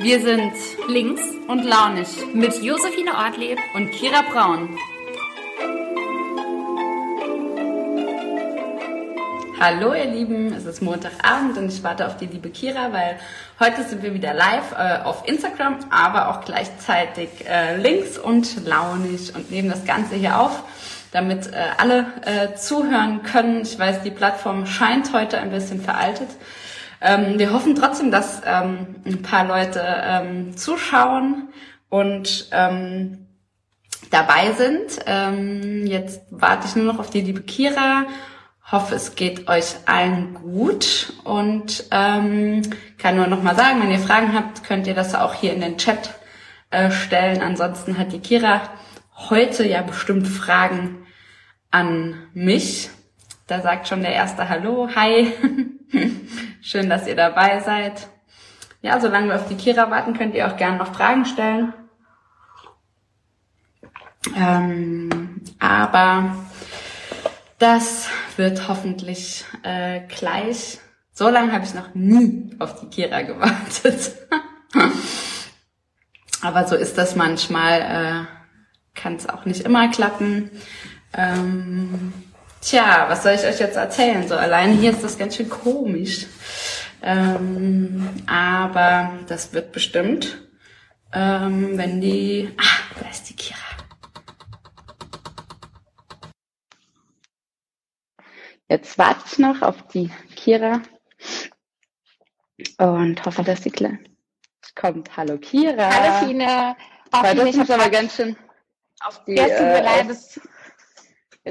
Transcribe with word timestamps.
Wir 0.00 0.20
sind 0.20 0.52
links 0.86 1.22
und 1.48 1.64
launig 1.64 2.06
mit 2.32 2.62
Josephine 2.62 3.16
Ortlieb 3.16 3.58
und 3.74 3.90
Kira 3.90 4.22
Braun. 4.30 4.78
Hallo 9.58 9.92
ihr 9.94 10.04
Lieben, 10.04 10.52
es 10.52 10.66
ist 10.66 10.82
Montagabend 10.82 11.58
und 11.58 11.72
ich 11.72 11.82
warte 11.82 12.06
auf 12.06 12.16
die 12.16 12.26
liebe 12.26 12.48
Kira, 12.50 12.92
weil 12.92 13.18
heute 13.58 13.82
sind 13.82 14.04
wir 14.04 14.14
wieder 14.14 14.34
live 14.34 14.70
äh, 14.78 15.02
auf 15.02 15.26
Instagram, 15.26 15.80
aber 15.90 16.28
auch 16.28 16.44
gleichzeitig 16.44 17.30
äh, 17.48 17.76
links 17.76 18.18
und 18.18 18.64
launig 18.64 19.34
und 19.34 19.50
nehmen 19.50 19.68
das 19.68 19.84
Ganze 19.84 20.14
hier 20.14 20.38
auf, 20.38 20.62
damit 21.10 21.48
äh, 21.48 21.56
alle 21.76 22.06
äh, 22.24 22.54
zuhören 22.54 23.24
können. 23.24 23.62
Ich 23.62 23.76
weiß, 23.76 24.04
die 24.04 24.12
Plattform 24.12 24.64
scheint 24.64 25.12
heute 25.12 25.38
ein 25.38 25.50
bisschen 25.50 25.80
veraltet. 25.80 26.28
Ähm, 27.00 27.38
wir 27.38 27.52
hoffen 27.52 27.74
trotzdem, 27.74 28.10
dass 28.10 28.42
ähm, 28.44 28.96
ein 29.04 29.22
paar 29.22 29.44
Leute 29.46 29.82
ähm, 29.84 30.56
zuschauen 30.56 31.48
und 31.88 32.48
ähm, 32.52 33.26
dabei 34.10 34.52
sind. 34.52 34.98
Ähm, 35.06 35.86
jetzt 35.86 36.22
warte 36.30 36.66
ich 36.66 36.76
nur 36.76 36.86
noch 36.86 36.98
auf 36.98 37.10
die 37.10 37.20
liebe 37.20 37.42
Kira. 37.42 38.06
Hoffe, 38.70 38.96
es 38.96 39.14
geht 39.14 39.48
euch 39.48 39.76
allen 39.86 40.34
gut 40.34 41.14
und 41.24 41.84
ähm, 41.90 42.62
kann 42.98 43.16
nur 43.16 43.26
noch 43.26 43.42
mal 43.42 43.56
sagen, 43.56 43.80
wenn 43.80 43.90
ihr 43.90 43.98
Fragen 43.98 44.34
habt, 44.34 44.62
könnt 44.64 44.86
ihr 44.86 44.94
das 44.94 45.14
auch 45.14 45.34
hier 45.34 45.54
in 45.54 45.60
den 45.60 45.78
Chat 45.78 46.14
äh, 46.70 46.90
stellen. 46.90 47.40
Ansonsten 47.40 47.96
hat 47.96 48.12
die 48.12 48.20
Kira 48.20 48.60
heute 49.30 49.66
ja 49.66 49.80
bestimmt 49.82 50.28
Fragen 50.28 51.06
an 51.70 52.28
mich. 52.34 52.90
Da 53.46 53.62
sagt 53.62 53.88
schon 53.88 54.02
der 54.02 54.12
erste 54.12 54.48
Hallo, 54.48 54.90
hi. 54.94 55.32
Schön, 56.70 56.90
dass 56.90 57.06
ihr 57.06 57.16
dabei 57.16 57.60
seid. 57.60 58.08
Ja, 58.82 59.00
solange 59.00 59.28
wir 59.28 59.36
auf 59.36 59.48
die 59.48 59.54
Kira 59.54 59.90
warten, 59.90 60.12
könnt 60.12 60.34
ihr 60.34 60.46
auch 60.46 60.58
gerne 60.58 60.76
noch 60.76 60.94
Fragen 60.94 61.24
stellen. 61.24 61.72
Ähm, 64.36 65.40
aber 65.58 66.36
das 67.58 68.10
wird 68.36 68.68
hoffentlich 68.68 69.46
äh, 69.62 70.00
gleich. 70.08 70.78
So 71.14 71.30
lange 71.30 71.52
habe 71.52 71.64
ich 71.64 71.72
noch 71.72 71.94
nie 71.94 72.54
auf 72.58 72.78
die 72.78 72.88
Kira 72.88 73.22
gewartet. 73.22 74.12
aber 76.42 76.66
so 76.66 76.76
ist 76.76 76.98
das 76.98 77.16
manchmal. 77.16 77.80
Äh, 77.80 78.94
Kann 78.94 79.14
es 79.14 79.26
auch 79.26 79.46
nicht 79.46 79.62
immer 79.62 79.88
klappen. 79.88 80.50
Ähm, 81.14 82.12
Tja, 82.60 83.06
was 83.08 83.22
soll 83.22 83.32
ich 83.32 83.44
euch 83.44 83.60
jetzt 83.60 83.76
erzählen? 83.76 84.26
So 84.26 84.36
allein 84.36 84.72
hier 84.72 84.90
ist 84.90 85.04
das 85.04 85.16
ganz 85.16 85.36
schön 85.36 85.48
komisch. 85.48 86.26
Ähm, 87.02 88.08
aber 88.26 89.12
das 89.28 89.52
wird 89.52 89.70
bestimmt, 89.72 90.42
ähm, 91.12 91.78
wenn 91.78 92.00
die. 92.00 92.52
Ah, 92.58 93.00
da 93.00 93.08
ist 93.08 93.28
die 93.28 93.36
Kira. 93.36 93.58
Jetzt 98.68 98.98
warte 98.98 99.22
ich 99.26 99.38
noch 99.38 99.62
auf 99.62 99.86
die 99.88 100.10
Kira 100.34 100.82
und 102.78 103.24
hoffe, 103.24 103.44
dass 103.44 103.62
sie 103.62 103.70
gleich 103.70 103.98
kommt. 104.74 105.16
Hallo 105.16 105.38
Kira. 105.38 105.90
Hallo 105.90 106.26
Fine. 106.26 106.76
Ist 107.48 107.56
mich 107.56 107.72
aber 107.72 107.88
ganz 107.88 108.16
schön 108.16 108.36
auf 109.00 109.24
die. 109.24 109.36
Ja, 109.36 109.44
tut 109.44 109.58
mir 109.60 109.78
äh, 109.78 109.82
leid, 109.82 110.16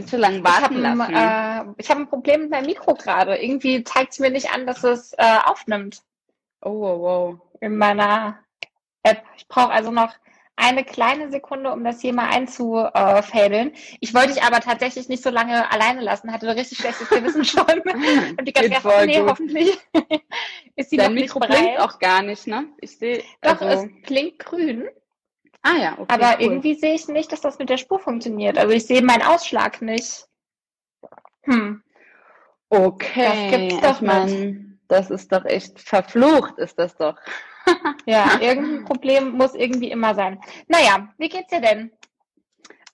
zu 0.06 0.17
lange 0.17 0.44
warten 0.44 0.80
ich 0.80 0.86
habe 0.86 0.98
lassen. 0.98 1.16
ein, 1.16 1.70
äh, 1.70 1.73
ich 1.78 1.90
hab 1.90 1.98
ein 1.98 2.08
Problem 2.08 2.42
mit 2.42 2.52
meinem 2.52 2.66
Mikro 2.66 2.94
gerade. 2.94 3.36
Irgendwie 3.38 3.84
zeigt 3.84 4.14
es 4.14 4.20
mir 4.20 4.30
nicht 4.30 4.52
an, 4.54 4.66
dass 4.66 4.84
es 4.84 5.14
äh, 5.14 5.38
aufnimmt 5.45 6.02
oh, 6.62 6.80
wow, 6.80 7.00
wow. 7.00 7.39
in 7.62 7.78
meiner 7.78 8.39
App. 9.04 9.23
Ich 9.38 9.48
brauche 9.48 9.72
also 9.72 9.92
noch 9.92 10.14
eine 10.58 10.84
kleine 10.84 11.30
Sekunde, 11.30 11.72
um 11.72 11.84
das 11.84 12.02
hier 12.02 12.14
mal 12.14 12.30
einzufädeln. 12.30 13.73
Ich 13.99 14.14
wollte 14.14 14.33
dich 14.33 14.44
aber 14.44 14.60
tatsächlich 14.60 15.08
nicht 15.08 15.22
so 15.22 15.30
lange 15.30 15.72
alleine 15.72 16.02
lassen, 16.02 16.33
hatte 16.33 16.54
richtig 16.55 16.80
schlechtes 16.80 17.08
Gewissen 17.10 17.45
schon. 17.45 17.64
Und 18.38 18.45
die 18.48 18.54
ganze 18.54 18.82
Zeit, 18.82 19.05
nee, 19.05 19.20
gut. 19.20 19.30
hoffentlich 19.30 19.77
ist 20.76 20.89
sie 20.89 20.98
Dein 20.98 21.14
noch 21.14 21.22
Mikro 21.22 21.39
nicht 21.39 21.49
blinkt 21.49 21.76
bereit. 21.76 21.80
auch 21.80 21.99
gar 21.99 22.23
nicht, 22.23 22.48
ne? 22.48 22.66
Ich 22.82 22.98
sehe. 22.98 23.23
Doch, 23.42 23.61
also, 23.61 23.86
es 23.86 24.08
blinkt 24.08 24.39
grün, 24.39 24.89
ah 25.67 25.78
ja, 25.78 25.94
okay. 25.98 26.05
aber 26.08 26.36
cool. 26.36 26.42
irgendwie 26.42 26.76
sehe 26.76 26.95
ich 26.95 27.08
nicht, 27.08 27.32
dass 27.32 27.42
das 27.42 27.60
mit 27.60 27.70
der 27.70 27.78
Spur 27.78 28.00
funktioniert. 28.00 28.58
Also 28.58 28.73
ich 28.73 28.86
sehe 28.86 29.02
meinen 29.02 29.23
Ausschlag 29.23 29.82
nicht. 29.82 30.28
Hm. 31.44 31.83
Okay. 32.70 33.50
Das 33.50 33.60
gibt's 33.60 33.82
doch 33.82 34.02
ich 34.02 34.08
mein, 34.08 34.80
das 34.88 35.10
ist 35.10 35.32
doch 35.32 35.45
echt 35.45 35.80
verflucht, 35.80 36.58
ist 36.58 36.80
das 36.80 36.95
doch. 36.95 37.17
Ja, 38.05 38.38
irgendein 38.42 38.86
Problem 38.86 39.32
muss 39.32 39.54
irgendwie 39.54 39.92
immer 39.92 40.16
sein. 40.16 40.39
Naja, 40.70 41.10
wie 41.17 41.28
geht's 41.28 41.50
dir 41.50 41.60
denn? 41.60 41.92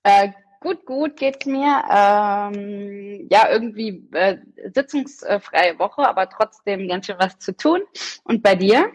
Äh, 0.01 0.29
gut, 0.59 0.84
gut 0.88 1.16
geht's 1.16 1.45
mir. 1.45 1.84
Ähm, 1.91 3.28
ja, 3.29 3.51
irgendwie 3.51 4.09
äh, 4.13 4.38
sitzungsfreie 4.73 5.78
Woche, 5.78 6.07
aber 6.07 6.28
trotzdem 6.28 6.88
ganz 6.88 7.05
schön 7.05 7.17
was 7.19 7.38
zu 7.38 7.55
tun. 7.55 7.81
Und 8.23 8.41
bei 8.41 8.55
dir? 8.55 8.91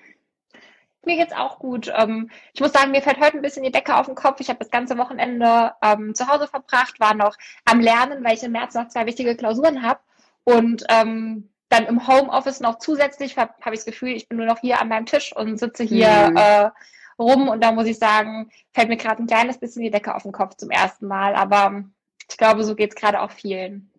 Mir 1.08 1.16
geht's 1.16 1.32
auch 1.32 1.58
gut. 1.58 1.90
Ähm, 1.96 2.28
ich 2.52 2.60
muss 2.60 2.72
sagen, 2.72 2.90
mir 2.90 3.00
fällt 3.00 3.18
heute 3.18 3.38
ein 3.38 3.40
bisschen 3.42 3.62
die 3.62 3.72
Decke 3.72 3.96
auf 3.96 4.04
den 4.04 4.14
Kopf. 4.14 4.40
Ich 4.40 4.50
habe 4.50 4.58
das 4.58 4.70
ganze 4.70 4.98
Wochenende 4.98 5.72
ähm, 5.80 6.14
zu 6.14 6.28
Hause 6.28 6.46
verbracht, 6.46 7.00
war 7.00 7.14
noch 7.14 7.34
am 7.64 7.80
Lernen, 7.80 8.22
weil 8.22 8.34
ich 8.34 8.42
im 8.42 8.52
März 8.52 8.74
noch 8.74 8.88
zwei 8.88 9.06
wichtige 9.06 9.34
Klausuren 9.34 9.82
habe. 9.82 10.00
Und 10.44 10.84
ähm, 10.90 11.48
dann 11.70 11.86
im 11.86 12.06
Homeoffice 12.06 12.60
noch 12.60 12.76
zusätzlich 12.78 13.38
habe 13.38 13.54
hab 13.62 13.72
ich 13.72 13.78
das 13.78 13.86
Gefühl, 13.86 14.10
ich 14.10 14.28
bin 14.28 14.36
nur 14.36 14.46
noch 14.46 14.58
hier 14.58 14.82
an 14.82 14.88
meinem 14.88 15.06
Tisch 15.06 15.34
und 15.34 15.56
sitze 15.58 15.82
hier 15.82 16.28
Mhm. 16.28 16.36
äh, 16.36 16.70
rum. 17.18 17.48
Und 17.48 17.64
da 17.64 17.72
muss 17.72 17.86
ich 17.86 17.98
sagen, 17.98 18.50
fällt 18.74 18.90
mir 18.90 18.98
gerade 18.98 19.22
ein 19.22 19.26
kleines 19.26 19.56
bisschen 19.56 19.82
die 19.82 19.90
Decke 19.90 20.14
auf 20.14 20.24
den 20.24 20.32
Kopf 20.32 20.56
zum 20.56 20.70
ersten 20.70 21.06
Mal. 21.06 21.34
Aber 21.36 21.84
ich 22.30 22.36
glaube, 22.36 22.64
so 22.64 22.74
geht's 22.74 22.96
gerade 22.96 23.22
auch 23.22 23.30
vielen. 23.30 23.90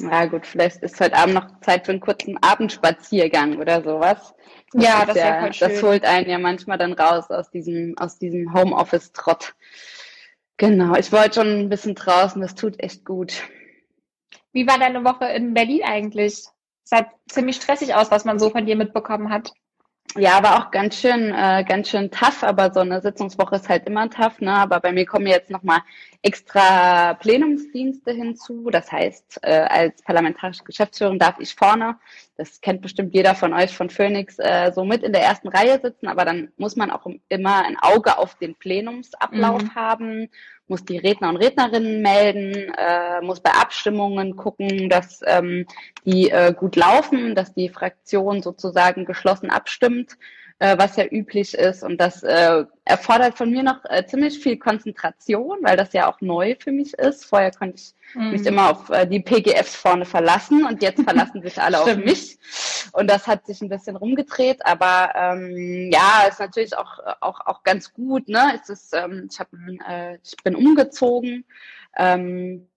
Ja, 0.00 0.26
gut, 0.26 0.46
vielleicht 0.46 0.82
ist 0.82 1.00
heute 1.00 1.16
Abend 1.16 1.34
noch 1.34 1.60
Zeit 1.60 1.86
für 1.86 1.92
einen 1.92 2.00
kurzen 2.00 2.36
Abendspaziergang 2.42 3.56
oder 3.56 3.82
sowas. 3.82 4.34
Ja, 4.74 5.00
ist 5.00 5.08
das 5.08 5.16
wäre 5.16 5.40
voll 5.40 5.52
schön. 5.54 5.68
Das 5.70 5.82
holt 5.82 6.04
einen 6.04 6.28
ja 6.28 6.38
manchmal 6.38 6.76
dann 6.76 6.92
raus 6.92 7.30
aus 7.30 7.50
diesem, 7.50 7.96
aus 7.96 8.18
diesem 8.18 8.52
Homeoffice-Trott. 8.52 9.54
Genau, 10.58 10.94
ich 10.96 11.12
wollte 11.12 11.40
schon 11.40 11.60
ein 11.60 11.68
bisschen 11.68 11.94
draußen, 11.94 12.40
das 12.40 12.54
tut 12.54 12.80
echt 12.80 13.04
gut. 13.04 13.42
Wie 14.52 14.66
war 14.66 14.78
deine 14.78 15.04
Woche 15.04 15.26
in 15.26 15.54
Berlin 15.54 15.82
eigentlich? 15.84 16.44
Sah 16.84 17.10
ziemlich 17.28 17.56
stressig 17.56 17.94
aus, 17.94 18.10
was 18.10 18.24
man 18.24 18.38
so 18.38 18.50
von 18.50 18.66
dir 18.66 18.76
mitbekommen 18.76 19.30
hat. 19.30 19.52
Ja, 20.14 20.42
war 20.42 20.58
auch 20.66 20.70
ganz 20.70 20.98
schön, 21.00 21.30
äh, 21.34 21.62
ganz 21.68 21.90
schön 21.90 22.10
tough, 22.10 22.42
aber 22.42 22.72
so 22.72 22.80
eine 22.80 23.02
Sitzungswoche 23.02 23.56
ist 23.56 23.68
halt 23.68 23.86
immer 23.86 24.08
tough, 24.08 24.40
ne? 24.40 24.52
Aber 24.52 24.80
bei 24.80 24.92
mir 24.92 25.04
kommen 25.04 25.26
jetzt 25.26 25.50
nochmal 25.50 25.80
extra 26.22 27.12
Plenumsdienste 27.14 28.12
hinzu. 28.12 28.70
Das 28.70 28.90
heißt, 28.90 29.40
äh, 29.42 29.66
als 29.68 30.00
parlamentarische 30.02 30.64
Geschäftsführerin 30.64 31.18
darf 31.18 31.38
ich 31.38 31.54
vorne, 31.54 31.96
das 32.36 32.60
kennt 32.62 32.80
bestimmt 32.82 33.14
jeder 33.14 33.34
von 33.34 33.52
euch 33.52 33.76
von 33.76 33.90
Phoenix, 33.90 34.38
äh, 34.38 34.72
so 34.74 34.84
mit 34.84 35.02
in 35.02 35.12
der 35.12 35.22
ersten 35.22 35.48
Reihe 35.48 35.80
sitzen, 35.82 36.06
aber 36.08 36.24
dann 36.24 36.50
muss 36.56 36.76
man 36.76 36.90
auch 36.90 37.06
immer 37.28 37.64
ein 37.64 37.76
Auge 37.78 38.16
auf 38.16 38.36
den 38.36 38.54
Plenumsablauf 38.54 39.62
Mhm. 39.62 39.74
haben, 39.74 40.28
muss 40.68 40.84
die 40.84 40.98
Redner 40.98 41.28
und 41.28 41.36
Rednerinnen 41.36 42.02
melden, 42.02 42.72
äh, 42.76 43.20
muss 43.20 43.40
bei 43.40 43.50
Abstimmungen 43.50 44.36
gucken, 44.36 44.88
dass 44.88 45.20
ähm, 45.24 45.66
die 46.04 46.30
äh, 46.30 46.52
gut 46.52 46.76
laufen, 46.76 47.34
dass 47.34 47.54
die 47.54 47.68
Fraktion 47.68 48.42
sozusagen 48.42 49.04
geschlossen 49.04 49.50
abstimmt, 49.50 50.16
äh, 50.58 50.78
was 50.78 50.96
ja 50.96 51.04
üblich 51.04 51.54
ist. 51.54 51.82
Und 51.82 52.00
das 52.00 52.22
äh, 52.22 52.64
erfordert 52.84 53.36
von 53.36 53.50
mir 53.50 53.62
noch 53.62 53.84
äh, 53.84 54.06
ziemlich 54.06 54.38
viel 54.38 54.56
Konzentration, 54.56 55.58
weil 55.62 55.76
das 55.76 55.92
ja 55.92 56.10
auch 56.10 56.20
neu 56.20 56.56
für 56.58 56.72
mich 56.72 56.94
ist. 56.94 57.26
Vorher 57.26 57.50
konnte 57.50 57.76
ich 57.76 57.94
mich 58.14 58.42
Mhm. 58.42 58.46
immer 58.46 58.70
auf 58.70 58.88
äh, 58.90 59.06
die 59.06 59.20
PGFs 59.20 59.74
vorne 59.74 60.04
verlassen 60.04 60.64
und 60.64 60.82
jetzt 60.82 61.02
verlassen 61.02 61.42
sich 61.42 61.60
alle 61.60 61.80
auf 61.80 61.96
mich. 61.96 62.38
Und 62.92 63.10
das 63.10 63.26
hat 63.26 63.46
sich 63.46 63.60
ein 63.60 63.68
bisschen 63.68 63.96
rumgedreht, 63.96 64.64
aber 64.64 65.12
ähm, 65.14 65.90
ja, 65.92 66.26
ist 66.28 66.40
natürlich 66.40 66.76
auch, 66.76 66.98
auch, 67.20 67.40
auch 67.44 67.62
ganz 67.62 67.92
gut. 67.92 68.28
Ne? 68.28 68.58
Es 68.62 68.70
ist, 68.70 68.94
ähm, 68.94 69.28
ich, 69.30 69.38
hab, 69.38 69.48
äh, 69.88 70.18
ich 70.22 70.36
bin 70.42 70.54
umgezogen. 70.54 71.44
Ähm, 71.96 72.68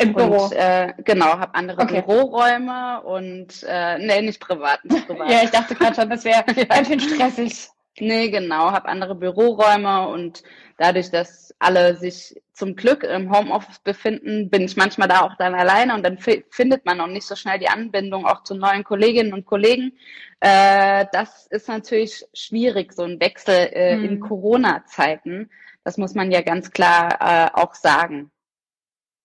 Im 0.00 0.14
Büro. 0.14 0.44
und 0.44 0.52
äh, 0.52 0.92
genau, 1.04 1.26
habe 1.38 1.54
andere 1.54 1.82
Okay. 1.82 2.02
Büroräume 2.02 3.02
und 3.02 3.64
äh, 3.68 3.98
nee, 3.98 4.22
nicht 4.22 4.40
privat, 4.40 4.84
nicht 4.84 5.06
privat. 5.06 5.30
Ja, 5.30 5.42
ich 5.42 5.50
dachte 5.50 5.74
gerade 5.74 5.94
schon, 5.94 6.10
das 6.10 6.24
wäre 6.24 6.44
Ja. 6.56 6.64
ganz 6.64 6.88
schön 6.88 7.00
stressig. 7.00 7.68
Nee, 8.00 8.30
genau, 8.30 8.70
habe 8.70 8.88
andere 8.88 9.16
Büroräume 9.16 10.06
und 10.08 10.44
dadurch, 10.76 11.10
dass 11.10 11.52
alle 11.58 11.96
sich 11.96 12.40
zum 12.52 12.76
Glück 12.76 13.02
im 13.02 13.34
Homeoffice 13.36 13.80
befinden, 13.80 14.48
bin 14.50 14.62
ich 14.62 14.76
manchmal 14.76 15.08
da 15.08 15.22
auch 15.22 15.34
dann 15.36 15.52
alleine 15.56 15.94
und 15.94 16.04
dann 16.04 16.16
fi- 16.18 16.44
findet 16.50 16.86
man 16.86 17.00
auch 17.00 17.08
nicht 17.08 17.26
so 17.26 17.34
schnell 17.34 17.58
die 17.58 17.68
Anbindung 17.68 18.24
auch 18.24 18.44
zu 18.44 18.54
neuen 18.54 18.84
Kolleginnen 18.84 19.32
und 19.32 19.46
Kollegen. 19.46 19.98
Äh, 20.38 21.06
das 21.10 21.48
ist 21.48 21.66
natürlich 21.68 22.24
schwierig, 22.34 22.92
so 22.92 23.02
ein 23.02 23.20
Wechsel 23.20 23.68
äh, 23.72 23.94
in 23.96 24.12
Hm. 24.12 24.20
Corona-Zeiten. 24.20 25.50
Das 25.82 25.96
muss 25.98 26.14
man 26.14 26.30
ja 26.30 26.42
ganz 26.42 26.70
klar 26.70 27.18
äh, 27.20 27.60
auch 27.60 27.74
sagen. 27.74 28.30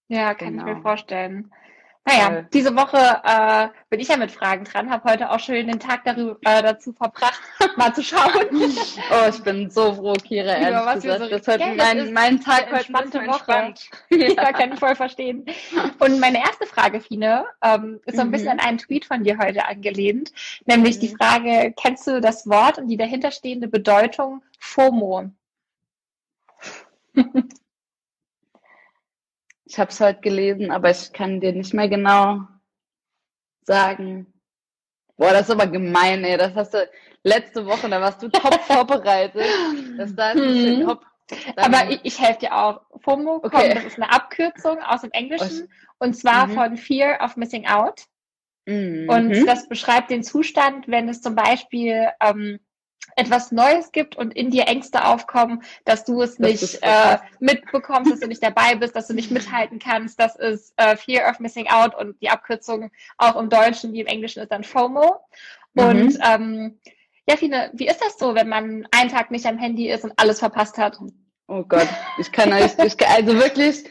Ja, 0.07 0.33
kann 0.33 0.55
ich 0.55 0.59
Genau. 0.59 0.75
mir 0.75 0.81
vorstellen. 0.81 1.51
Naja, 2.05 2.39
äh, 2.39 2.45
diese 2.51 2.75
Woche 2.75 2.97
äh, 2.97 3.69
bin 3.89 4.01
ich 4.01 4.09
ja 4.09 4.17
mit 4.17 4.29
Fragen 4.29 4.65
dran, 4.65 4.89
habe 4.89 5.09
heute 5.09 5.31
auch 5.31 5.39
schön 5.39 5.67
den 5.67 5.79
Tag 5.79 6.03
darüber, 6.03 6.37
äh, 6.43 6.61
dazu 6.61 6.91
verbracht, 6.91 7.39
mal 7.77 7.93
zu 7.93 8.03
schauen. 8.03 8.47
oh, 8.51 9.29
ich 9.29 9.41
bin 9.43 9.69
so 9.69 9.93
froh, 9.93 10.13
Kira, 10.13 10.53
ehrlich 10.53 10.85
was 10.85 11.01
gesagt. 11.01 11.21
So 11.21 11.29
das 11.29 11.47
heute 11.47 11.65
mein, 11.77 12.11
mein 12.11 12.41
Tag 12.41 12.65
heute 12.65 12.75
entspannte 12.75 13.19
Woche. 13.25 13.73
ja, 14.09 14.51
kann 14.51 14.73
ich 14.73 14.79
voll 14.79 14.95
verstehen. 14.95 15.45
Und 15.99 16.19
meine 16.19 16.39
erste 16.39 16.65
Frage, 16.65 16.99
Fine, 16.99 17.45
ähm, 17.61 18.01
ist 18.05 18.17
so 18.17 18.21
ein 18.21 18.31
bisschen 18.31 18.53
mhm. 18.53 18.59
an 18.59 18.67
einen 18.67 18.77
Tweet 18.79 19.05
von 19.05 19.23
dir 19.23 19.37
heute 19.37 19.65
angelehnt, 19.65 20.33
nämlich 20.65 20.97
mhm. 20.97 21.01
die 21.01 21.15
Frage, 21.15 21.73
kennst 21.81 22.05
du 22.07 22.19
das 22.19 22.47
Wort 22.49 22.79
und 22.79 22.89
die 22.89 22.97
dahinterstehende 22.97 23.69
Bedeutung 23.69 24.43
FOMO? 24.59 25.31
Ich 29.73 29.79
habe 29.79 29.89
es 29.89 29.99
heute 29.99 30.21
gelesen, 30.21 30.69
aber 30.69 30.91
ich 30.91 31.11
kann 31.13 31.41
dir 31.41 31.51
nicht 31.51 31.73
mehr 31.73 31.89
genau 31.89 32.41
sagen. 33.61 34.31
Boah, 35.17 35.31
das 35.31 35.49
ist 35.49 35.49
aber 35.49 35.65
gemein, 35.65 36.23
ey. 36.23 36.37
Das 36.37 36.53
hast 36.53 36.75
du 36.75 36.87
letzte 37.23 37.65
Woche, 37.65 37.89
da 37.89 37.99
warst 37.99 38.21
du 38.21 38.29
top 38.29 38.53
vorbereitet. 38.65 39.47
Das 39.97 40.15
da 40.15 40.33
ist 40.33 40.41
ein 40.43 40.77
hm. 40.77 40.85
top. 40.85 41.03
Aber 41.55 41.89
ich, 41.89 42.01
ich 42.03 42.21
helfe 42.21 42.41
dir 42.41 42.55
auch. 42.55 42.81
FOMO 42.99 43.37
okay. 43.37 43.49
kommt, 43.49 43.75
das 43.77 43.85
ist 43.85 43.99
eine 43.99 44.11
Abkürzung 44.11 44.77
aus 44.77 45.01
dem 45.01 45.09
Englischen 45.09 45.67
oh, 45.67 46.05
und 46.05 46.13
zwar 46.13 46.45
mhm. 46.45 46.53
von 46.53 46.77
Fear 46.77 47.17
of 47.23 47.35
Missing 47.35 47.65
Out. 47.65 48.03
Mhm. 48.67 49.09
Und 49.09 49.47
das 49.47 49.67
beschreibt 49.67 50.11
den 50.11 50.21
Zustand, 50.21 50.87
wenn 50.87 51.09
es 51.09 51.23
zum 51.23 51.33
Beispiel 51.33 52.09
ähm, 52.21 52.59
etwas 53.15 53.51
Neues 53.51 53.91
gibt 53.91 54.15
und 54.15 54.33
in 54.33 54.49
dir 54.49 54.67
Ängste 54.67 55.05
aufkommen, 55.05 55.63
dass 55.85 56.05
du 56.05 56.21
es 56.21 56.39
nicht 56.39 56.79
äh, 56.81 57.17
mitbekommst, 57.39 58.11
dass 58.11 58.19
du 58.19 58.27
nicht 58.27 58.43
dabei 58.43 58.75
bist, 58.75 58.95
dass 58.95 59.07
du 59.07 59.13
nicht 59.13 59.31
mithalten 59.31 59.79
kannst. 59.79 60.19
Das 60.19 60.35
ist 60.35 60.73
äh, 60.77 60.95
Fear 60.95 61.29
of 61.29 61.39
Missing 61.39 61.67
Out 61.67 61.95
und 61.95 62.19
die 62.21 62.29
Abkürzung 62.29 62.91
auch 63.17 63.35
im 63.35 63.49
Deutschen 63.49 63.93
wie 63.93 64.01
im 64.01 64.07
Englischen 64.07 64.41
ist 64.41 64.51
dann 64.51 64.63
FOMO. 64.63 65.19
Mhm. 65.73 65.83
Und 65.83 66.19
ähm, 66.23 66.79
ja, 67.27 67.37
Fine, 67.37 67.71
wie 67.73 67.87
ist 67.87 68.01
das 68.01 68.17
so, 68.17 68.35
wenn 68.35 68.49
man 68.49 68.87
einen 68.91 69.09
Tag 69.09 69.31
nicht 69.31 69.45
am 69.45 69.57
Handy 69.57 69.89
ist 69.89 70.03
und 70.03 70.13
alles 70.17 70.39
verpasst 70.39 70.77
hat? 70.77 70.99
Oh 71.47 71.63
Gott, 71.63 71.87
ich 72.19 72.31
kann 72.31 72.51
euch, 72.51 72.71
ich, 72.83 73.07
also 73.07 73.35
wirklich, 73.35 73.83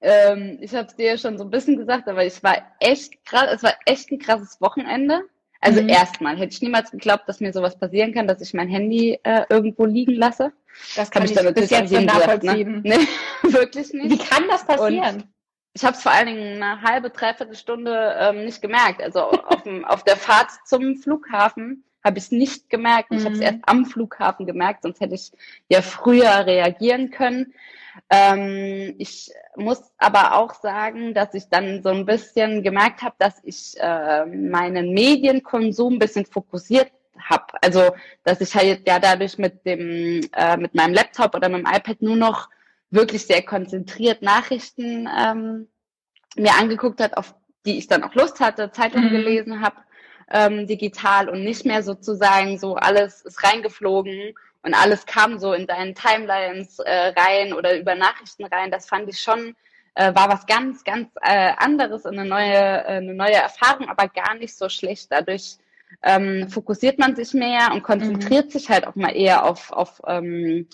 ähm, 0.00 0.58
ich 0.60 0.74
habe 0.74 0.86
es 0.86 0.96
dir 0.96 1.18
schon 1.18 1.38
so 1.38 1.44
ein 1.44 1.50
bisschen 1.50 1.76
gesagt, 1.76 2.08
aber 2.08 2.24
ich 2.24 2.42
war 2.42 2.56
echt 2.80 3.24
krass, 3.24 3.48
es 3.52 3.62
war 3.62 3.74
echt 3.86 4.10
ein 4.10 4.18
krasses 4.18 4.60
Wochenende. 4.60 5.22
Also 5.64 5.82
mhm. 5.82 5.88
erstmal 5.88 6.36
hätte 6.36 6.52
ich 6.52 6.60
niemals 6.60 6.90
geglaubt, 6.90 7.26
dass 7.26 7.40
mir 7.40 7.50
sowas 7.52 7.78
passieren 7.78 8.12
kann, 8.12 8.26
dass 8.26 8.42
ich 8.42 8.52
mein 8.52 8.68
Handy 8.68 9.18
äh, 9.22 9.44
irgendwo 9.48 9.86
liegen 9.86 10.12
lasse. 10.12 10.52
Das 10.94 11.10
kann 11.10 11.24
ich, 11.24 11.34
ich 11.34 11.54
bis 11.54 11.70
jetzt 11.70 11.90
nicht 11.90 12.04
nachvollziehen. 12.04 12.82
Gesagt, 12.82 13.00
ne? 13.00 13.06
nee, 13.42 13.52
wirklich 13.54 13.94
nicht. 13.94 14.10
Wie 14.10 14.18
kann 14.18 14.44
das 14.46 14.66
passieren? 14.66 15.14
Und 15.14 15.28
ich 15.72 15.82
habe 15.82 15.96
es 15.96 16.02
vor 16.02 16.12
allen 16.12 16.26
Dingen 16.26 16.62
eine 16.62 16.82
halbe, 16.82 17.08
dreiviertel 17.08 17.56
Stunde 17.56 18.14
ähm, 18.18 18.44
nicht 18.44 18.60
gemerkt. 18.60 19.02
Also 19.02 19.20
auf, 19.30 19.62
dem, 19.62 19.86
auf 19.86 20.04
der 20.04 20.16
Fahrt 20.16 20.50
zum 20.66 20.96
Flughafen 20.96 21.84
habe 22.04 22.18
ich 22.18 22.24
es 22.24 22.30
nicht 22.30 22.68
gemerkt. 22.68 23.08
Ich 23.12 23.24
habe 23.24 23.34
es 23.34 23.40
mhm. 23.40 23.46
erst 23.46 23.58
am 23.66 23.86
Flughafen 23.86 24.46
gemerkt, 24.46 24.82
sonst 24.82 25.00
hätte 25.00 25.14
ich 25.14 25.32
ja 25.68 25.80
früher 25.80 26.46
reagieren 26.46 27.10
können. 27.10 27.54
Ähm, 28.10 28.94
ich 28.98 29.30
muss 29.56 29.82
aber 29.98 30.36
auch 30.36 30.54
sagen, 30.54 31.14
dass 31.14 31.32
ich 31.32 31.48
dann 31.48 31.82
so 31.82 31.90
ein 31.90 32.04
bisschen 32.04 32.62
gemerkt 32.62 33.02
habe, 33.02 33.14
dass 33.18 33.40
ich 33.44 33.74
äh, 33.78 34.26
meinen 34.26 34.92
Medienkonsum 34.92 35.94
ein 35.94 35.98
bisschen 35.98 36.26
fokussiert 36.26 36.90
habe. 37.18 37.44
Also, 37.62 37.94
dass 38.24 38.40
ich 38.40 38.54
halt 38.54 38.86
ja 38.86 38.98
dadurch 38.98 39.38
mit 39.38 39.64
dem, 39.64 40.28
äh, 40.32 40.56
mit 40.56 40.74
meinem 40.74 40.94
Laptop 40.94 41.34
oder 41.34 41.48
mit 41.48 41.60
dem 41.60 41.72
iPad 41.72 42.02
nur 42.02 42.16
noch 42.16 42.50
wirklich 42.90 43.26
sehr 43.26 43.42
konzentriert 43.42 44.22
Nachrichten 44.22 45.08
ähm, 45.18 45.68
mir 46.36 46.52
angeguckt 46.58 47.00
hat, 47.00 47.16
auf 47.16 47.34
die 47.64 47.78
ich 47.78 47.86
dann 47.86 48.04
auch 48.04 48.14
Lust 48.14 48.40
hatte, 48.40 48.70
Zeitungen 48.72 49.08
mhm. 49.08 49.16
gelesen 49.16 49.60
habe, 49.60 49.76
ähm, 50.30 50.66
digital 50.66 51.28
und 51.28 51.44
nicht 51.44 51.64
mehr 51.64 51.82
sozusagen 51.82 52.58
so 52.58 52.76
alles 52.76 53.22
ist 53.22 53.42
reingeflogen 53.42 54.34
und 54.62 54.74
alles 54.74 55.06
kam 55.06 55.38
so 55.38 55.52
in 55.52 55.66
deinen 55.66 55.94
Timelines 55.94 56.78
äh, 56.78 57.12
rein 57.16 57.52
oder 57.52 57.78
über 57.78 57.94
Nachrichten 57.94 58.44
rein. 58.44 58.70
Das 58.70 58.86
fand 58.86 59.08
ich 59.08 59.20
schon, 59.20 59.54
äh, 59.94 60.14
war 60.14 60.28
was 60.28 60.46
ganz, 60.46 60.84
ganz 60.84 61.08
äh, 61.20 61.52
anderes 61.58 62.06
und 62.06 62.18
eine 62.18 62.28
neue, 62.28 62.54
äh, 62.54 62.96
eine 62.96 63.14
neue 63.14 63.34
Erfahrung, 63.34 63.88
aber 63.88 64.08
gar 64.08 64.34
nicht 64.34 64.56
so 64.56 64.68
schlecht. 64.68 65.12
Dadurch 65.12 65.58
ähm, 66.02 66.48
fokussiert 66.48 66.98
man 66.98 67.14
sich 67.14 67.34
mehr 67.34 67.72
und 67.72 67.82
konzentriert 67.82 68.46
mhm. 68.46 68.50
sich 68.50 68.70
halt 68.70 68.86
auch 68.86 68.94
mal 68.94 69.14
eher 69.14 69.44
auf, 69.44 69.70
auf 69.70 70.00
ähm, 70.06 70.66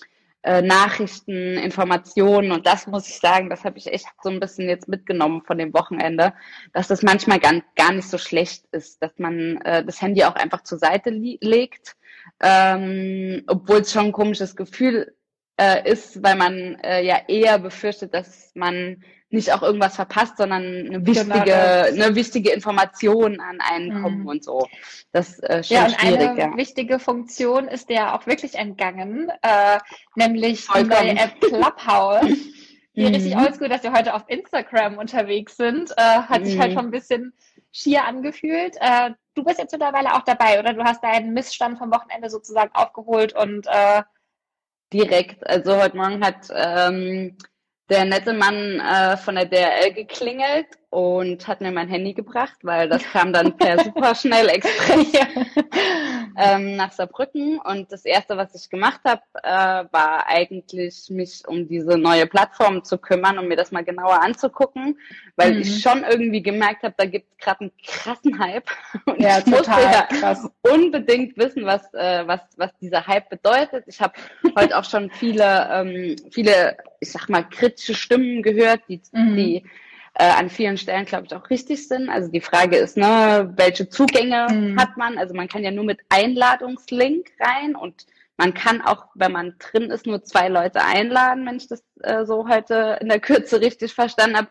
äh, 0.43 0.61
Nachrichten, 0.61 1.57
Informationen. 1.57 2.51
Und 2.51 2.65
das 2.65 2.87
muss 2.87 3.07
ich 3.07 3.19
sagen, 3.19 3.49
das 3.49 3.63
habe 3.63 3.77
ich 3.77 3.87
echt 3.87 4.07
so 4.21 4.29
ein 4.29 4.39
bisschen 4.39 4.67
jetzt 4.67 4.87
mitgenommen 4.87 5.43
von 5.43 5.57
dem 5.57 5.73
Wochenende, 5.73 6.33
dass 6.73 6.87
das 6.87 7.03
manchmal 7.03 7.39
gar, 7.39 7.61
gar 7.75 7.91
nicht 7.91 8.09
so 8.09 8.17
schlecht 8.17 8.65
ist, 8.71 9.01
dass 9.01 9.11
man 9.17 9.57
äh, 9.57 9.83
das 9.85 10.01
Handy 10.01 10.23
auch 10.23 10.35
einfach 10.35 10.63
zur 10.63 10.79
Seite 10.79 11.09
legt. 11.09 11.95
Ähm, 12.39 13.43
obwohl 13.47 13.79
es 13.81 13.91
schon 13.91 14.05
ein 14.07 14.11
komisches 14.11 14.55
Gefühl 14.55 15.15
äh, 15.59 15.89
ist, 15.89 16.23
weil 16.23 16.35
man 16.35 16.75
äh, 16.79 17.03
ja 17.03 17.19
eher 17.27 17.59
befürchtet, 17.59 18.13
dass 18.13 18.51
man 18.55 19.03
nicht 19.31 19.53
auch 19.53 19.61
irgendwas 19.61 19.95
verpasst, 19.95 20.37
sondern 20.37 20.63
eine 20.63 21.05
wichtige, 21.05 21.43
genau 21.43 22.05
eine 22.05 22.15
wichtige 22.15 22.51
Information 22.51 23.39
an 23.39 23.59
einen 23.59 23.97
mhm. 23.97 24.03
kommen 24.03 24.27
und 24.27 24.43
so. 24.43 24.67
Das 25.11 25.39
äh, 25.39 25.63
schon 25.63 25.77
ja, 25.77 25.85
und 25.85 25.91
schwierig, 25.91 26.29
eine 26.29 26.39
ja. 26.39 26.57
wichtige 26.57 26.99
Funktion 26.99 27.67
ist 27.67 27.89
der 27.89 28.15
auch 28.15 28.27
wirklich 28.27 28.55
entgangen, 28.55 29.31
äh, 29.41 29.79
nämlich 30.15 30.67
die 30.67 30.83
neue 30.83 31.17
App 31.17 31.39
Clubhouse. 31.39 32.27
die 32.95 33.05
mhm. 33.07 33.15
richtig 33.15 33.37
oldschool, 33.37 33.69
dass 33.69 33.83
wir 33.83 33.93
heute 33.93 34.13
auf 34.13 34.23
Instagram 34.27 34.97
unterwegs 34.97 35.55
sind, 35.55 35.91
äh, 35.91 36.01
hat 36.01 36.41
mhm. 36.41 36.45
sich 36.45 36.59
halt 36.59 36.71
mhm. 36.71 36.75
schon 36.75 36.85
ein 36.85 36.91
bisschen 36.91 37.33
schier 37.71 38.05
angefühlt. 38.05 38.75
Äh, 38.79 39.11
du 39.33 39.43
bist 39.43 39.59
jetzt 39.59 39.71
mittlerweile 39.71 40.13
auch 40.13 40.23
dabei, 40.23 40.59
oder? 40.59 40.73
Du 40.73 40.83
hast 40.83 41.03
deinen 41.03 41.33
Missstand 41.33 41.77
vom 41.77 41.91
Wochenende 41.91 42.29
sozusagen 42.29 42.71
aufgeholt 42.73 43.33
und 43.33 43.65
äh, 43.67 44.03
direkt. 44.91 45.47
Also 45.47 45.77
heute 45.81 45.95
Morgen 45.95 46.23
hat 46.23 46.49
ähm, 46.53 47.37
der 47.91 48.05
nette 48.05 48.31
Mann 48.31 48.79
äh, 48.79 49.17
von 49.17 49.35
der 49.35 49.45
DRL 49.45 49.91
geklingelt 49.93 50.67
und 50.91 51.45
hat 51.45 51.59
mir 51.59 51.71
mein 51.71 51.89
Handy 51.89 52.13
gebracht, 52.13 52.55
weil 52.63 52.87
das 52.87 53.03
kam 53.03 53.33
dann 53.33 53.57
per 53.57 53.79
Superschnell 53.83 54.47
Express 54.47 55.07
ähm, 56.37 56.77
nach 56.77 56.93
Saarbrücken. 56.93 57.59
Und 57.59 57.91
das 57.91 58.05
erste, 58.05 58.37
was 58.37 58.55
ich 58.55 58.69
gemacht 58.69 59.01
habe, 59.03 59.21
äh, 59.43 59.85
war 59.91 60.25
eigentlich 60.27 61.09
mich 61.09 61.45
um 61.45 61.67
diese 61.67 61.97
neue 61.97 62.27
Plattform 62.27 62.85
zu 62.85 62.97
kümmern 62.97 63.37
und 63.37 63.43
um 63.43 63.49
mir 63.49 63.57
das 63.57 63.71
mal 63.71 63.83
genauer 63.83 64.21
anzugucken, 64.21 64.97
weil 65.35 65.55
mhm. 65.55 65.61
ich 65.61 65.81
schon 65.81 66.05
irgendwie 66.09 66.41
gemerkt 66.41 66.83
habe, 66.83 66.95
da 66.97 67.05
gibt 67.05 67.27
es 67.29 67.37
gerade 67.43 67.61
einen 67.61 67.71
krassen 67.85 68.39
Hype. 68.39 68.69
Und 69.05 69.19
ja, 69.19 69.39
ich 69.39 69.45
musste 69.47 69.71
ja 69.71 70.07
krass. 70.19 70.49
unbedingt 70.61 71.37
wissen, 71.37 71.65
was, 71.65 71.93
äh, 71.93 72.25
was, 72.25 72.39
was 72.55 72.71
dieser 72.79 73.05
Hype 73.05 73.29
bedeutet. 73.29 73.83
Ich 73.87 73.99
habe 73.99 74.13
heute 74.57 74.77
auch 74.77 74.85
schon 74.85 75.09
viele, 75.09 75.69
ähm, 75.71 76.15
viele, 76.31 76.77
ich 77.01 77.11
sag 77.11 77.27
mal, 77.27 77.43
kritische 77.43 77.95
Stimmen 77.95 78.41
gehört, 78.43 78.81
die, 78.87 79.01
mhm. 79.11 79.35
die 79.35 79.63
äh, 80.13 80.23
an 80.23 80.49
vielen 80.49 80.77
Stellen, 80.77 81.05
glaube 81.05 81.25
ich, 81.25 81.35
auch 81.35 81.49
richtig 81.49 81.87
sind. 81.87 82.09
Also 82.09 82.31
die 82.31 82.41
Frage 82.41 82.77
ist, 82.77 82.95
ne, 82.95 83.51
welche 83.57 83.89
Zugänge 83.89 84.47
mhm. 84.49 84.79
hat 84.79 84.95
man? 84.97 85.17
Also 85.17 85.33
man 85.33 85.47
kann 85.47 85.63
ja 85.63 85.71
nur 85.71 85.83
mit 85.83 85.99
Einladungslink 86.09 87.31
rein 87.39 87.75
und 87.75 88.05
man 88.37 88.53
kann 88.53 88.81
auch, 88.81 89.07
wenn 89.15 89.31
man 89.31 89.55
drin 89.59 89.89
ist, 89.91 90.05
nur 90.05 90.23
zwei 90.23 90.47
Leute 90.47 90.83
einladen, 90.83 91.45
wenn 91.45 91.57
ich 91.57 91.67
das 91.67 91.83
äh, 92.01 92.25
so 92.25 92.47
heute 92.47 92.97
in 93.01 93.09
der 93.09 93.19
Kürze 93.19 93.61
richtig 93.61 93.93
verstanden 93.93 94.37
habe. 94.37 94.47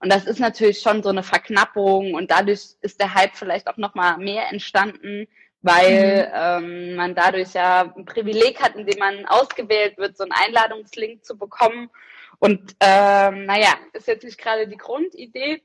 Und 0.00 0.12
das 0.12 0.26
ist 0.26 0.40
natürlich 0.40 0.80
schon 0.80 1.02
so 1.02 1.08
eine 1.08 1.22
Verknappung 1.22 2.14
und 2.14 2.30
dadurch 2.30 2.76
ist 2.82 3.00
der 3.00 3.14
Hype 3.14 3.36
vielleicht 3.36 3.66
auch 3.68 3.78
nochmal 3.78 4.18
mehr 4.18 4.50
entstanden, 4.50 5.26
weil 5.64 6.28
mhm. 6.28 6.32
ähm, 6.34 6.94
man 6.94 7.14
dadurch 7.14 7.54
ja 7.54 7.92
ein 7.96 8.04
Privileg 8.04 8.62
hat, 8.62 8.76
indem 8.76 8.98
man 8.98 9.26
ausgewählt 9.26 9.98
wird, 9.98 10.16
so 10.16 10.24
einen 10.24 10.32
Einladungslink 10.32 11.24
zu 11.24 11.36
bekommen 11.36 11.90
und 12.38 12.76
ähm, 12.80 13.46
naja, 13.46 13.74
ist 13.92 14.06
jetzt 14.06 14.24
nicht 14.24 14.38
gerade 14.38 14.68
die 14.68 14.76
Grundidee, 14.76 15.62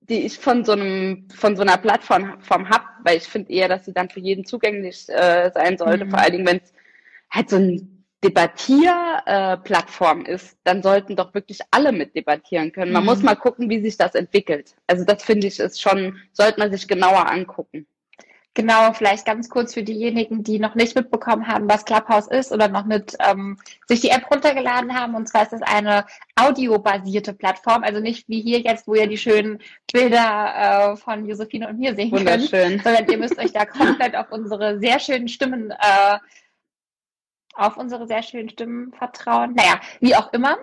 die 0.00 0.26
ich 0.26 0.38
von 0.38 0.64
so 0.64 0.72
einem, 0.72 1.28
von 1.34 1.56
so 1.56 1.62
einer 1.62 1.78
Plattform 1.78 2.38
habe, 2.50 2.84
weil 3.02 3.16
ich 3.16 3.24
finde 3.24 3.50
eher, 3.50 3.68
dass 3.68 3.86
sie 3.86 3.94
dann 3.94 4.10
für 4.10 4.20
jeden 4.20 4.44
zugänglich 4.44 5.08
äh, 5.08 5.50
sein 5.54 5.78
sollte, 5.78 6.04
mhm. 6.04 6.10
vor 6.10 6.18
allen 6.18 6.32
Dingen, 6.32 6.46
wenn 6.46 6.58
es 6.58 6.72
halt 7.30 7.48
so 7.48 7.56
ein 7.56 8.04
Debattierplattform 8.22 10.26
äh, 10.26 10.34
ist, 10.34 10.58
dann 10.64 10.82
sollten 10.82 11.16
doch 11.16 11.32
wirklich 11.34 11.60
alle 11.70 11.92
mit 11.92 12.14
debattieren 12.14 12.72
können. 12.72 12.92
Man 12.92 13.02
mhm. 13.02 13.08
muss 13.08 13.22
mal 13.22 13.36
gucken, 13.36 13.70
wie 13.70 13.82
sich 13.82 13.96
das 13.96 14.14
entwickelt. 14.14 14.74
Also 14.86 15.04
das 15.04 15.22
finde 15.22 15.46
ich 15.46 15.58
ist 15.58 15.80
schon, 15.80 16.18
sollte 16.32 16.60
man 16.60 16.70
sich 16.70 16.88
genauer 16.88 17.30
angucken. 17.30 17.86
Genau, 18.56 18.92
vielleicht 18.92 19.26
ganz 19.26 19.48
kurz 19.48 19.74
für 19.74 19.82
diejenigen, 19.82 20.44
die 20.44 20.60
noch 20.60 20.76
nicht 20.76 20.94
mitbekommen 20.94 21.48
haben, 21.48 21.68
was 21.68 21.84
Clubhouse 21.84 22.28
ist 22.28 22.52
oder 22.52 22.68
noch 22.68 22.84
nicht 22.84 23.16
ähm, 23.18 23.58
sich 23.88 24.00
die 24.00 24.10
App 24.10 24.30
runtergeladen 24.30 24.94
haben. 24.94 25.16
Und 25.16 25.28
zwar 25.28 25.42
ist 25.42 25.52
es 25.52 25.62
eine 25.62 26.06
audiobasierte 26.36 27.34
Plattform, 27.34 27.82
also 27.82 27.98
nicht 27.98 28.28
wie 28.28 28.40
hier 28.40 28.60
jetzt, 28.60 28.86
wo 28.86 28.94
ihr 28.94 29.08
die 29.08 29.18
schönen 29.18 29.60
Bilder 29.92 30.92
äh, 30.92 30.96
von 30.96 31.26
Josephine 31.26 31.68
und 31.68 31.80
mir 31.80 31.96
sehen 31.96 32.12
könnt, 32.12 32.48
sondern 32.48 33.08
ihr 33.08 33.18
müsst 33.18 33.38
euch 33.38 33.52
da 33.52 33.66
komplett 33.66 34.14
auf 34.14 34.30
unsere 34.30 34.78
sehr 34.78 35.00
schönen 35.00 35.26
Stimmen 35.26 35.72
äh, 35.72 36.18
auf 37.56 37.76
unsere 37.76 38.06
sehr 38.06 38.22
schönen 38.22 38.50
Stimmen 38.50 38.92
vertrauen. 38.92 39.54
Naja, 39.54 39.80
wie 40.00 40.14
auch 40.14 40.32
immer. 40.32 40.58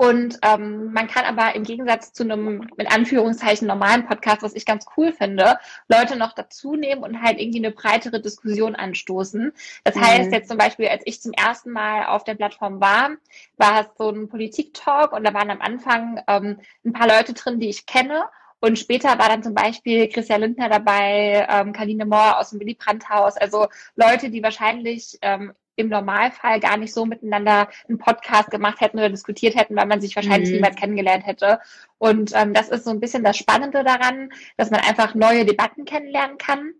Und 0.00 0.38
ähm, 0.40 0.94
man 0.94 1.08
kann 1.08 1.26
aber 1.26 1.54
im 1.54 1.62
Gegensatz 1.62 2.14
zu 2.14 2.22
einem 2.22 2.66
mit 2.78 2.90
Anführungszeichen 2.90 3.68
normalen 3.68 4.06
Podcast, 4.06 4.42
was 4.42 4.54
ich 4.54 4.64
ganz 4.64 4.86
cool 4.96 5.12
finde, 5.12 5.58
Leute 5.88 6.16
noch 6.16 6.32
dazu 6.32 6.74
nehmen 6.74 7.02
und 7.02 7.20
halt 7.20 7.38
irgendwie 7.38 7.58
eine 7.58 7.70
breitere 7.70 8.18
Diskussion 8.18 8.74
anstoßen. 8.74 9.52
Das 9.84 9.96
mhm. 9.96 10.00
heißt 10.00 10.32
jetzt 10.32 10.48
zum 10.48 10.56
Beispiel, 10.56 10.88
als 10.88 11.02
ich 11.04 11.20
zum 11.20 11.32
ersten 11.32 11.70
Mal 11.70 12.06
auf 12.06 12.24
der 12.24 12.34
Plattform 12.34 12.80
war, 12.80 13.10
war 13.58 13.82
es 13.82 13.88
so 13.98 14.08
ein 14.08 14.30
Politik-Talk 14.30 15.12
und 15.12 15.22
da 15.22 15.34
waren 15.34 15.50
am 15.50 15.60
Anfang 15.60 16.18
ähm, 16.28 16.60
ein 16.82 16.94
paar 16.94 17.06
Leute 17.06 17.34
drin, 17.34 17.60
die 17.60 17.68
ich 17.68 17.84
kenne. 17.84 18.24
Und 18.58 18.78
später 18.78 19.18
war 19.18 19.28
dann 19.28 19.42
zum 19.42 19.52
Beispiel 19.52 20.08
Christian 20.08 20.40
Lindner 20.40 20.70
dabei, 20.70 21.46
ähm, 21.46 21.74
Karline 21.74 22.06
Mohr 22.06 22.38
aus 22.38 22.50
dem 22.50 22.60
Willy 22.60 22.74
Brandt-Haus, 22.74 23.36
also 23.36 23.68
Leute, 23.96 24.30
die 24.30 24.42
wahrscheinlich 24.42 25.18
ähm, 25.20 25.52
im 25.80 25.88
Normalfall 25.88 26.60
gar 26.60 26.76
nicht 26.76 26.94
so 26.94 27.06
miteinander 27.06 27.68
einen 27.88 27.98
Podcast 27.98 28.50
gemacht 28.50 28.80
hätten 28.80 28.98
oder 28.98 29.10
diskutiert 29.10 29.56
hätten, 29.56 29.76
weil 29.76 29.86
man 29.86 30.00
sich 30.00 30.16
wahrscheinlich 30.16 30.50
mhm. 30.50 30.56
niemals 30.56 30.76
kennengelernt 30.76 31.26
hätte. 31.26 31.60
Und 31.98 32.32
ähm, 32.34 32.54
das 32.54 32.68
ist 32.68 32.84
so 32.84 32.90
ein 32.90 33.00
bisschen 33.00 33.24
das 33.24 33.36
Spannende 33.36 33.84
daran, 33.84 34.30
dass 34.56 34.70
man 34.70 34.80
einfach 34.80 35.14
neue 35.14 35.44
Debatten 35.44 35.84
kennenlernen 35.84 36.38
kann. 36.38 36.74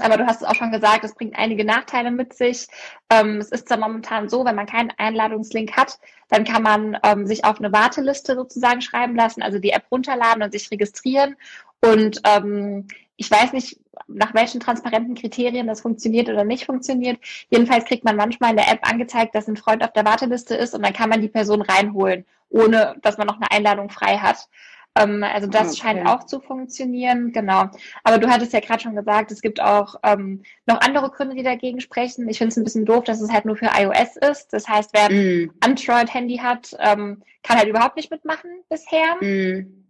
Aber 0.00 0.16
du 0.16 0.26
hast 0.26 0.40
es 0.40 0.48
auch 0.48 0.54
schon 0.54 0.72
gesagt, 0.72 1.04
es 1.04 1.14
bringt 1.14 1.38
einige 1.38 1.66
Nachteile 1.66 2.10
mit 2.10 2.32
sich. 2.32 2.66
Ähm, 3.10 3.38
es 3.38 3.50
ist 3.50 3.68
zwar 3.68 3.76
momentan 3.76 4.28
so, 4.28 4.44
wenn 4.44 4.54
man 4.54 4.66
keinen 4.66 4.90
Einladungslink 4.96 5.76
hat, 5.76 5.98
dann 6.28 6.44
kann 6.44 6.62
man 6.62 6.98
ähm, 7.02 7.26
sich 7.26 7.44
auf 7.44 7.58
eine 7.58 7.72
Warteliste 7.72 8.34
sozusagen 8.34 8.80
schreiben 8.80 9.14
lassen, 9.14 9.42
also 9.42 9.58
die 9.58 9.70
App 9.70 9.84
runterladen 9.90 10.42
und 10.42 10.52
sich 10.52 10.70
registrieren. 10.70 11.36
Und 11.84 12.20
ähm, 12.24 12.86
ich 13.16 13.30
weiß 13.30 13.52
nicht, 13.52 13.78
nach 14.08 14.34
welchen 14.34 14.60
transparenten 14.60 15.14
Kriterien 15.14 15.66
das 15.66 15.82
funktioniert 15.82 16.28
oder 16.28 16.44
nicht 16.44 16.66
funktioniert. 16.66 17.18
Jedenfalls 17.50 17.84
kriegt 17.84 18.04
man 18.04 18.16
manchmal 18.16 18.50
in 18.50 18.56
der 18.56 18.70
App 18.70 18.88
angezeigt, 18.88 19.34
dass 19.34 19.48
ein 19.48 19.56
Freund 19.56 19.84
auf 19.84 19.92
der 19.92 20.04
Warteliste 20.04 20.54
ist 20.54 20.74
und 20.74 20.82
dann 20.82 20.92
kann 20.92 21.10
man 21.10 21.20
die 21.20 21.28
Person 21.28 21.62
reinholen, 21.62 22.24
ohne 22.48 22.96
dass 23.02 23.18
man 23.18 23.26
noch 23.26 23.36
eine 23.36 23.50
Einladung 23.50 23.90
frei 23.90 24.18
hat. 24.18 24.48
Ähm, 24.94 25.22
also 25.22 25.46
das 25.46 25.68
okay. 25.68 25.76
scheint 25.76 26.06
auch 26.06 26.24
zu 26.24 26.40
funktionieren, 26.40 27.32
genau. 27.32 27.70
Aber 28.04 28.18
du 28.18 28.28
hattest 28.28 28.52
ja 28.52 28.60
gerade 28.60 28.82
schon 28.82 28.94
gesagt, 28.96 29.30
es 29.30 29.40
gibt 29.40 29.60
auch 29.60 29.96
ähm, 30.02 30.42
noch 30.66 30.80
andere 30.80 31.10
Gründe, 31.10 31.34
die 31.34 31.42
dagegen 31.42 31.80
sprechen. 31.80 32.28
Ich 32.28 32.38
finde 32.38 32.50
es 32.50 32.56
ein 32.56 32.64
bisschen 32.64 32.84
doof, 32.84 33.04
dass 33.04 33.20
es 33.20 33.32
halt 33.32 33.44
nur 33.44 33.56
für 33.56 33.70
iOS 33.74 34.16
ist. 34.16 34.52
Das 34.52 34.68
heißt, 34.68 34.90
wer 34.92 35.08
ein 35.08 35.44
mm. 35.44 35.50
Android-Handy 35.60 36.38
hat, 36.38 36.76
ähm, 36.78 37.22
kann 37.42 37.58
halt 37.58 37.68
überhaupt 37.68 37.96
nicht 37.96 38.10
mitmachen 38.10 38.50
bisher. 38.68 39.16
Mm. 39.20 39.81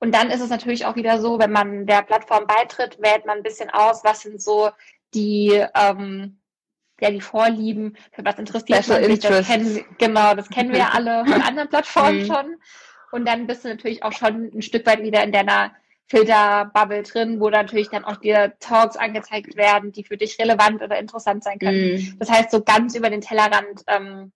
Und 0.00 0.14
dann 0.14 0.30
ist 0.30 0.40
es 0.40 0.50
natürlich 0.50 0.86
auch 0.86 0.96
wieder 0.96 1.20
so, 1.20 1.38
wenn 1.38 1.50
man 1.50 1.86
der 1.86 2.02
Plattform 2.02 2.46
beitritt, 2.46 2.98
wählt 3.00 3.26
man 3.26 3.38
ein 3.38 3.42
bisschen 3.42 3.70
aus, 3.70 4.04
was 4.04 4.20
sind 4.20 4.40
so 4.40 4.70
die, 5.14 5.64
ähm, 5.74 6.38
ja, 7.00 7.10
die 7.10 7.20
Vorlieben, 7.20 7.96
für 8.12 8.24
was 8.24 8.38
interessiert 8.38 8.84
Special 8.84 9.00
man 9.00 9.10
sich. 9.10 9.20
Das 9.20 9.46
kennen, 9.46 9.84
genau, 9.98 10.34
das 10.34 10.48
kennen 10.48 10.70
wir 10.70 10.78
ja 10.78 10.90
alle 10.94 11.24
von 11.24 11.42
anderen 11.42 11.68
Plattformen 11.68 12.22
mhm. 12.22 12.26
schon. 12.26 12.56
Und 13.10 13.26
dann 13.26 13.46
bist 13.46 13.64
du 13.64 13.68
natürlich 13.68 14.02
auch 14.02 14.12
schon 14.12 14.50
ein 14.54 14.62
Stück 14.62 14.86
weit 14.86 15.02
wieder 15.02 15.22
in 15.24 15.32
deiner 15.32 15.72
Filterbubble 16.06 17.02
drin, 17.02 17.40
wo 17.40 17.50
natürlich 17.50 17.90
dann 17.90 18.04
auch 18.04 18.16
dir 18.16 18.54
Talks 18.60 18.96
angezeigt 18.96 19.56
werden, 19.56 19.92
die 19.92 20.04
für 20.04 20.16
dich 20.16 20.38
relevant 20.38 20.82
oder 20.82 20.98
interessant 20.98 21.44
sein 21.44 21.58
können. 21.58 21.96
Mm. 21.96 22.18
Das 22.18 22.30
heißt, 22.30 22.50
so 22.50 22.62
ganz 22.62 22.94
über 22.94 23.10
den 23.10 23.20
Tellerrand 23.20 23.82
ähm, 23.86 24.32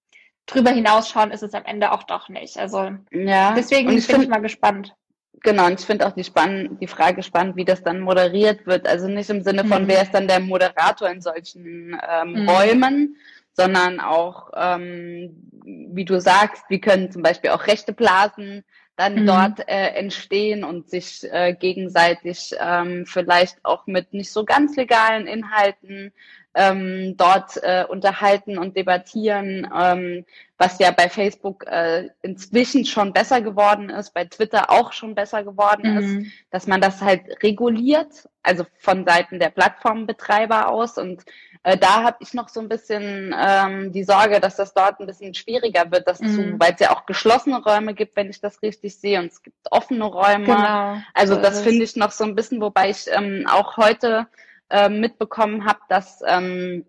drüber 0.46 0.70
hinausschauen 0.70 1.30
ist 1.30 1.42
es 1.42 1.54
am 1.54 1.64
Ende 1.64 1.92
auch 1.92 2.02
doch 2.02 2.28
nicht. 2.28 2.58
Also 2.58 2.90
ja. 3.10 3.54
deswegen 3.54 3.88
bin 3.88 3.98
ich 3.98 4.28
mal 4.28 4.42
gespannt. 4.42 4.94
Genau, 5.40 5.66
und 5.66 5.80
ich 5.80 5.86
finde 5.86 6.06
auch 6.06 6.12
die, 6.12 6.24
spann 6.24 6.78
die 6.80 6.86
Frage 6.86 7.22
spannend, 7.22 7.56
wie 7.56 7.64
das 7.64 7.82
dann 7.82 8.00
moderiert 8.00 8.66
wird. 8.66 8.86
Also 8.86 9.08
nicht 9.08 9.30
im 9.30 9.42
Sinne 9.42 9.64
von, 9.64 9.84
mhm. 9.84 9.88
wer 9.88 10.02
ist 10.02 10.12
dann 10.12 10.28
der 10.28 10.40
Moderator 10.40 11.08
in 11.10 11.20
solchen 11.20 11.98
ähm, 12.08 12.42
mhm. 12.42 12.48
Räumen, 12.48 13.16
sondern 13.52 14.00
auch, 14.00 14.50
ähm, 14.54 15.50
wie 15.64 16.04
du 16.04 16.20
sagst, 16.20 16.64
wie 16.68 16.80
können 16.80 17.10
zum 17.10 17.22
Beispiel 17.22 17.50
auch 17.50 17.66
rechte 17.66 17.92
Blasen 17.92 18.64
dann 18.96 19.22
mhm. 19.22 19.26
dort 19.26 19.68
äh, 19.68 19.88
entstehen 19.94 20.64
und 20.64 20.88
sich 20.88 21.24
äh, 21.32 21.54
gegenseitig 21.54 22.54
ähm, 22.60 23.04
vielleicht 23.06 23.64
auch 23.64 23.86
mit 23.86 24.12
nicht 24.12 24.30
so 24.30 24.44
ganz 24.44 24.76
legalen 24.76 25.26
Inhalten 25.26 26.12
ähm, 26.54 27.16
dort 27.16 27.56
äh, 27.62 27.84
unterhalten 27.88 28.58
und 28.58 28.76
debattieren, 28.76 29.68
ähm, 29.74 30.24
was 30.58 30.78
ja 30.78 30.90
bei 30.90 31.08
Facebook 31.08 31.66
äh, 31.66 32.10
inzwischen 32.22 32.84
schon 32.84 33.12
besser 33.12 33.40
geworden 33.40 33.90
ist, 33.90 34.14
bei 34.14 34.24
Twitter 34.26 34.70
auch 34.70 34.92
schon 34.92 35.14
besser 35.14 35.42
geworden 35.42 35.92
mhm. 35.92 35.98
ist, 35.98 36.32
dass 36.50 36.66
man 36.66 36.80
das 36.80 37.00
halt 37.00 37.42
reguliert, 37.42 38.28
also 38.42 38.64
von 38.78 39.04
Seiten 39.04 39.40
der 39.40 39.50
Plattformbetreiber 39.50 40.68
aus. 40.68 40.98
Und 40.98 41.24
äh, 41.64 41.76
da 41.78 42.02
habe 42.04 42.18
ich 42.20 42.34
noch 42.34 42.48
so 42.48 42.60
ein 42.60 42.68
bisschen 42.68 43.34
ähm, 43.36 43.92
die 43.92 44.04
Sorge, 44.04 44.38
dass 44.38 44.56
das 44.56 44.74
dort 44.74 45.00
ein 45.00 45.06
bisschen 45.06 45.34
schwieriger 45.34 45.90
wird, 45.90 46.06
das 46.06 46.20
mhm. 46.20 46.28
zu, 46.28 46.60
weil 46.60 46.74
es 46.74 46.80
ja 46.80 46.90
auch 46.94 47.06
geschlossene 47.06 47.62
Räume 47.62 47.94
gibt, 47.94 48.14
wenn 48.14 48.30
ich 48.30 48.40
das 48.40 48.62
richtig 48.62 48.96
sehe, 48.96 49.18
und 49.20 49.32
es 49.32 49.42
gibt 49.42 49.56
offene 49.70 50.04
Räume. 50.04 50.44
Genau. 50.44 50.98
Also 51.14 51.36
das 51.36 51.62
finde 51.62 51.84
ich 51.84 51.96
noch 51.96 52.10
so 52.10 52.24
ein 52.24 52.34
bisschen, 52.34 52.60
wobei 52.60 52.90
ich 52.90 53.06
ähm, 53.10 53.46
auch 53.50 53.78
heute 53.78 54.26
äh, 54.72 54.88
mitbekommen 54.88 55.66
habe, 55.66 55.80
dass 55.88 56.22
ähm, 56.26 56.84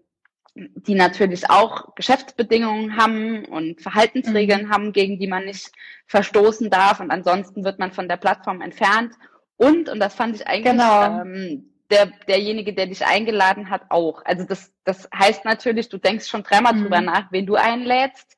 die 0.55 0.95
natürlich 0.95 1.49
auch 1.49 1.95
Geschäftsbedingungen 1.95 2.95
haben 2.95 3.45
und 3.45 3.81
Verhaltensregeln 3.81 4.67
mhm. 4.67 4.69
haben, 4.71 4.93
gegen 4.93 5.19
die 5.19 5.27
man 5.27 5.45
nicht 5.45 5.71
verstoßen 6.07 6.69
darf. 6.69 6.99
Und 6.99 7.11
ansonsten 7.11 7.63
wird 7.63 7.79
man 7.79 7.91
von 7.91 8.07
der 8.07 8.17
Plattform 8.17 8.61
entfernt. 8.61 9.13
Und, 9.57 9.89
und 9.89 9.99
das 9.99 10.15
fand 10.15 10.35
ich 10.35 10.47
eigentlich 10.47 10.71
genau. 10.71 11.21
ähm, 11.21 11.69
der, 11.89 12.07
derjenige, 12.27 12.73
der 12.73 12.87
dich 12.87 13.05
eingeladen 13.05 13.69
hat, 13.69 13.83
auch. 13.89 14.23
Also 14.25 14.45
das, 14.45 14.71
das 14.83 15.09
heißt 15.13 15.43
natürlich, 15.43 15.89
du 15.89 15.97
denkst 15.97 16.27
schon 16.27 16.43
dreimal 16.43 16.73
mhm. 16.73 16.83
drüber 16.83 17.01
nach, 17.01 17.31
wen 17.31 17.45
du 17.45 17.55
einlädst. 17.55 18.37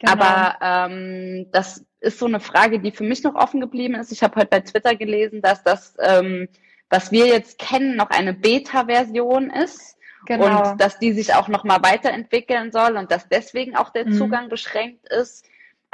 Genau. 0.00 0.12
Aber 0.12 0.56
ähm, 0.60 1.46
das 1.50 1.84
ist 2.00 2.18
so 2.18 2.26
eine 2.26 2.40
Frage, 2.40 2.78
die 2.78 2.90
für 2.90 3.04
mich 3.04 3.22
noch 3.22 3.34
offen 3.34 3.60
geblieben 3.60 3.94
ist. 3.94 4.12
Ich 4.12 4.22
habe 4.22 4.36
heute 4.36 4.48
bei 4.48 4.60
Twitter 4.60 4.94
gelesen, 4.96 5.40
dass 5.40 5.62
das 5.62 5.96
ähm, 6.00 6.48
was 6.90 7.10
wir 7.12 7.26
jetzt 7.26 7.58
kennen, 7.58 7.96
noch 7.96 8.10
eine 8.10 8.34
Beta-Version 8.34 9.50
ist. 9.50 9.96
Genau. 10.26 10.70
Und 10.70 10.80
dass 10.80 10.98
die 10.98 11.12
sich 11.12 11.34
auch 11.34 11.48
nochmal 11.48 11.82
weiterentwickeln 11.82 12.72
soll 12.72 12.96
und 12.96 13.10
dass 13.10 13.28
deswegen 13.28 13.76
auch 13.76 13.90
der 13.90 14.06
mhm. 14.06 14.12
Zugang 14.14 14.48
beschränkt 14.48 15.06
ist. 15.08 15.44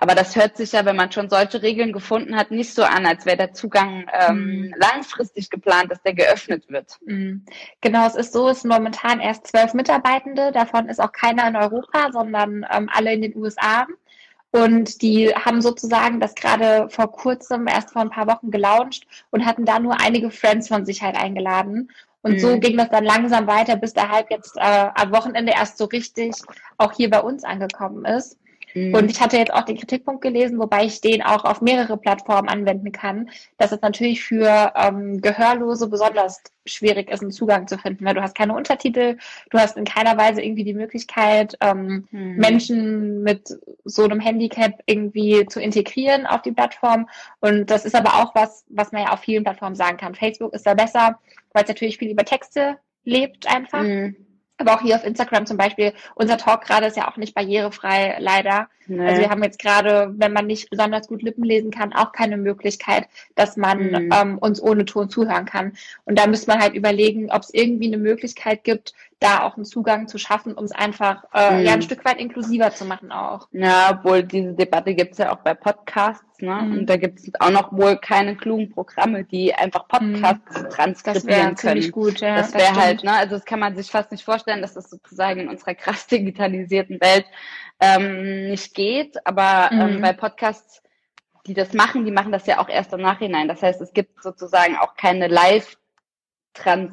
Aber 0.03 0.15
das 0.15 0.35
hört 0.35 0.57
sich 0.57 0.73
ja, 0.73 0.87
wenn 0.87 0.97
man 0.97 1.13
schon 1.13 1.29
solche 1.29 1.61
Regeln 1.61 1.93
gefunden 1.93 2.35
hat, 2.35 2.51
nicht 2.51 2.73
so 2.73 2.85
an, 2.85 3.05
als 3.05 3.27
wäre 3.27 3.37
der 3.37 3.53
Zugang 3.53 4.07
ähm, 4.19 4.37
mhm. 4.37 4.75
langfristig 4.79 5.51
geplant, 5.51 5.91
dass 5.91 6.01
der 6.03 6.15
geöffnet 6.15 6.71
wird. 6.71 6.97
Mhm. 7.05 7.45
Genau, 7.83 8.07
es 8.07 8.15
ist 8.15 8.33
so, 8.33 8.49
es 8.49 8.63
sind 8.63 8.71
momentan 8.71 9.21
erst 9.21 9.49
zwölf 9.49 9.75
Mitarbeitende, 9.75 10.53
davon 10.53 10.89
ist 10.89 11.01
auch 11.01 11.13
keiner 11.13 11.47
in 11.49 11.57
Europa, 11.57 12.13
sondern 12.13 12.65
ähm, 12.73 12.89
alle 12.91 13.13
in 13.13 13.21
den 13.21 13.37
USA. 13.37 13.87
Und 14.53 15.03
die 15.03 15.33
haben 15.35 15.63
sozusagen 15.63 16.19
das 16.19 16.35
gerade 16.35 16.89
vor 16.91 17.13
kurzem, 17.13 17.69
erst 17.69 17.93
vor 17.93 18.03
ein 18.03 18.11
paar 18.11 18.27
Wochen 18.27 18.51
gelauncht 18.51 19.07
und 19.31 19.47
hatten 19.47 19.65
da 19.65 19.79
nur 19.79 20.01
einige 20.01 20.31
Friends 20.31 20.69
von 20.69 20.85
sich 20.85 21.03
halt 21.03 21.17
eingeladen. 21.17 21.91
Und 22.23 22.33
mhm. 22.33 22.39
so 22.39 22.59
ging 22.59 22.77
das 22.77 22.91
dann 22.91 23.05
langsam 23.05 23.47
weiter, 23.47 23.77
bis 23.77 23.95
der 23.95 24.11
Hype 24.11 24.31
jetzt 24.31 24.57
äh, 24.57 24.89
am 24.95 25.13
Wochenende 25.13 25.53
erst 25.53 25.79
so 25.79 25.85
richtig 25.85 26.35
auch 26.79 26.93
hier 26.93 27.11
bei 27.11 27.21
uns 27.21 27.45
angekommen 27.45 28.05
ist. 28.05 28.40
Mhm. 28.75 28.95
Und 28.95 29.11
ich 29.11 29.21
hatte 29.21 29.37
jetzt 29.37 29.53
auch 29.53 29.65
den 29.65 29.79
Kritikpunkt 29.79 30.23
gelesen, 30.23 30.59
wobei 30.59 30.85
ich 30.85 31.01
den 31.01 31.23
auch 31.23 31.45
auf 31.45 31.61
mehrere 31.61 31.97
Plattformen 31.97 32.49
anwenden 32.49 32.93
kann, 32.93 33.31
dass 33.59 33.73
es 33.73 33.81
natürlich 33.81 34.23
für 34.23 34.73
ähm, 34.77 35.21
Gehörlose 35.21 35.89
besonders 35.89 36.43
schwierig 36.67 37.11
ist, 37.11 37.23
einen 37.23 37.31
Zugang 37.31 37.67
zu 37.67 37.79
finden. 37.79 38.05
Weil 38.05 38.15
du 38.15 38.23
hast 38.23 38.37
keine 38.37 38.55
Untertitel, 38.55 39.17
du 39.51 39.59
hast 39.59 39.77
in 39.77 39.85
keiner 39.85 40.17
Weise 40.17 40.43
irgendwie 40.43 40.65
die 40.65 40.75
Möglichkeit, 40.75 41.57
ähm, 41.61 42.07
mhm. 42.11 42.37
Menschen 42.37 43.23
mit 43.23 43.59
so 43.85 44.05
einem 44.05 44.21
Handicap 44.21 44.81
irgendwie 44.87 45.47
zu 45.47 45.61
integrieren 45.61 46.27
auf 46.27 46.43
die 46.43 46.53
Plattform. 46.53 47.09
Und 47.41 47.71
das 47.71 47.85
ist 47.85 47.95
aber 47.95 48.23
auch 48.23 48.35
was, 48.35 48.65
was 48.69 48.93
man 48.93 49.03
ja 49.03 49.13
auf 49.13 49.21
vielen 49.21 49.45
Plattformen 49.45 49.77
sagen 49.77 49.97
kann. 49.97 50.15
Facebook 50.15 50.53
ist 50.55 50.67
da 50.67 50.75
besser, 50.75 51.19
weil 51.53 51.63
es 51.65 51.69
natürlich 51.69 51.99
viel 51.99 52.11
über 52.11 52.25
Texte 52.25 52.79
lebt 53.05 53.47
einfach. 53.47 53.83
Mhm. 53.83 54.17
Aber 54.61 54.75
auch 54.75 54.83
hier 54.83 54.97
auf 54.97 55.05
Instagram 55.05 55.47
zum 55.47 55.57
Beispiel, 55.57 55.95
unser 56.15 56.37
Talk 56.37 56.63
gerade 56.63 56.87
ist 56.87 56.97
ja 56.97 57.09
auch 57.09 57.17
nicht 57.17 57.35
barrierefrei, 57.35 58.17
leider. 58.19 58.69
Nee. 58.91 59.07
Also 59.07 59.23
wir 59.23 59.31
haben 59.31 59.45
jetzt 59.45 59.61
gerade, 59.61 60.13
wenn 60.17 60.33
man 60.33 60.47
nicht 60.47 60.69
besonders 60.69 61.07
gut 61.07 61.23
Lippen 61.23 61.45
lesen 61.45 61.71
kann, 61.71 61.93
auch 61.93 62.11
keine 62.13 62.37
Möglichkeit, 62.37 63.07
dass 63.37 63.57
man 63.57 63.79
mhm. 63.79 64.11
ähm, 64.13 64.39
uns 64.39 64.61
ohne 64.61 64.85
Ton 64.85 65.09
zuhören 65.09 65.45
kann. 65.45 65.73
Und 66.05 66.19
da 66.19 66.27
müsste 66.27 66.51
man 66.51 66.61
halt 66.61 66.75
überlegen, 66.75 67.31
ob 67.31 67.43
es 67.43 67.55
irgendwie 67.55 67.87
eine 67.87 67.99
Möglichkeit 67.99 68.65
gibt, 68.65 68.95
da 69.21 69.43
auch 69.43 69.57
einen 69.57 69.67
Zugang 69.67 70.09
zu 70.09 70.19
schaffen, 70.19 70.55
um 70.55 70.65
es 70.65 70.73
einfach 70.73 71.25
äh, 71.35 71.59
mhm. 71.59 71.67
ja 71.67 71.73
ein 71.75 71.83
Stück 71.83 72.05
weit 72.07 72.19
inklusiver 72.19 72.73
zu 72.73 72.87
machen 72.87 73.13
auch. 73.13 73.49
Ja, 73.53 73.91
obwohl 73.99 74.23
diese 74.23 74.55
Debatte 74.55 74.95
gibt 74.95 75.13
es 75.13 75.19
ja 75.19 75.31
auch 75.31 75.41
bei 75.41 75.53
Podcasts, 75.53 76.41
ne? 76.41 76.55
Mhm. 76.55 76.79
Und 76.79 76.87
da 76.87 76.97
gibt 76.97 77.21
es 77.21 77.31
auch 77.39 77.51
noch 77.51 77.71
wohl 77.71 77.99
keine 77.99 78.35
klugen 78.35 78.71
Programme, 78.71 79.25
die 79.25 79.55
einfach 79.55 79.87
Podcasts 79.89 80.63
mhm. 80.63 80.71
transkribieren 80.71 81.51
das 81.51 81.61
können. 81.61 81.91
Gut, 81.91 82.21
ja, 82.21 82.37
das 82.37 82.55
wäre 82.55 82.75
halt, 82.75 83.05
ne? 83.05 83.13
Also 83.13 83.37
das 83.37 83.45
kann 83.45 83.61
man 83.61 83.77
sich 83.77 83.91
fast 83.91 84.11
nicht 84.11 84.25
vorstellen, 84.25 84.63
dass 84.63 84.73
das 84.73 84.89
sozusagen 84.89 85.41
in 85.41 85.49
unserer 85.51 85.75
krass 85.75 86.07
digitalisierten 86.11 86.99
Welt 87.01 87.27
ähm, 87.81 88.49
nicht 88.49 88.75
geht. 88.81 89.27
Aber 89.27 89.71
ähm, 89.73 89.97
mhm. 89.97 90.01
bei 90.01 90.13
Podcasts 90.13 90.83
die 91.47 91.55
das 91.55 91.73
machen, 91.73 92.05
die 92.05 92.11
machen 92.11 92.33
das 92.33 92.47
ja 92.47 92.59
auch 92.59 92.69
erst 92.69 92.93
im 92.93 93.01
Nachhinein. 93.01 93.49
Das 93.49 93.63
heißt, 93.63 93.81
es 93.81 93.95
gibt 93.95 94.23
sozusagen 94.23 94.77
auch 94.77 94.95
keine 94.95 95.27
Live-Trans 95.27 96.93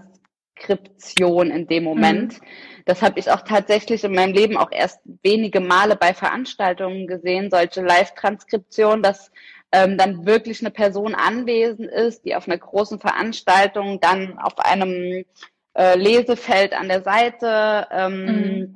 Transkription 0.58 1.52
in 1.52 1.68
dem 1.68 1.84
Moment. 1.84 2.42
Mhm. 2.42 2.46
Das 2.86 3.02
habe 3.02 3.20
ich 3.20 3.30
auch 3.32 3.42
tatsächlich 3.42 4.04
in 4.04 4.14
meinem 4.14 4.34
Leben 4.34 4.58
auch 4.58 4.72
erst 4.72 5.00
wenige 5.24 5.60
Male 5.60 5.96
bei 5.96 6.14
Veranstaltungen 6.14 7.08
gesehen, 7.08 7.50
solche 7.52 7.82
Live-Transkriptionen, 7.82 9.04
dass 9.04 9.32
ähm, 9.72 9.98
dann 9.98 10.26
wirklich 10.26 10.62
eine 10.62 10.72
Person 10.72 11.16
anwesend 11.16 11.90
ist, 11.90 12.24
die 12.24 12.36
auf 12.36 12.48
einer 12.48 12.58
großen 12.58 13.00
Veranstaltung 13.00 14.00
dann 14.00 14.40
auf 14.40 14.58
einem 14.60 15.26
äh, 15.78 15.98
Lesefeld 15.98 16.74
an 16.74 16.88
der 16.88 17.04
Seite 17.04 17.88
ähm, 17.92 18.26
mhm. 18.26 18.76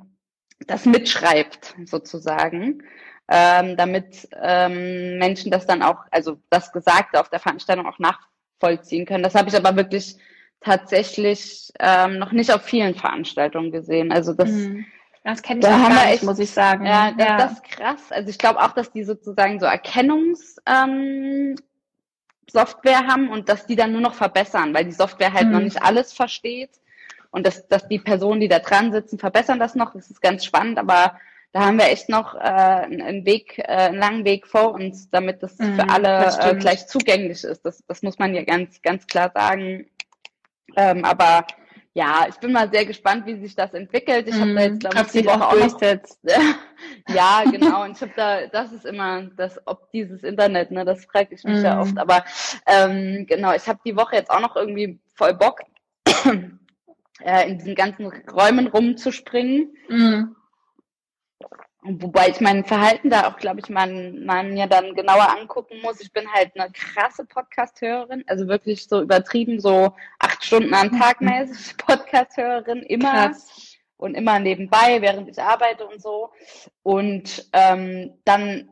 Das 0.66 0.86
mitschreibt, 0.86 1.74
sozusagen. 1.84 2.82
Ähm, 3.28 3.76
damit 3.76 4.28
ähm, 4.42 5.18
Menschen 5.18 5.50
das 5.50 5.66
dann 5.66 5.82
auch, 5.82 6.04
also 6.10 6.38
das 6.50 6.72
Gesagte 6.72 7.20
auf 7.20 7.28
der 7.28 7.38
Veranstaltung 7.38 7.86
auch 7.86 7.98
nachvollziehen 7.98 9.06
können. 9.06 9.22
Das 9.22 9.34
habe 9.34 9.48
ich 9.48 9.56
aber 9.56 9.76
wirklich 9.76 10.16
tatsächlich 10.60 11.72
ähm, 11.78 12.18
noch 12.18 12.32
nicht 12.32 12.52
auf 12.52 12.62
vielen 12.62 12.94
Veranstaltungen 12.94 13.70
gesehen. 13.70 14.12
Also 14.12 14.32
das, 14.32 14.50
mhm. 14.50 14.84
das 15.24 15.42
kenne 15.42 15.60
ich 15.60 15.66
da 15.66 15.76
auch 15.76 15.88
gar 15.88 15.88
nicht, 15.88 16.14
echt, 16.14 16.22
muss 16.24 16.38
ich 16.38 16.50
sagen. 16.50 16.84
Ja, 16.84 17.12
das, 17.12 17.26
ja. 17.26 17.36
das 17.38 17.52
ist 17.52 17.64
krass. 17.64 18.02
Also 18.10 18.28
ich 18.28 18.38
glaube 18.38 18.60
auch, 18.60 18.72
dass 18.72 18.92
die 18.92 19.04
sozusagen 19.04 19.60
so 19.60 19.66
Erkennungs 19.66 20.56
ähm, 20.66 21.54
Software 22.50 23.06
haben 23.06 23.30
und 23.30 23.48
dass 23.48 23.66
die 23.66 23.76
dann 23.76 23.92
nur 23.92 24.00
noch 24.00 24.14
verbessern, 24.14 24.74
weil 24.74 24.84
die 24.84 24.92
Software 24.92 25.32
halt 25.32 25.46
mhm. 25.46 25.52
noch 25.52 25.60
nicht 25.60 25.82
alles 25.82 26.12
versteht 26.12 26.81
und 27.32 27.46
dass, 27.46 27.66
dass 27.66 27.88
die 27.88 27.98
Personen, 27.98 28.40
die 28.40 28.48
da 28.48 28.60
dran 28.60 28.92
sitzen, 28.92 29.18
verbessern 29.18 29.58
das 29.58 29.74
noch. 29.74 29.92
Das 29.94 30.10
ist 30.10 30.22
ganz 30.22 30.44
spannend, 30.44 30.78
aber 30.78 31.18
da 31.52 31.66
haben 31.66 31.78
wir 31.78 31.86
echt 31.86 32.08
noch 32.08 32.34
äh, 32.34 32.38
einen 32.38 33.26
Weg, 33.26 33.58
äh, 33.58 33.64
einen 33.64 33.98
langen 33.98 34.24
Weg 34.24 34.46
vor 34.46 34.72
uns, 34.72 35.10
damit 35.10 35.42
das 35.42 35.58
mhm, 35.58 35.74
für 35.74 35.88
alle 35.88 36.08
das 36.24 36.38
äh, 36.38 36.54
gleich 36.54 36.86
zugänglich 36.86 37.42
ist. 37.44 37.64
Das, 37.64 37.82
das 37.86 38.02
muss 38.02 38.18
man 38.18 38.34
ja 38.34 38.44
ganz, 38.44 38.80
ganz 38.80 39.06
klar 39.06 39.30
sagen. 39.34 39.86
Ähm, 40.76 41.04
aber 41.04 41.46
ja, 41.94 42.26
ich 42.28 42.36
bin 42.36 42.52
mal 42.52 42.70
sehr 42.70 42.86
gespannt, 42.86 43.26
wie 43.26 43.38
sich 43.38 43.54
das 43.54 43.74
entwickelt. 43.74 44.26
Ich 44.26 44.34
habe 44.34 44.54
da 44.54 44.62
jetzt, 44.62 44.80
glaube 44.80 44.96
ich, 45.02 45.12
die 45.12 45.26
Woche 45.26 45.46
auch 45.46 45.52
durchsetzt. 45.52 46.20
Ja, 47.08 47.44
genau. 47.48 47.84
Und 47.84 47.96
ich 47.96 48.02
habe 48.02 48.12
da, 48.16 48.46
das 48.48 48.72
ist 48.72 48.84
immer 48.84 49.22
das, 49.36 49.60
ob 49.66 49.92
dieses 49.92 50.24
Internet, 50.24 50.72
ne, 50.72 50.84
das 50.84 51.04
frage 51.04 51.32
ich 51.32 51.44
mich 51.44 51.60
mm. 51.60 51.64
ja 51.64 51.80
oft. 51.80 51.96
Aber 51.96 52.24
ähm, 52.66 53.24
genau, 53.28 53.54
ich 53.54 53.68
habe 53.68 53.78
die 53.84 53.96
Woche 53.96 54.16
jetzt 54.16 54.30
auch 54.30 54.40
noch 54.40 54.56
irgendwie 54.56 54.98
voll 55.14 55.34
Bock, 55.34 55.60
äh, 57.24 57.48
in 57.48 57.58
diesen 57.58 57.74
ganzen 57.74 58.06
Räumen 58.06 58.66
rumzuspringen. 58.66 59.74
Mm. 59.88 60.34
Wobei 61.84 62.28
ich 62.28 62.40
mein 62.40 62.64
Verhalten 62.64 63.10
da 63.10 63.26
auch, 63.26 63.36
glaube 63.38 63.58
ich, 63.58 63.68
man, 63.68 64.24
man 64.24 64.56
ja 64.56 64.68
dann 64.68 64.94
genauer 64.94 65.36
angucken 65.36 65.80
muss. 65.82 66.00
Ich 66.00 66.12
bin 66.12 66.30
halt 66.32 66.52
eine 66.54 66.70
krasse 66.72 67.24
Podcast-Hörerin, 67.24 68.22
also 68.28 68.46
wirklich 68.46 68.86
so 68.86 69.02
übertrieben, 69.02 69.58
so 69.58 69.92
acht 70.20 70.44
Stunden 70.44 70.72
am 70.74 70.96
Tag 70.96 71.20
mhm. 71.20 71.30
mäßig 71.30 71.76
Podcast-Hörerin, 71.78 72.82
immer 72.82 73.28
Krass. 73.28 73.76
und 73.96 74.14
immer 74.14 74.38
nebenbei, 74.38 75.00
während 75.00 75.28
ich 75.28 75.42
arbeite 75.42 75.86
und 75.88 76.00
so. 76.00 76.30
Und 76.84 77.48
ähm, 77.52 78.16
dann 78.24 78.68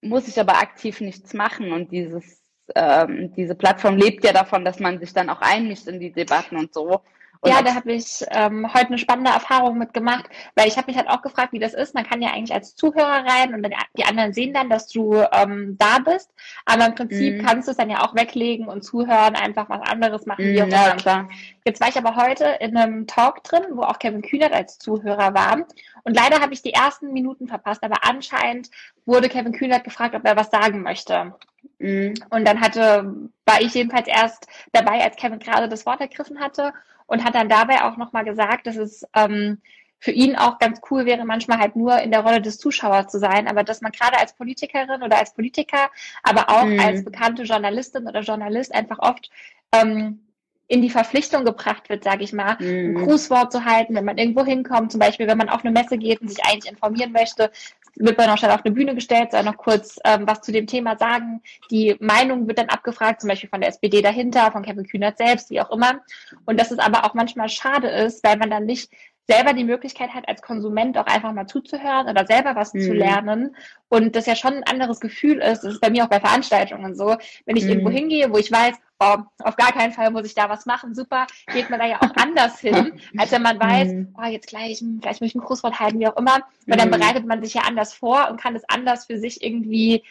muss 0.00 0.26
ich 0.26 0.40
aber 0.40 0.58
aktiv 0.58 1.02
nichts 1.02 1.34
machen 1.34 1.70
und 1.70 1.92
dieses 1.92 2.42
ähm, 2.74 3.32
diese 3.34 3.54
Plattform 3.54 3.96
lebt 3.96 4.24
ja 4.24 4.32
davon, 4.32 4.64
dass 4.64 4.78
man 4.78 4.98
sich 4.98 5.12
dann 5.12 5.30
auch 5.30 5.40
einmischt 5.40 5.86
in 5.86 6.00
die 6.00 6.12
Debatten 6.12 6.56
und 6.56 6.72
so. 6.72 7.00
Und 7.44 7.50
ja, 7.50 7.60
da 7.60 7.74
habe 7.74 7.92
ich 7.92 8.24
ähm, 8.30 8.72
heute 8.72 8.86
eine 8.86 8.98
spannende 8.98 9.32
Erfahrung 9.32 9.76
mitgemacht, 9.76 10.26
weil 10.54 10.68
ich 10.68 10.76
habe 10.76 10.86
mich 10.86 10.96
halt 10.96 11.08
auch 11.08 11.22
gefragt, 11.22 11.52
wie 11.52 11.58
das 11.58 11.74
ist. 11.74 11.92
Man 11.92 12.06
kann 12.06 12.22
ja 12.22 12.30
eigentlich 12.30 12.54
als 12.54 12.76
Zuhörer 12.76 13.24
rein 13.26 13.52
und 13.52 13.64
dann 13.64 13.72
die 13.98 14.04
anderen 14.04 14.32
sehen 14.32 14.54
dann, 14.54 14.70
dass 14.70 14.86
du 14.86 15.14
ähm, 15.32 15.76
da 15.76 15.98
bist. 15.98 16.30
Aber 16.66 16.86
im 16.86 16.94
Prinzip 16.94 17.38
mhm. 17.38 17.44
kannst 17.44 17.66
du 17.66 17.72
es 17.72 17.76
dann 17.76 17.90
ja 17.90 18.02
auch 18.02 18.14
weglegen 18.14 18.68
und 18.68 18.82
zuhören, 18.82 19.34
einfach 19.34 19.68
was 19.68 19.80
anderes 19.90 20.24
machen. 20.24 20.48
Mhm, 20.48 20.54
ja, 20.54 20.94
klar. 20.94 21.28
Jetzt 21.64 21.80
war 21.80 21.88
ich 21.88 21.98
aber 21.98 22.14
heute 22.14 22.44
in 22.60 22.76
einem 22.76 23.08
Talk 23.08 23.42
drin, 23.42 23.64
wo 23.72 23.82
auch 23.82 23.98
Kevin 23.98 24.22
Kühnert 24.22 24.52
als 24.52 24.78
Zuhörer 24.78 25.34
war. 25.34 25.66
Und 26.04 26.14
leider 26.14 26.40
habe 26.40 26.54
ich 26.54 26.62
die 26.62 26.72
ersten 26.72 27.12
Minuten 27.12 27.48
verpasst, 27.48 27.82
aber 27.82 28.04
anscheinend 28.04 28.70
wurde 29.04 29.28
Kevin 29.28 29.52
Kühnert 29.52 29.82
gefragt, 29.82 30.14
ob 30.14 30.24
er 30.24 30.36
was 30.36 30.50
sagen 30.50 30.82
möchte. 30.82 31.34
Mhm. 31.80 32.14
Und 32.30 32.46
dann 32.46 32.60
hatte, 32.60 33.12
war 33.46 33.60
ich 33.60 33.74
jedenfalls 33.74 34.06
erst 34.06 34.46
dabei, 34.72 35.02
als 35.02 35.16
Kevin 35.16 35.40
gerade 35.40 35.68
das 35.68 35.86
Wort 35.86 36.00
ergriffen 36.00 36.38
hatte 36.38 36.72
und 37.06 37.24
hat 37.24 37.34
dann 37.34 37.48
dabei 37.48 37.84
auch 37.84 37.96
nochmal 37.96 38.24
gesagt, 38.24 38.66
dass 38.66 38.76
es 38.76 39.06
ähm, 39.14 39.58
für 40.02 40.10
ihn 40.10 40.34
auch 40.34 40.58
ganz 40.58 40.80
cool 40.90 41.06
wäre, 41.06 41.24
manchmal 41.24 41.58
halt 41.58 41.76
nur 41.76 41.96
in 42.00 42.10
der 42.10 42.20
Rolle 42.20 42.40
des 42.40 42.58
Zuschauers 42.58 43.06
zu 43.06 43.20
sein, 43.20 43.46
aber 43.46 43.62
dass 43.62 43.82
man 43.82 43.92
gerade 43.92 44.18
als 44.18 44.32
Politikerin 44.32 45.02
oder 45.02 45.16
als 45.16 45.32
Politiker, 45.32 45.90
aber 46.24 46.48
auch 46.48 46.64
mhm. 46.64 46.80
als 46.80 47.04
bekannte 47.04 47.44
Journalistin 47.44 48.08
oder 48.08 48.20
Journalist 48.20 48.74
einfach 48.74 48.98
oft 48.98 49.30
ähm, 49.72 50.20
in 50.66 50.82
die 50.82 50.90
Verpflichtung 50.90 51.44
gebracht 51.44 51.88
wird, 51.88 52.02
sage 52.02 52.24
ich 52.24 52.32
mal, 52.32 52.56
mhm. 52.58 52.96
ein 52.96 53.04
Grußwort 53.04 53.52
zu 53.52 53.64
halten, 53.64 53.94
wenn 53.94 54.04
man 54.04 54.18
irgendwo 54.18 54.44
hinkommt, 54.44 54.90
zum 54.90 54.98
Beispiel, 54.98 55.28
wenn 55.28 55.38
man 55.38 55.48
auf 55.48 55.64
eine 55.64 55.70
Messe 55.70 55.98
geht 55.98 56.20
und 56.20 56.28
sich 56.28 56.44
eigentlich 56.44 56.72
informieren 56.72 57.12
möchte, 57.12 57.52
wird 57.96 58.18
man 58.18 58.30
auch 58.30 58.38
schnell 58.38 58.50
auf 58.50 58.64
eine 58.64 58.74
Bühne 58.74 58.94
gestellt, 58.94 59.32
soll 59.32 59.42
noch 59.42 59.56
kurz 59.56 59.98
ähm, 60.04 60.26
was 60.26 60.40
zu 60.40 60.52
dem 60.52 60.66
Thema 60.66 60.96
sagen. 60.96 61.42
Die 61.70 61.96
Meinung 62.00 62.48
wird 62.48 62.58
dann 62.58 62.68
abgefragt, 62.68 63.20
zum 63.20 63.28
Beispiel 63.28 63.50
von 63.50 63.60
der 63.60 63.70
SPD 63.70 64.02
dahinter, 64.02 64.50
von 64.52 64.62
Kevin 64.62 64.86
Kühnert 64.86 65.18
selbst, 65.18 65.50
wie 65.50 65.60
auch 65.60 65.70
immer. 65.70 66.00
Und 66.46 66.60
dass 66.60 66.70
es 66.70 66.78
aber 66.78 67.04
auch 67.04 67.14
manchmal 67.14 67.48
schade 67.48 67.88
ist, 67.88 68.24
weil 68.24 68.36
man 68.36 68.50
dann 68.50 68.64
nicht 68.64 68.90
selber 69.28 69.52
die 69.52 69.64
Möglichkeit 69.64 70.10
hat, 70.10 70.28
als 70.28 70.42
Konsument 70.42 70.98
auch 70.98 71.06
einfach 71.06 71.32
mal 71.32 71.46
zuzuhören 71.46 72.08
oder 72.08 72.26
selber 72.26 72.56
was 72.56 72.74
mhm. 72.74 72.80
zu 72.80 72.92
lernen. 72.92 73.56
Und 73.88 74.16
das 74.16 74.26
ja 74.26 74.34
schon 74.34 74.54
ein 74.54 74.64
anderes 74.64 75.00
Gefühl 75.00 75.38
ist. 75.38 75.62
Das 75.62 75.74
ist 75.74 75.80
bei 75.80 75.90
mir 75.90 76.04
auch 76.04 76.08
bei 76.08 76.20
Veranstaltungen 76.20 76.94
so. 76.96 77.16
Wenn 77.46 77.56
ich 77.56 77.64
mhm. 77.64 77.70
irgendwo 77.70 77.90
hingehe, 77.90 78.32
wo 78.32 78.38
ich 78.38 78.50
weiß, 78.50 78.74
oh, 79.02 79.44
auf 79.44 79.56
gar 79.56 79.72
keinen 79.72 79.92
Fall 79.92 80.10
muss 80.10 80.26
ich 80.26 80.34
da 80.34 80.48
was 80.48 80.66
machen, 80.66 80.94
super, 80.94 81.26
geht 81.52 81.70
man 81.70 81.80
da 81.80 81.86
ja 81.86 81.96
auch 82.00 82.14
anders 82.16 82.60
hin, 82.60 83.00
als 83.16 83.32
wenn 83.32 83.42
man 83.42 83.58
weiß, 83.58 83.88
mhm. 83.88 84.14
oh, 84.16 84.26
jetzt 84.26 84.48
gleich, 84.48 84.82
gleich 85.00 85.20
muss 85.20 85.30
ich 85.30 85.34
ein 85.34 85.40
Grußwort 85.40 85.80
halten, 85.80 85.98
wie 86.00 86.08
auch 86.08 86.16
immer. 86.16 86.40
Weil 86.66 86.78
dann 86.78 86.88
mhm. 86.88 86.92
bereitet 86.92 87.26
man 87.26 87.42
sich 87.42 87.54
ja 87.54 87.62
anders 87.62 87.94
vor 87.94 88.28
und 88.30 88.40
kann 88.40 88.56
es 88.56 88.68
anders 88.68 89.06
für 89.06 89.18
sich 89.18 89.42
irgendwie 89.42 90.04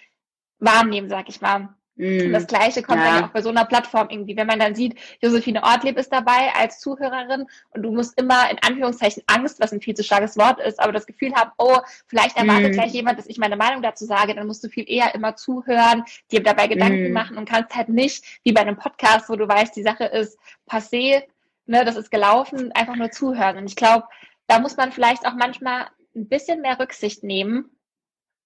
wahrnehmen, 0.59 1.09
sag 1.09 1.29
ich 1.29 1.41
mal. 1.41 1.69
Und 2.01 2.33
das 2.33 2.47
Gleiche 2.47 2.81
kommt 2.81 2.99
ja. 2.99 3.05
dann 3.05 3.15
ja 3.15 3.25
auch 3.27 3.31
bei 3.31 3.41
so 3.41 3.49
einer 3.49 3.65
Plattform 3.65 4.07
irgendwie. 4.09 4.35
Wenn 4.35 4.47
man 4.47 4.59
dann 4.59 4.75
sieht, 4.75 4.97
Josephine 5.21 5.63
Ortlieb 5.63 5.97
ist 5.97 6.11
dabei 6.11 6.51
als 6.57 6.79
Zuhörerin 6.79 7.45
und 7.69 7.83
du 7.83 7.91
musst 7.91 8.19
immer 8.19 8.49
in 8.49 8.57
Anführungszeichen 8.65 9.23
Angst, 9.27 9.59
was 9.59 9.71
ein 9.71 9.81
viel 9.81 9.93
zu 9.93 10.03
starkes 10.03 10.37
Wort 10.37 10.59
ist, 10.59 10.79
aber 10.79 10.91
das 10.91 11.05
Gefühl 11.05 11.33
haben, 11.35 11.51
oh, 11.57 11.77
vielleicht 12.07 12.37
erwartet 12.37 12.71
mm. 12.71 12.73
gleich 12.73 12.91
jemand, 12.93 13.19
dass 13.19 13.27
ich 13.27 13.37
meine 13.37 13.55
Meinung 13.55 13.81
dazu 13.81 14.05
sage, 14.05 14.33
dann 14.33 14.47
musst 14.47 14.63
du 14.63 14.69
viel 14.69 14.85
eher 14.87 15.13
immer 15.13 15.35
zuhören, 15.35 16.03
dir 16.31 16.41
dabei 16.41 16.67
Gedanken 16.67 17.11
mm. 17.11 17.13
machen 17.13 17.37
und 17.37 17.47
kannst 17.47 17.75
halt 17.75 17.89
nicht, 17.89 18.25
wie 18.43 18.51
bei 18.51 18.61
einem 18.61 18.77
Podcast, 18.77 19.29
wo 19.29 19.35
du 19.35 19.47
weißt, 19.47 19.75
die 19.75 19.83
Sache 19.83 20.05
ist 20.05 20.37
passé, 20.69 21.23
ne, 21.65 21.85
das 21.85 21.95
ist 21.97 22.11
gelaufen, 22.11 22.71
einfach 22.73 22.95
nur 22.95 23.11
zuhören. 23.11 23.57
Und 23.57 23.65
ich 23.67 23.75
glaube, 23.75 24.05
da 24.47 24.59
muss 24.59 24.77
man 24.77 24.91
vielleicht 24.91 25.25
auch 25.25 25.35
manchmal 25.35 25.87
ein 26.15 26.27
bisschen 26.27 26.61
mehr 26.61 26.79
Rücksicht 26.79 27.23
nehmen 27.23 27.69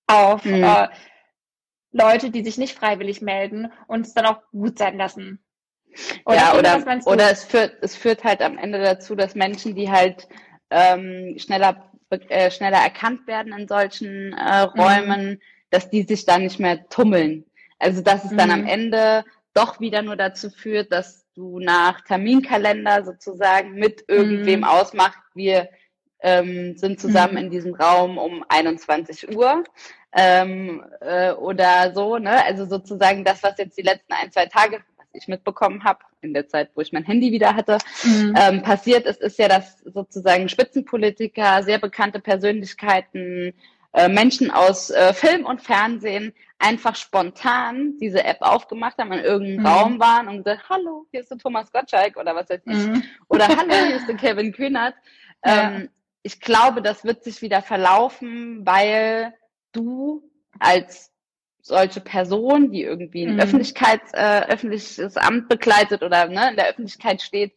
auf 0.07 0.43
mm. 0.43 0.63
äh, 0.63 0.87
Leute, 1.95 2.29
die 2.29 2.43
sich 2.43 2.57
nicht 2.57 2.77
freiwillig 2.77 3.21
melden 3.21 3.71
und 3.87 4.05
es 4.05 4.13
dann 4.13 4.25
auch 4.25 4.41
gut 4.51 4.77
sein 4.77 4.97
lassen. 4.97 5.39
Oder 6.25 6.35
ja, 6.35 6.57
oder, 6.57 6.99
oder 7.05 7.31
es 7.31 7.45
führt, 7.45 7.77
es 7.81 7.95
führt 7.95 8.25
halt 8.25 8.41
am 8.41 8.57
Ende 8.57 8.81
dazu, 8.81 9.15
dass 9.15 9.33
Menschen, 9.33 9.75
die 9.75 9.89
halt 9.89 10.27
ähm, 10.69 11.35
schneller, 11.37 11.89
äh, 12.09 12.51
schneller 12.51 12.79
erkannt 12.79 13.27
werden 13.27 13.53
in 13.53 13.69
solchen 13.69 14.33
äh, 14.33 14.59
Räumen, 14.61 15.29
mhm. 15.29 15.39
dass 15.69 15.89
die 15.89 16.03
sich 16.03 16.25
dann 16.25 16.43
nicht 16.43 16.59
mehr 16.59 16.89
tummeln. 16.89 17.45
Also 17.79 18.01
dass 18.01 18.25
es 18.25 18.31
mhm. 18.31 18.37
dann 18.37 18.51
am 18.51 18.61
mhm. 18.61 18.67
Ende 18.67 19.25
doch 19.53 19.79
wieder 19.79 20.01
nur 20.01 20.17
dazu 20.17 20.49
führt, 20.49 20.91
dass 20.91 21.25
du 21.33 21.59
nach 21.59 22.01
Terminkalender 22.01 23.05
sozusagen 23.05 23.75
mit 23.75 24.03
irgendwem 24.09 24.61
mhm. 24.61 24.65
ausmacht, 24.65 25.19
wir 25.33 25.69
ähm, 26.25 26.75
sind 26.75 26.99
zusammen 26.99 27.33
mhm. 27.33 27.39
in 27.39 27.49
diesem 27.51 27.75
Raum 27.75 28.17
um 28.17 28.43
21 28.49 29.35
Uhr 29.35 29.63
ähm, 30.11 30.83
äh, 31.01 31.31
oder 31.33 31.93
so, 31.93 32.17
ne? 32.17 32.43
Also 32.43 32.65
sozusagen 32.65 33.23
das, 33.23 33.43
was 33.43 33.59
jetzt 33.59 33.77
die 33.77 33.83
letzten 33.83 34.13
ein, 34.13 34.31
zwei 34.31 34.47
Tage, 34.47 34.81
was 34.97 35.07
ich 35.13 35.27
mitbekommen 35.27 35.83
habe, 35.83 35.99
in 36.21 36.33
der 36.33 36.47
Zeit, 36.47 36.71
wo 36.73 36.81
ich 36.81 36.91
mein 36.91 37.03
Handy 37.03 37.31
wieder 37.31 37.55
hatte, 37.55 37.77
mhm. 38.03 38.33
ähm, 38.35 38.63
passiert 38.63 39.05
ist, 39.05 39.21
ist 39.21 39.37
ja, 39.37 39.47
dass 39.47 39.77
sozusagen 39.81 40.49
Spitzenpolitiker, 40.49 41.61
sehr 41.61 41.77
bekannte 41.77 42.19
Persönlichkeiten, 42.19 43.53
äh, 43.93 44.09
Menschen 44.09 44.49
aus 44.49 44.89
äh, 44.89 45.13
Film 45.13 45.45
und 45.45 45.61
Fernsehen 45.61 46.33
einfach 46.57 46.95
spontan 46.95 47.99
diese 47.99 48.23
App 48.23 48.37
aufgemacht 48.39 48.97
haben, 48.97 49.11
in 49.11 49.23
irgendeinem 49.23 49.59
mhm. 49.59 49.65
Raum 49.67 49.99
waren 49.99 50.27
und 50.27 50.37
gesagt, 50.43 50.63
hallo, 50.69 51.05
hier 51.11 51.19
ist 51.19 51.29
der 51.29 51.37
Thomas 51.37 51.71
Gottschalk 51.71 52.17
oder 52.17 52.33
was 52.35 52.49
weiß 52.49 52.61
ich. 52.65 52.73
Mhm. 52.73 53.03
Oder 53.27 53.47
hallo, 53.47 53.73
hier 53.87 53.97
ist 53.97 54.07
der 54.07 54.15
Kevin 54.15 54.51
Kühnert. 54.53 54.95
Ja. 55.45 55.67
Ähm, 55.67 55.89
ich 56.25 56.39
glaube, 56.41 56.81
das 56.81 57.05
wird 57.05 57.23
sich 57.23 57.43
wieder 57.43 57.61
verlaufen, 57.61 58.65
weil 58.65 59.35
du 59.71 60.23
als 60.57 61.11
solche 61.61 62.01
Person, 62.01 62.71
die 62.71 62.81
irgendwie 62.81 63.27
ein 63.27 63.35
mhm. 63.35 63.41
Öffentlichkeits, 63.41 64.11
äh, 64.13 64.41
öffentliches 64.47 65.17
Amt 65.17 65.49
begleitet 65.49 66.01
oder 66.01 66.27
ne, 66.27 66.49
in 66.49 66.55
der 66.55 66.67
Öffentlichkeit 66.67 67.21
steht, 67.21 67.53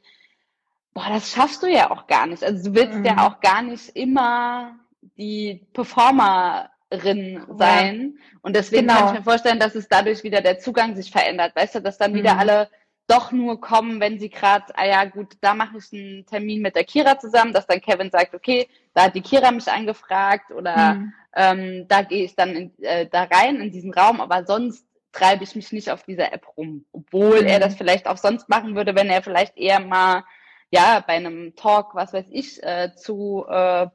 boah, 0.93 1.07
das 1.09 1.33
schaffst 1.33 1.63
du 1.63 1.67
ja 1.67 1.91
auch 1.91 2.07
gar 2.09 2.27
nicht. 2.27 2.45
Also 2.45 2.69
du 2.69 2.75
willst 2.75 2.99
mhm. 2.99 3.07
ja 3.07 3.27
auch 3.27 3.41
gar 3.41 3.63
nicht 3.63 3.89
immer 3.97 4.79
die 5.17 5.67
Performerin 5.73 7.47
sein. 7.57 8.19
Ja. 8.19 8.39
Und 8.43 8.55
deswegen 8.55 8.89
genau. 8.89 8.99
kann 8.99 9.09
ich 9.15 9.19
mir 9.21 9.25
vorstellen, 9.25 9.61
dass 9.61 9.77
es 9.77 9.89
dadurch 9.89 10.25
wieder 10.25 10.43
der 10.43 10.59
Zugang 10.59 10.95
sich 10.95 11.11
verändert. 11.11 11.57
Weißt 11.57 11.77
du, 11.77 11.81
dass 11.81 11.97
dann 11.97 12.13
mhm. 12.13 12.17
wieder 12.17 12.39
alle 12.39 12.69
doch 13.09 13.33
nur 13.33 13.61
kommen, 13.61 14.01
wenn 14.01 14.21
sie 14.21 14.29
gerade, 14.29 14.67
ah 14.77 14.87
ja 14.87 15.05
gut, 15.05 15.33
da 15.41 15.55
mache 15.55 15.79
ich 15.79 15.93
einen 15.93 16.27
Termin 16.27 16.61
mit 16.61 16.77
der 16.77 16.85
Kira 16.85 17.19
zusammen, 17.19 17.55
dass 17.55 17.67
dann 17.67 17.81
Kevin 17.81 18.11
sagt, 18.11 18.35
okay, 18.35 18.69
da 18.95 19.05
hat 19.05 19.15
die 19.15 19.23
Kira 19.23 19.51
mich 19.51 19.67
angefragt 19.67 20.51
oder 20.53 20.95
mhm. 20.95 21.13
ähm, 21.35 21.89
da 21.89 22.03
gehe 22.03 22.25
ich 22.25 22.37
dann 22.37 22.55
in, 22.55 22.85
äh, 22.85 23.07
da 23.07 23.25
rein 23.25 23.57
in 23.57 23.73
diesen 23.73 23.95
Raum, 23.95 24.21
aber 24.21 24.45
sonst 24.45 24.85
treibe 25.13 25.43
ich 25.43 25.57
mich 25.57 25.73
nicht 25.73 25.91
auf 25.91 26.03
dieser 26.03 26.33
App 26.35 26.47
rum, 26.57 26.85
obwohl 26.93 27.41
mhm. 27.41 27.49
er 27.49 27.61
das 27.61 27.77
vielleicht 27.77 28.07
auch 28.07 28.19
sonst 28.19 28.49
machen 28.51 28.77
würde, 28.77 28.95
wenn 28.95 29.09
er 29.09 29.23
vielleicht 29.23 29.57
eher 29.57 29.81
mal 29.81 30.25
ja 30.71 31.03
bei 31.07 31.15
einem 31.15 31.57
Talk, 31.57 31.95
was 31.95 32.13
weiß 32.13 32.27
ich, 32.31 32.63
äh, 32.63 32.95
zu 32.95 33.47
äh, 33.49 33.87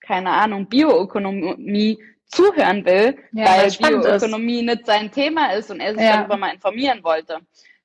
keine 0.00 0.30
Ahnung 0.30 0.66
Bioökonomie 0.66 2.02
zuhören 2.24 2.86
will, 2.86 3.18
ja, 3.32 3.44
weil 3.44 3.70
Bioökonomie 3.70 4.62
nicht 4.62 4.86
sein 4.86 5.12
Thema 5.12 5.52
ist 5.52 5.70
und 5.70 5.80
er 5.80 5.92
sich 5.92 6.02
ja. 6.02 6.16
darüber 6.16 6.38
mal 6.38 6.54
informieren 6.54 7.04
wollte. 7.04 7.38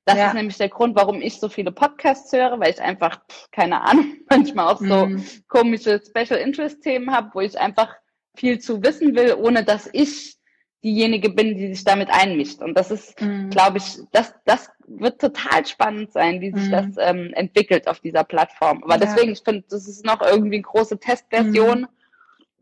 Das 0.08 0.16
ja. 0.16 0.28
ist 0.28 0.34
nämlich 0.34 0.56
der 0.56 0.70
Grund, 0.70 0.96
warum 0.96 1.20
ich 1.20 1.38
so 1.38 1.50
viele 1.50 1.70
Podcasts 1.70 2.32
höre, 2.32 2.58
weil 2.58 2.70
ich 2.70 2.80
einfach, 2.80 3.20
keine 3.52 3.82
Ahnung, 3.82 4.16
manchmal 4.30 4.72
auch 4.72 4.80
so 4.80 5.04
mhm. 5.04 5.22
komische 5.48 6.00
Special 6.02 6.40
Interest 6.40 6.82
Themen 6.82 7.14
habe, 7.14 7.28
wo 7.34 7.40
ich 7.40 7.60
einfach 7.60 7.94
viel 8.34 8.58
zu 8.58 8.82
wissen 8.82 9.14
will, 9.14 9.34
ohne 9.34 9.64
dass 9.64 9.86
ich 9.92 10.38
diejenige 10.82 11.28
bin, 11.28 11.58
die 11.58 11.74
sich 11.74 11.84
damit 11.84 12.08
einmischt. 12.08 12.62
Und 12.62 12.74
das 12.74 12.90
ist, 12.90 13.20
mhm. 13.20 13.50
glaube 13.50 13.76
ich, 13.76 13.98
das, 14.12 14.32
das 14.46 14.70
wird 14.86 15.20
total 15.20 15.66
spannend 15.66 16.10
sein, 16.10 16.40
wie 16.40 16.52
sich 16.52 16.68
mhm. 16.68 16.72
das 16.72 16.86
ähm, 16.98 17.34
entwickelt 17.34 17.86
auf 17.86 18.00
dieser 18.00 18.24
Plattform. 18.24 18.82
Aber 18.84 18.94
ja. 18.94 19.00
deswegen, 19.00 19.32
ich 19.32 19.42
finde, 19.44 19.64
das 19.68 19.86
ist 19.86 20.06
noch 20.06 20.22
irgendwie 20.22 20.56
eine 20.56 20.62
große 20.62 20.98
Testversion. 20.98 21.82
Mhm. 21.82 21.88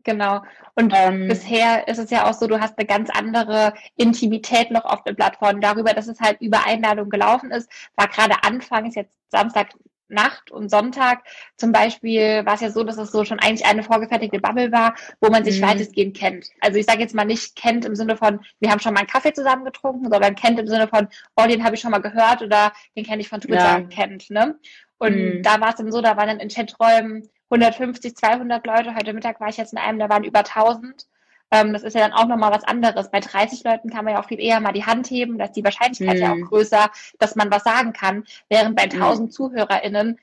Genau. 0.07 0.41
Und 0.75 0.93
ähm, 0.95 1.27
bisher 1.27 1.85
ist 1.89 1.97
es 1.97 2.09
ja 2.11 2.29
auch 2.29 2.33
so, 2.33 2.47
du 2.47 2.61
hast 2.61 2.77
eine 2.77 2.87
ganz 2.87 3.09
andere 3.09 3.73
Intimität 3.97 4.71
noch 4.71 4.85
auf 4.85 5.03
der 5.03 5.13
Plattform. 5.13 5.59
Darüber, 5.59 5.93
dass 5.93 6.07
es 6.07 6.21
halt 6.21 6.39
über 6.39 6.65
Einladung 6.65 7.09
gelaufen 7.09 7.51
ist, 7.51 7.69
war 7.97 8.07
gerade 8.07 8.35
anfangs 8.43 8.95
jetzt 8.95 9.11
Samstag 9.29 9.71
Nacht 10.07 10.49
und 10.49 10.69
Sonntag 10.69 11.23
zum 11.57 11.73
Beispiel 11.73 12.45
war 12.45 12.53
es 12.53 12.61
ja 12.61 12.69
so, 12.69 12.85
dass 12.85 12.97
es 12.97 13.11
so 13.11 13.25
schon 13.25 13.39
eigentlich 13.39 13.65
eine 13.65 13.83
vorgefertigte 13.83 14.39
Bubble 14.39 14.71
war, 14.71 14.95
wo 15.19 15.29
man 15.29 15.43
sich 15.43 15.59
mhm. 15.59 15.65
weitestgehend 15.65 16.15
kennt. 16.15 16.47
Also 16.61 16.79
ich 16.79 16.85
sage 16.85 17.01
jetzt 17.01 17.13
mal 17.13 17.25
nicht 17.25 17.57
kennt 17.57 17.83
im 17.83 17.93
Sinne 17.93 18.15
von, 18.15 18.39
wir 18.61 18.71
haben 18.71 18.79
schon 18.79 18.93
mal 18.93 19.01
einen 19.01 19.09
Kaffee 19.09 19.33
zusammen 19.33 19.65
getrunken, 19.65 20.09
sondern 20.09 20.35
kennt 20.35 20.57
im 20.57 20.67
Sinne 20.67 20.87
von, 20.87 21.09
oh, 21.35 21.45
den 21.45 21.65
habe 21.65 21.75
ich 21.75 21.81
schon 21.81 21.91
mal 21.91 21.97
gehört 21.97 22.41
oder 22.41 22.71
den 22.95 23.05
kenne 23.05 23.21
ich 23.21 23.27
von 23.27 23.41
Twitter 23.41 23.79
ja. 23.79 23.81
kennt. 23.81 24.29
Ne? 24.29 24.57
Und 24.99 25.15
mhm. 25.17 25.43
da 25.43 25.59
war 25.59 25.71
es 25.71 25.75
dann 25.75 25.91
so, 25.91 25.99
da 26.01 26.15
waren 26.15 26.29
dann 26.29 26.39
in 26.39 26.47
Chaträumen 26.47 27.29
150, 27.49 28.15
200 28.15 28.65
Leute. 28.65 28.95
Heute 28.95 29.13
Mittag 29.13 29.39
war 29.39 29.49
ich 29.49 29.57
jetzt 29.57 29.73
in 29.73 29.79
einem, 29.79 29.99
da 29.99 30.09
waren 30.09 30.23
über 30.23 30.39
1000. 30.39 31.07
Ähm, 31.49 31.73
das 31.73 31.83
ist 31.83 31.93
ja 31.93 32.01
dann 32.01 32.13
auch 32.13 32.27
nochmal 32.27 32.51
was 32.51 32.65
anderes. 32.65 33.09
Bei 33.09 33.19
30 33.19 33.63
Leuten 33.63 33.89
kann 33.89 34.03
man 34.03 34.15
ja 34.15 34.21
auch 34.21 34.27
viel 34.27 34.39
eher 34.39 34.59
mal 34.59 34.73
die 34.73 34.85
Hand 34.85 35.09
heben, 35.09 35.37
dass 35.37 35.53
die 35.53 35.63
Wahrscheinlichkeit 35.63 36.17
mhm. 36.17 36.21
ja 36.21 36.31
auch 36.31 36.35
mhm. 36.35 36.45
größer, 36.45 36.89
dass 37.19 37.35
man 37.35 37.49
was 37.51 37.63
sagen 37.63 37.93
kann. 37.93 38.25
Während 38.49 38.75
bei 38.75 38.83
1000 38.83 39.27
mhm. 39.27 39.31
ZuhörerInnen 39.31 40.19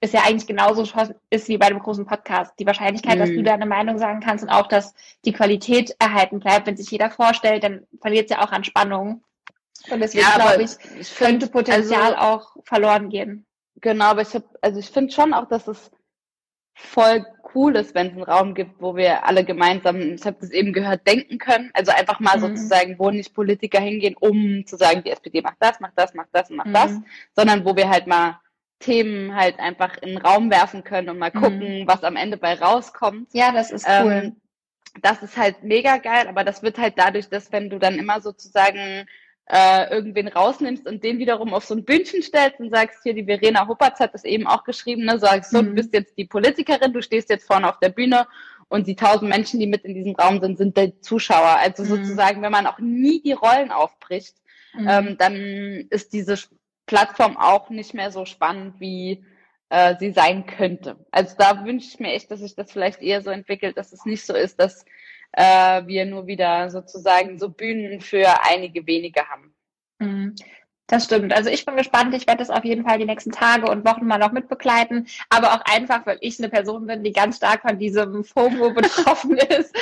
ist 0.00 0.14
ja 0.14 0.22
eigentlich 0.22 0.46
genauso 0.46 0.86
ist 1.28 1.48
wie 1.48 1.58
bei 1.58 1.66
einem 1.66 1.80
großen 1.80 2.06
Podcast. 2.06 2.52
Die 2.58 2.66
Wahrscheinlichkeit, 2.66 3.16
mhm. 3.16 3.20
dass 3.20 3.30
du 3.30 3.40
mhm. 3.40 3.44
deine 3.44 3.66
Meinung 3.66 3.98
sagen 3.98 4.20
kannst 4.20 4.44
und 4.44 4.50
auch, 4.50 4.68
dass 4.68 4.94
die 5.24 5.32
Qualität 5.32 5.94
erhalten 5.98 6.38
bleibt, 6.38 6.66
wenn 6.66 6.76
sich 6.76 6.90
jeder 6.90 7.10
vorstellt, 7.10 7.64
dann 7.64 7.86
verliert 8.00 8.30
es 8.30 8.36
ja 8.36 8.44
auch 8.44 8.52
an 8.52 8.64
Spannung. 8.64 9.22
Und 9.90 10.00
deswegen 10.00 10.24
ja, 10.24 10.36
glaube 10.36 10.62
ich, 10.62 10.70
ich 10.98 11.14
könnte 11.16 11.48
Potenzial 11.48 12.14
also, 12.14 12.16
auch 12.16 12.56
verloren 12.64 13.08
gehen. 13.08 13.46
Genau, 13.80 14.06
aber 14.06 14.22
ich 14.22 14.34
habe, 14.34 14.44
also 14.60 14.78
ich 14.78 14.90
finde 14.90 15.12
schon 15.12 15.32
auch, 15.32 15.48
dass 15.48 15.66
es 15.66 15.90
voll 16.80 17.24
cool 17.54 17.76
ist, 17.76 17.94
wenn 17.94 18.08
es 18.08 18.12
einen 18.12 18.22
Raum 18.22 18.54
gibt, 18.54 18.80
wo 18.80 18.96
wir 18.96 19.24
alle 19.24 19.44
gemeinsam, 19.44 20.00
ich 20.00 20.24
habe 20.24 20.36
das 20.40 20.50
eben 20.50 20.72
gehört, 20.72 21.06
denken 21.06 21.38
können. 21.38 21.70
Also 21.74 21.92
einfach 21.92 22.20
mal 22.20 22.36
mhm. 22.36 22.40
sozusagen, 22.40 22.98
wo 22.98 23.10
nicht 23.10 23.34
Politiker 23.34 23.80
hingehen, 23.80 24.16
um 24.18 24.64
zu 24.66 24.76
sagen, 24.76 25.02
die 25.04 25.10
SPD 25.10 25.42
macht 25.42 25.56
das, 25.60 25.80
macht 25.80 25.92
das, 25.96 26.14
macht 26.14 26.28
das 26.32 26.50
und 26.50 26.56
macht 26.56 26.68
mhm. 26.68 26.72
das, 26.72 26.92
sondern 27.34 27.64
wo 27.64 27.76
wir 27.76 27.88
halt 27.88 28.06
mal 28.06 28.40
Themen 28.78 29.34
halt 29.34 29.58
einfach 29.58 29.98
in 29.98 30.10
den 30.10 30.18
Raum 30.18 30.50
werfen 30.50 30.84
können 30.84 31.10
und 31.10 31.18
mal 31.18 31.30
gucken, 31.30 31.80
mhm. 31.80 31.86
was 31.86 32.02
am 32.02 32.16
Ende 32.16 32.36
bei 32.36 32.54
rauskommt. 32.54 33.28
Ja, 33.32 33.52
das 33.52 33.70
ist 33.70 33.86
cool. 33.86 34.12
Ähm, 34.24 34.36
das 35.02 35.22
ist 35.22 35.36
halt 35.36 35.62
mega 35.62 35.98
geil, 35.98 36.26
aber 36.26 36.44
das 36.44 36.62
wird 36.62 36.78
halt 36.78 36.94
dadurch, 36.96 37.28
dass 37.28 37.52
wenn 37.52 37.70
du 37.70 37.78
dann 37.78 37.96
immer 37.96 38.20
sozusagen 38.20 39.06
äh, 39.50 39.90
irgendwen 39.90 40.28
rausnimmst 40.28 40.86
und 40.86 41.02
den 41.02 41.18
wiederum 41.18 41.52
auf 41.54 41.64
so 41.64 41.74
ein 41.74 41.84
Bündchen 41.84 42.22
stellst 42.22 42.60
und 42.60 42.70
sagst, 42.70 43.02
hier, 43.02 43.14
die 43.14 43.24
Verena 43.24 43.66
Huppertz 43.66 43.98
hat 43.98 44.14
das 44.14 44.24
eben 44.24 44.46
auch 44.46 44.62
geschrieben, 44.62 45.04
ne, 45.04 45.18
sagst 45.18 45.50
so, 45.50 45.60
mhm. 45.60 45.66
du 45.66 45.74
bist 45.74 45.92
jetzt 45.92 46.16
die 46.16 46.26
Politikerin, 46.26 46.92
du 46.92 47.02
stehst 47.02 47.30
jetzt 47.30 47.46
vorne 47.46 47.68
auf 47.68 47.80
der 47.80 47.88
Bühne 47.88 48.26
und 48.68 48.86
die 48.86 48.94
tausend 48.94 49.28
Menschen, 49.28 49.58
die 49.58 49.66
mit 49.66 49.84
in 49.84 49.94
diesem 49.94 50.14
Raum 50.14 50.40
sind, 50.40 50.56
sind 50.56 50.76
die 50.76 51.00
Zuschauer. 51.00 51.58
Also 51.58 51.82
mhm. 51.82 51.88
sozusagen, 51.88 52.42
wenn 52.42 52.52
man 52.52 52.66
auch 52.66 52.78
nie 52.78 53.20
die 53.22 53.32
Rollen 53.32 53.72
aufbricht, 53.72 54.36
mhm. 54.74 54.88
ähm, 54.88 55.16
dann 55.18 55.34
ist 55.90 56.12
diese 56.12 56.38
Plattform 56.86 57.36
auch 57.36 57.70
nicht 57.70 57.92
mehr 57.92 58.12
so 58.12 58.24
spannend, 58.26 58.78
wie 58.78 59.24
äh, 59.70 59.96
sie 59.98 60.12
sein 60.12 60.46
könnte. 60.46 60.96
Also 61.10 61.34
da 61.36 61.64
wünsche 61.64 61.88
ich 61.88 61.98
mir 61.98 62.12
echt, 62.12 62.30
dass 62.30 62.40
sich 62.40 62.54
das 62.54 62.70
vielleicht 62.70 63.02
eher 63.02 63.22
so 63.22 63.30
entwickelt, 63.30 63.76
dass 63.76 63.92
es 63.92 64.04
nicht 64.04 64.24
so 64.24 64.34
ist, 64.34 64.60
dass 64.60 64.84
äh, 65.32 65.86
wir 65.86 66.06
nur 66.06 66.26
wieder 66.26 66.70
sozusagen 66.70 67.38
so 67.38 67.48
Bühnen 67.48 68.00
für 68.00 68.26
einige 68.42 68.86
wenige 68.86 69.28
haben. 69.28 69.54
Mhm. 69.98 70.34
Das 70.90 71.04
stimmt. 71.04 71.32
Also 71.32 71.50
ich 71.50 71.64
bin 71.64 71.76
gespannt. 71.76 72.12
Ich 72.16 72.26
werde 72.26 72.38
das 72.38 72.50
auf 72.50 72.64
jeden 72.64 72.84
Fall 72.84 72.98
die 72.98 73.04
nächsten 73.04 73.30
Tage 73.30 73.70
und 73.70 73.86
Wochen 73.86 74.06
mal 74.06 74.18
noch 74.18 74.32
mitbegleiten. 74.32 75.06
Aber 75.28 75.54
auch 75.54 75.60
einfach, 75.72 76.04
weil 76.04 76.18
ich 76.20 76.40
eine 76.40 76.48
Person 76.48 76.88
bin, 76.88 77.04
die 77.04 77.12
ganz 77.12 77.36
stark 77.36 77.62
von 77.62 77.78
diesem 77.78 78.24
FOMO 78.24 78.70
betroffen 78.74 79.36
ist. 79.36 79.72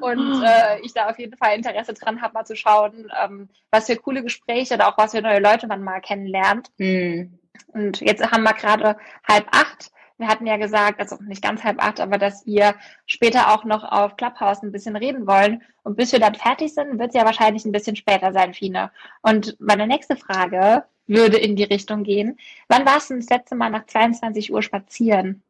Und 0.00 0.42
äh, 0.44 0.80
ich 0.82 0.92
da 0.92 1.08
auf 1.08 1.20
jeden 1.20 1.36
Fall 1.36 1.54
Interesse 1.54 1.94
dran 1.94 2.20
habe, 2.20 2.34
mal 2.34 2.44
zu 2.44 2.56
schauen, 2.56 3.08
ähm, 3.22 3.48
was 3.70 3.86
für 3.86 3.94
coole 3.94 4.24
Gespräche 4.24 4.74
oder 4.74 4.88
auch 4.88 4.98
was 4.98 5.12
für 5.12 5.22
neue 5.22 5.38
Leute 5.38 5.68
man 5.68 5.84
mal 5.84 6.00
kennenlernt. 6.00 6.72
Mhm. 6.78 7.38
Und 7.68 8.00
jetzt 8.00 8.28
haben 8.28 8.42
wir 8.42 8.52
gerade 8.52 8.96
halb 9.28 9.46
acht. 9.52 9.92
Wir 10.18 10.28
hatten 10.28 10.46
ja 10.46 10.56
gesagt, 10.56 10.98
also 10.98 11.16
nicht 11.22 11.42
ganz 11.42 11.62
halb 11.62 11.82
acht, 11.82 12.00
aber 12.00 12.16
dass 12.16 12.46
wir 12.46 12.74
später 13.04 13.52
auch 13.52 13.64
noch 13.64 13.84
auf 13.84 14.16
Clubhouse 14.16 14.62
ein 14.62 14.72
bisschen 14.72 14.96
reden 14.96 15.26
wollen. 15.26 15.62
Und 15.82 15.96
bis 15.96 16.12
wir 16.12 16.20
dann 16.20 16.34
fertig 16.34 16.72
sind, 16.72 16.98
wird 16.98 17.10
es 17.10 17.14
ja 17.14 17.24
wahrscheinlich 17.24 17.64
ein 17.64 17.72
bisschen 17.72 17.96
später 17.96 18.32
sein, 18.32 18.54
Fine. 18.54 18.90
Und 19.22 19.56
meine 19.60 19.86
nächste 19.86 20.16
Frage 20.16 20.84
würde 21.06 21.36
in 21.36 21.54
die 21.54 21.64
Richtung 21.64 22.02
gehen. 22.02 22.38
Wann 22.68 22.86
warst 22.86 23.10
du 23.10 23.16
das 23.16 23.28
letzte 23.28 23.54
Mal 23.54 23.70
nach 23.70 23.86
22 23.86 24.52
Uhr 24.52 24.62
spazieren? 24.62 25.42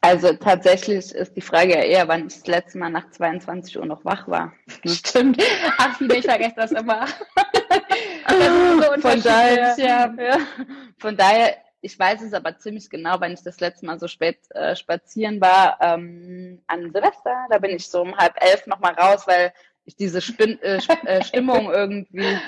Also 0.00 0.32
tatsächlich 0.34 1.12
ist 1.12 1.36
die 1.36 1.40
Frage 1.40 1.74
ja 1.74 1.82
eher, 1.82 2.08
wann 2.08 2.28
ich 2.28 2.34
das 2.34 2.46
letzte 2.46 2.78
Mal 2.78 2.90
nach 2.90 3.10
22 3.10 3.78
Uhr 3.78 3.86
noch 3.86 4.04
wach 4.04 4.28
war. 4.28 4.52
Hm? 4.82 4.92
Stimmt. 4.92 5.42
Ach, 5.76 5.96
viele, 5.98 6.16
ich 6.18 6.24
vergesse 6.24 6.54
das 6.56 6.70
immer. 6.70 7.04
das 8.28 8.86
so 8.86 9.00
von 9.00 9.22
daher, 9.22 9.74
ja. 9.76 10.14
Von 10.98 11.16
daher 11.16 11.56
ich 11.80 11.98
weiß 11.98 12.22
es 12.22 12.32
aber 12.32 12.58
ziemlich 12.58 12.90
genau, 12.90 13.20
wenn 13.20 13.32
ich 13.32 13.42
das 13.42 13.60
letzte 13.60 13.86
Mal 13.86 13.98
so 13.98 14.08
spät 14.08 14.38
äh, 14.50 14.74
spazieren 14.74 15.40
war, 15.40 15.78
ähm, 15.80 16.60
an 16.66 16.92
Silvester. 16.92 17.46
Da 17.50 17.58
bin 17.58 17.70
ich 17.70 17.88
so 17.88 18.02
um 18.02 18.16
halb 18.16 18.34
elf 18.40 18.66
nochmal 18.66 18.94
raus, 18.94 19.26
weil 19.26 19.52
ich 19.84 19.96
diese 19.96 20.20
Spin 20.20 20.60
äh, 20.62 20.80
äh, 21.06 21.24
Stimmung 21.24 21.70
irgendwie. 21.70 22.38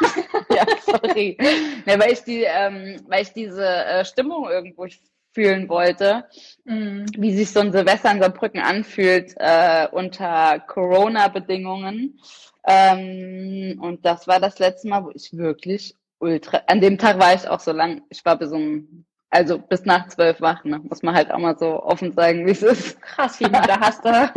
ja, 0.50 0.64
sorry. 0.80 1.36
Ja, 1.84 1.98
weil 1.98 2.12
ich 2.12 2.22
die, 2.22 2.44
ähm, 2.44 3.00
weil 3.08 3.22
ich 3.22 3.32
diese 3.32 3.66
äh, 3.66 4.04
Stimmung 4.04 4.48
irgendwo 4.48 4.86
fühlen 5.32 5.68
wollte, 5.68 6.24
mm. 6.64 7.04
wie 7.18 7.36
sich 7.36 7.50
so 7.50 7.60
ein 7.60 7.72
Silvester 7.72 8.10
in 8.10 8.20
Saarbrücken 8.20 8.60
anfühlt 8.60 9.34
äh, 9.36 9.86
unter 9.92 10.60
Corona-Bedingungen. 10.60 12.18
Ähm, 12.66 13.78
und 13.82 14.04
das 14.06 14.26
war 14.26 14.40
das 14.40 14.58
letzte 14.58 14.88
Mal, 14.88 15.04
wo 15.04 15.10
ich 15.10 15.36
wirklich 15.36 15.94
ultra. 16.18 16.62
An 16.66 16.80
dem 16.80 16.98
Tag 16.98 17.18
war 17.18 17.34
ich 17.34 17.48
auch 17.48 17.60
so 17.60 17.72
lang. 17.72 18.02
Ich 18.10 18.24
war 18.24 18.36
bis 18.36 18.52
um, 18.52 19.04
also 19.30 19.58
bis 19.58 19.84
nach 19.84 20.08
zwölf 20.08 20.40
wach, 20.40 20.64
ne? 20.64 20.78
Muss 20.80 21.02
man 21.02 21.14
halt 21.14 21.30
auch 21.30 21.38
mal 21.38 21.58
so 21.58 21.82
offen 21.82 22.12
sagen, 22.12 22.46
wie 22.46 22.52
es 22.52 22.62
ist. 22.62 23.00
Krass, 23.02 23.40
wie 23.40 23.44
du 23.44 23.50
da 23.50 23.80
hast 23.80 24.04
du. 24.04 24.10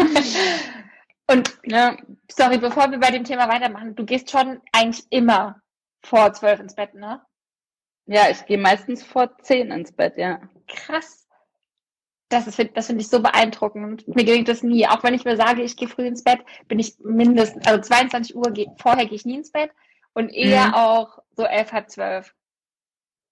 Und 1.28 1.58
ja. 1.64 1.96
sorry, 2.32 2.58
bevor 2.58 2.90
wir 2.90 3.00
bei 3.00 3.12
dem 3.12 3.24
Thema 3.24 3.48
weitermachen, 3.48 3.96
du 3.96 4.04
gehst 4.04 4.32
schon 4.32 4.62
eigentlich 4.72 5.06
immer 5.12 5.62
vor 6.04 6.34
zwölf 6.34 6.60
ins 6.60 6.76
Bett, 6.76 6.96
ne? 6.96 7.22
Ja, 8.08 8.30
ich 8.32 8.44
gehe 8.48 8.58
meistens 8.58 9.04
vor 9.04 9.38
zehn 9.44 9.72
ins 9.72 9.92
Bett, 9.92 10.18
ja. 10.18 10.42
Krass. 10.68 11.28
Das, 12.30 12.48
ist, 12.48 12.60
das 12.76 12.88
finde 12.88 13.02
ich 13.02 13.10
so 13.10 13.22
beeindruckend. 13.22 14.08
Mir 14.08 14.24
gelingt 14.24 14.48
das 14.48 14.64
nie. 14.64 14.88
Auch 14.88 15.04
wenn 15.04 15.14
ich 15.14 15.26
mir 15.26 15.36
sage, 15.36 15.62
ich 15.62 15.78
gehe 15.78 15.88
früh 15.88 16.08
ins 16.08 16.24
Bett, 16.24 16.40
bin 16.68 16.80
ich 16.80 16.98
mindestens, 17.00 17.66
also 17.68 17.82
22 17.82 18.36
Uhr, 18.36 18.52
vorher 18.80 19.06
gehe 19.06 19.16
ich 19.16 19.26
nie 19.26 19.38
ins 19.38 19.52
Bett 19.52 19.72
und 20.20 20.30
eher 20.30 20.68
mhm. 20.68 20.74
auch 20.74 21.20
so 21.36 21.46
elf, 21.46 21.72
halb 21.72 21.90
zwölf. 21.90 22.36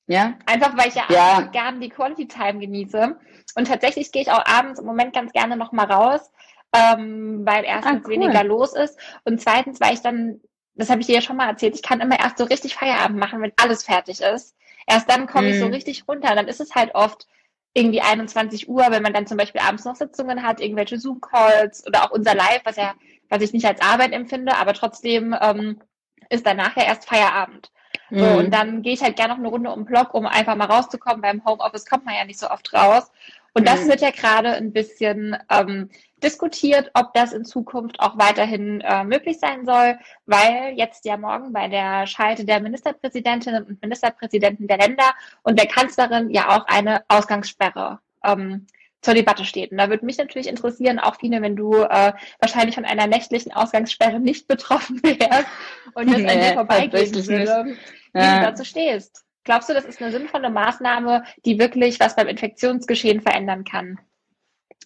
Ja. 0.07 0.35
Einfach 0.45 0.77
weil 0.77 0.87
ich 0.87 0.95
ja, 0.95 1.03
ja. 1.09 1.41
gerne 1.41 1.79
die 1.79 1.89
Quality 1.89 2.27
Time 2.27 2.59
genieße. 2.59 3.17
Und 3.55 3.67
tatsächlich 3.67 4.11
gehe 4.11 4.21
ich 4.21 4.31
auch 4.31 4.45
abends 4.45 4.79
im 4.79 4.85
Moment 4.85 5.13
ganz 5.13 5.33
gerne 5.33 5.57
nochmal 5.57 5.91
raus, 5.91 6.31
ähm, 6.73 7.45
weil 7.45 7.65
erstens 7.65 7.97
ah, 7.97 8.01
cool. 8.05 8.11
weniger 8.11 8.43
los 8.43 8.73
ist 8.73 8.97
und 9.25 9.41
zweitens, 9.41 9.81
weil 9.81 9.93
ich 9.93 10.01
dann, 10.01 10.39
das 10.75 10.89
habe 10.89 11.01
ich 11.01 11.07
dir 11.07 11.15
ja 11.15 11.21
schon 11.21 11.35
mal 11.35 11.49
erzählt, 11.49 11.75
ich 11.75 11.83
kann 11.83 11.99
immer 11.99 12.19
erst 12.19 12.37
so 12.37 12.45
richtig 12.45 12.75
Feierabend 12.75 13.19
machen, 13.19 13.41
wenn 13.41 13.51
alles 13.57 13.83
fertig 13.83 14.21
ist. 14.21 14.55
Erst 14.85 15.09
dann 15.09 15.27
komme 15.27 15.47
mhm. 15.47 15.53
ich 15.53 15.59
so 15.59 15.65
mhm. 15.65 15.73
richtig 15.73 16.07
runter. 16.07 16.35
Dann 16.35 16.47
ist 16.47 16.61
es 16.61 16.73
halt 16.73 16.95
oft 16.95 17.27
irgendwie 17.73 18.01
21 18.01 18.69
Uhr, 18.69 18.85
wenn 18.89 19.03
man 19.03 19.13
dann 19.13 19.27
zum 19.27 19.37
Beispiel 19.37 19.61
abends 19.61 19.83
noch 19.83 19.95
Sitzungen 19.95 20.41
hat, 20.41 20.61
irgendwelche 20.61 20.97
Zoom-Calls 20.97 21.85
oder 21.85 22.05
auch 22.05 22.11
unser 22.11 22.33
Live, 22.33 22.61
was 22.63 22.77
ja, 22.77 22.95
was 23.29 23.41
ich 23.41 23.51
nicht 23.51 23.65
als 23.65 23.81
Arbeit 23.81 24.13
empfinde, 24.13 24.55
aber 24.55 24.73
trotzdem 24.73 25.35
ähm, 25.39 25.81
ist 26.29 26.45
dann 26.45 26.57
nachher 26.57 26.85
erst 26.85 27.07
Feierabend. 27.07 27.71
So, 28.09 28.23
mhm. 28.23 28.35
und 28.37 28.53
dann 28.53 28.81
gehe 28.83 28.93
ich 28.93 29.03
halt 29.03 29.17
gerne 29.17 29.33
noch 29.33 29.39
eine 29.39 29.49
Runde 29.49 29.69
um 29.69 29.81
den 29.81 29.85
Block, 29.85 30.13
um 30.13 30.25
einfach 30.25 30.55
mal 30.55 30.65
rauszukommen. 30.65 31.21
Beim 31.21 31.43
Homeoffice 31.45 31.85
kommt 31.85 32.05
man 32.05 32.15
ja 32.15 32.25
nicht 32.25 32.39
so 32.39 32.49
oft 32.49 32.73
raus. 32.73 33.11
Und 33.53 33.67
das 33.67 33.83
mhm. 33.83 33.89
wird 33.89 34.01
ja 34.01 34.11
gerade 34.11 34.53
ein 34.53 34.71
bisschen 34.71 35.35
ähm, 35.49 35.89
diskutiert, 36.23 36.91
ob 36.93 37.13
das 37.13 37.33
in 37.33 37.43
Zukunft 37.43 37.99
auch 37.99 38.17
weiterhin 38.17 38.81
äh, 38.81 39.03
möglich 39.03 39.39
sein 39.39 39.65
soll, 39.65 39.97
weil 40.25 40.73
jetzt 40.75 41.05
ja 41.05 41.17
morgen 41.17 41.53
bei 41.53 41.67
der 41.67 42.07
Schalte 42.07 42.45
der 42.45 42.59
Ministerpräsidentinnen 42.59 43.63
und 43.63 43.81
Ministerpräsidenten 43.81 44.67
der 44.67 44.77
Länder 44.77 45.11
und 45.43 45.59
der 45.59 45.67
Kanzlerin 45.67 46.29
ja 46.29 46.55
auch 46.55 46.65
eine 46.67 47.03
Ausgangssperre 47.07 47.99
ähm, 48.23 48.67
zur 49.07 49.13
Debatte 49.13 49.45
steht. 49.45 49.71
Und 49.71 49.77
da 49.77 49.89
würde 49.89 50.05
mich 50.05 50.17
natürlich 50.17 50.47
interessieren, 50.47 50.99
auch 50.99 51.15
Fine, 51.15 51.41
wenn 51.41 51.55
du 51.55 51.73
äh, 51.75 52.11
wahrscheinlich 52.39 52.75
von 52.75 52.83
einer 52.83 53.07
nächtlichen 53.07 53.53
Ausgangssperre 53.53 54.19
nicht 54.19 54.49
betroffen 54.49 55.01
wärst 55.01 55.47
und 55.93 56.11
das 56.11 56.17
nee, 56.17 56.29
an 56.29 56.39
dir 56.41 56.53
vorbeigehen 56.55 57.15
würde, 57.15 57.77
wie 58.13 58.19
ja. 58.19 58.39
du 58.39 58.45
dazu 58.47 58.65
stehst. 58.65 59.23
Glaubst 59.45 59.69
du, 59.69 59.73
das 59.73 59.85
ist 59.85 60.01
eine 60.01 60.11
sinnvolle 60.11 60.49
Maßnahme, 60.49 61.23
die 61.45 61.57
wirklich 61.57 62.01
was 62.01 62.17
beim 62.17 62.27
Infektionsgeschehen 62.27 63.21
verändern 63.21 63.63
kann? 63.63 63.97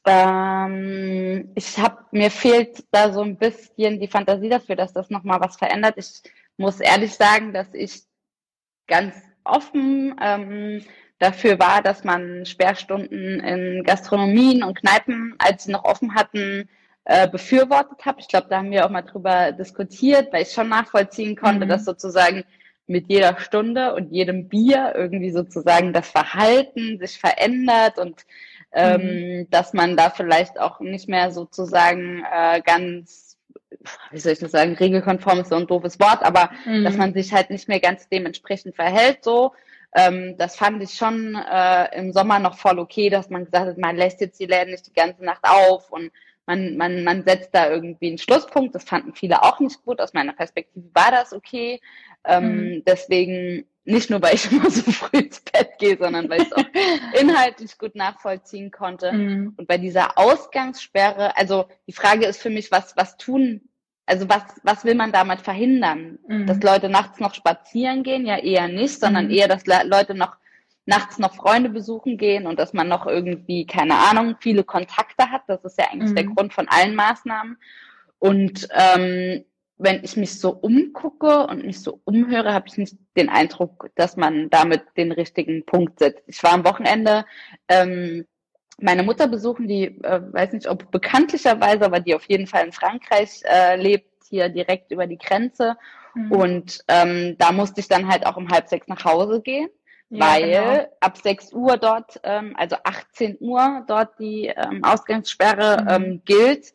Ähm, 0.05 1.51
ich 1.55 1.79
habe 1.79 2.05
mir 2.11 2.29
fehlt 2.29 2.83
da 2.91 3.11
so 3.11 3.21
ein 3.21 3.37
bisschen 3.37 3.99
die 3.99 4.07
Fantasie 4.07 4.49
dafür, 4.49 4.75
dass 4.75 4.93
das 4.93 5.09
nochmal 5.09 5.39
was 5.39 5.57
verändert. 5.57 5.95
Ich 5.97 6.21
muss 6.57 6.79
ehrlich 6.79 7.15
sagen, 7.15 7.53
dass 7.53 7.73
ich 7.73 8.03
ganz 8.85 9.15
offen 9.43 10.15
ähm, 10.21 10.83
dafür 11.19 11.59
war, 11.59 11.81
dass 11.81 12.03
man 12.03 12.45
Sperrstunden 12.45 13.39
in 13.39 13.83
Gastronomien 13.83 14.63
und 14.63 14.79
Kneipen, 14.79 15.35
als 15.37 15.65
sie 15.65 15.71
noch 15.71 15.83
offen 15.83 16.15
hatten, 16.15 16.67
äh, 17.05 17.27
befürwortet 17.27 18.05
habe. 18.05 18.19
Ich 18.19 18.27
glaube, 18.27 18.47
da 18.49 18.57
haben 18.57 18.71
wir 18.71 18.85
auch 18.85 18.89
mal 18.89 19.01
drüber 19.01 19.51
diskutiert, 19.51 20.31
weil 20.31 20.43
ich 20.43 20.51
schon 20.51 20.69
nachvollziehen 20.69 21.35
konnte, 21.35 21.65
mhm. 21.65 21.69
dass 21.69 21.85
sozusagen 21.85 22.43
mit 22.87 23.09
jeder 23.09 23.39
Stunde 23.39 23.93
und 23.93 24.11
jedem 24.11 24.49
Bier 24.49 24.93
irgendwie 24.95 25.31
sozusagen 25.31 25.93
das 25.93 26.09
Verhalten 26.09 26.99
sich 26.99 27.17
verändert 27.17 27.97
und 27.97 28.25
ähm, 28.73 29.01
mhm. 29.01 29.47
dass 29.49 29.73
man 29.73 29.97
da 29.97 30.09
vielleicht 30.09 30.59
auch 30.59 30.79
nicht 30.79 31.09
mehr 31.09 31.31
sozusagen 31.31 32.23
äh, 32.31 32.61
ganz 32.61 33.30
wie 34.11 34.19
soll 34.19 34.33
ich 34.33 34.39
das 34.39 34.51
sagen, 34.51 34.75
regelkonform 34.75 35.39
ist 35.39 35.49
so 35.49 35.55
ein 35.55 35.67
doofes 35.67 35.99
Wort, 35.99 36.23
aber 36.23 36.51
mhm. 36.65 36.83
dass 36.83 36.97
man 36.97 37.13
sich 37.13 37.33
halt 37.33 37.49
nicht 37.49 37.67
mehr 37.67 37.79
ganz 37.79 38.07
dementsprechend 38.09 38.75
verhält 38.75 39.23
so. 39.23 39.53
Ähm, 39.93 40.35
das 40.37 40.55
fand 40.55 40.81
ich 40.81 40.93
schon 40.93 41.35
äh, 41.35 41.97
im 41.97 42.13
Sommer 42.13 42.39
noch 42.39 42.57
voll 42.57 42.79
okay, 42.79 43.09
dass 43.09 43.29
man 43.29 43.45
gesagt 43.45 43.67
hat, 43.67 43.77
man 43.77 43.97
lässt 43.97 44.21
jetzt 44.21 44.39
die 44.39 44.45
Läden 44.45 44.71
nicht 44.71 44.87
die 44.87 44.93
ganze 44.93 45.23
Nacht 45.25 45.43
auf 45.43 45.91
und 45.91 46.11
man, 46.45 46.77
man, 46.77 47.03
man 47.03 47.23
setzt 47.23 47.53
da 47.53 47.69
irgendwie 47.69 48.07
einen 48.07 48.17
Schlusspunkt. 48.17 48.73
Das 48.73 48.83
fanden 48.83 49.13
viele 49.13 49.43
auch 49.43 49.59
nicht 49.59 49.83
gut. 49.83 50.01
Aus 50.01 50.13
meiner 50.13 50.33
Perspektive 50.33 50.85
war 50.93 51.11
das 51.11 51.33
okay. 51.33 51.79
Ähm, 52.25 52.55
mhm. 52.55 52.83
Deswegen 52.85 53.65
nicht 53.83 54.09
nur, 54.09 54.21
weil 54.21 54.35
ich 54.35 54.51
immer 54.51 54.69
so 54.69 54.91
früh 54.91 55.19
ins 55.19 55.41
Bett 55.41 55.71
gehe, 55.79 55.97
sondern 55.97 56.29
weil 56.29 56.41
ich 56.41 56.47
es 56.47 56.53
auch 56.53 56.63
inhaltlich 57.19 57.77
gut 57.77 57.95
nachvollziehen 57.95 58.71
konnte. 58.71 59.11
Mhm. 59.11 59.53
Und 59.57 59.67
bei 59.67 59.77
dieser 59.77 60.17
Ausgangssperre, 60.17 61.35
also 61.37 61.65
die 61.87 61.93
Frage 61.93 62.25
ist 62.25 62.41
für 62.41 62.49
mich, 62.49 62.71
was, 62.71 62.95
was 62.95 63.17
tun 63.17 63.61
also 64.11 64.27
was, 64.27 64.43
was 64.63 64.83
will 64.83 64.95
man 64.95 65.13
damit 65.13 65.39
verhindern? 65.39 66.19
Mhm. 66.27 66.45
Dass 66.45 66.61
Leute 66.61 66.89
nachts 66.89 67.21
noch 67.21 67.33
spazieren 67.33 68.03
gehen? 68.03 68.25
Ja, 68.25 68.37
eher 68.37 68.67
nicht, 68.67 68.99
sondern 68.99 69.25
mhm. 69.27 69.31
eher, 69.31 69.47
dass 69.47 69.65
Leute 69.65 70.15
noch 70.15 70.35
nachts 70.85 71.17
noch 71.17 71.33
Freunde 71.33 71.69
besuchen 71.69 72.17
gehen 72.17 72.45
und 72.45 72.59
dass 72.59 72.73
man 72.73 72.89
noch 72.89 73.07
irgendwie, 73.07 73.65
keine 73.65 73.95
Ahnung, 73.95 74.35
viele 74.41 74.65
Kontakte 74.65 75.31
hat. 75.31 75.43
Das 75.47 75.63
ist 75.63 75.79
ja 75.79 75.85
eigentlich 75.89 76.11
mhm. 76.11 76.15
der 76.15 76.25
Grund 76.25 76.53
von 76.53 76.67
allen 76.67 76.93
Maßnahmen. 76.93 77.57
Und 78.19 78.67
ähm, 78.73 79.45
wenn 79.77 80.03
ich 80.03 80.17
mich 80.17 80.37
so 80.37 80.49
umgucke 80.51 81.47
und 81.47 81.65
mich 81.65 81.79
so 81.81 82.01
umhöre, 82.03 82.53
habe 82.53 82.67
ich 82.67 82.77
nicht 82.77 82.97
den 83.15 83.29
Eindruck, 83.29 83.91
dass 83.95 84.17
man 84.17 84.49
damit 84.49 84.83
den 84.97 85.13
richtigen 85.13 85.65
Punkt 85.65 85.99
setzt. 85.99 86.23
Ich 86.27 86.43
war 86.43 86.51
am 86.51 86.65
Wochenende 86.65 87.25
ähm, 87.69 88.25
meine 88.81 89.03
Mutter 89.03 89.27
besuchen, 89.27 89.67
die 89.67 89.85
äh, 90.03 90.21
weiß 90.31 90.53
nicht, 90.53 90.67
ob 90.67 90.91
bekanntlicherweise, 90.91 91.85
aber 91.85 91.99
die 91.99 92.15
auf 92.15 92.25
jeden 92.25 92.47
Fall 92.47 92.65
in 92.65 92.71
Frankreich 92.71 93.41
äh, 93.43 93.75
lebt, 93.75 94.09
hier 94.29 94.49
direkt 94.49 94.91
über 94.91 95.07
die 95.07 95.17
Grenze. 95.17 95.77
Mhm. 96.15 96.31
Und 96.31 96.79
ähm, 96.87 97.35
da 97.37 97.51
musste 97.51 97.81
ich 97.81 97.87
dann 97.87 98.07
halt 98.07 98.25
auch 98.25 98.37
um 98.37 98.49
halb 98.49 98.67
sechs 98.67 98.87
nach 98.87 99.05
Hause 99.05 99.41
gehen, 99.41 99.69
ja, 100.09 100.25
weil 100.25 100.51
genau. 100.51 100.95
ab 100.99 101.17
sechs 101.17 101.53
Uhr 101.53 101.77
dort, 101.77 102.19
ähm, 102.23 102.55
also 102.57 102.77
18 102.83 103.37
Uhr 103.39 103.83
dort 103.87 104.19
die 104.19 104.47
ähm, 104.47 104.83
Ausgangssperre 104.83 105.81
mhm. 105.81 105.89
ähm, 105.89 106.21
gilt. 106.25 106.73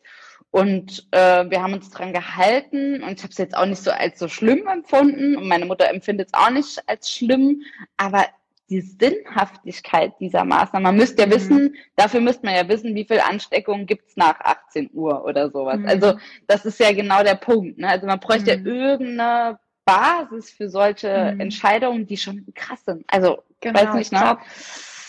Und 0.49 1.07
äh, 1.11 1.49
wir 1.49 1.61
haben 1.61 1.73
uns 1.73 1.89
dran 1.91 2.13
gehalten 2.13 3.03
und 3.03 3.11
ich 3.11 3.23
habe 3.23 3.31
es 3.31 3.37
jetzt 3.37 3.55
auch 3.55 3.65
nicht 3.65 3.83
so 3.83 3.91
als 3.91 4.17
so 4.17 4.27
schlimm 4.27 4.65
empfunden 4.67 5.35
und 5.35 5.47
meine 5.47 5.65
Mutter 5.65 5.89
empfindet 5.89 6.29
es 6.31 6.33
auch 6.33 6.49
nicht 6.49 6.81
als 6.87 7.11
schlimm, 7.11 7.61
aber 7.97 8.25
die 8.69 8.81
Sinnhaftigkeit 8.81 10.13
dieser 10.19 10.43
Maßnahme. 10.43 10.83
Man 10.83 10.97
müsste 10.97 11.21
ja 11.21 11.27
mhm. 11.27 11.31
wissen, 11.31 11.75
dafür 11.95 12.19
müsste 12.19 12.45
man 12.45 12.55
ja 12.55 12.67
wissen, 12.67 12.95
wie 12.95 13.05
viel 13.05 13.19
Ansteckungen 13.19 13.85
gibt's 13.85 14.15
nach 14.17 14.39
18 14.39 14.89
Uhr 14.93 15.23
oder 15.23 15.49
sowas. 15.49 15.79
Mhm. 15.79 15.87
Also 15.87 16.17
das 16.47 16.65
ist 16.65 16.79
ja 16.79 16.91
genau 16.91 17.23
der 17.23 17.35
Punkt. 17.35 17.77
Ne? 17.77 17.87
Also 17.87 18.07
man 18.07 18.19
bräuchte 18.19 18.57
mhm. 18.57 18.65
ja 18.65 18.73
irgendeine 18.73 19.59
Basis 19.85 20.51
für 20.51 20.69
solche 20.69 21.33
mhm. 21.33 21.39
Entscheidungen, 21.39 22.05
die 22.05 22.17
schon 22.17 22.45
krass 22.53 22.83
sind. 22.85 23.05
Also 23.07 23.43
genau, 23.61 23.79
weiß 23.79 23.93
nicht, 23.95 24.11
ne? 24.11 24.37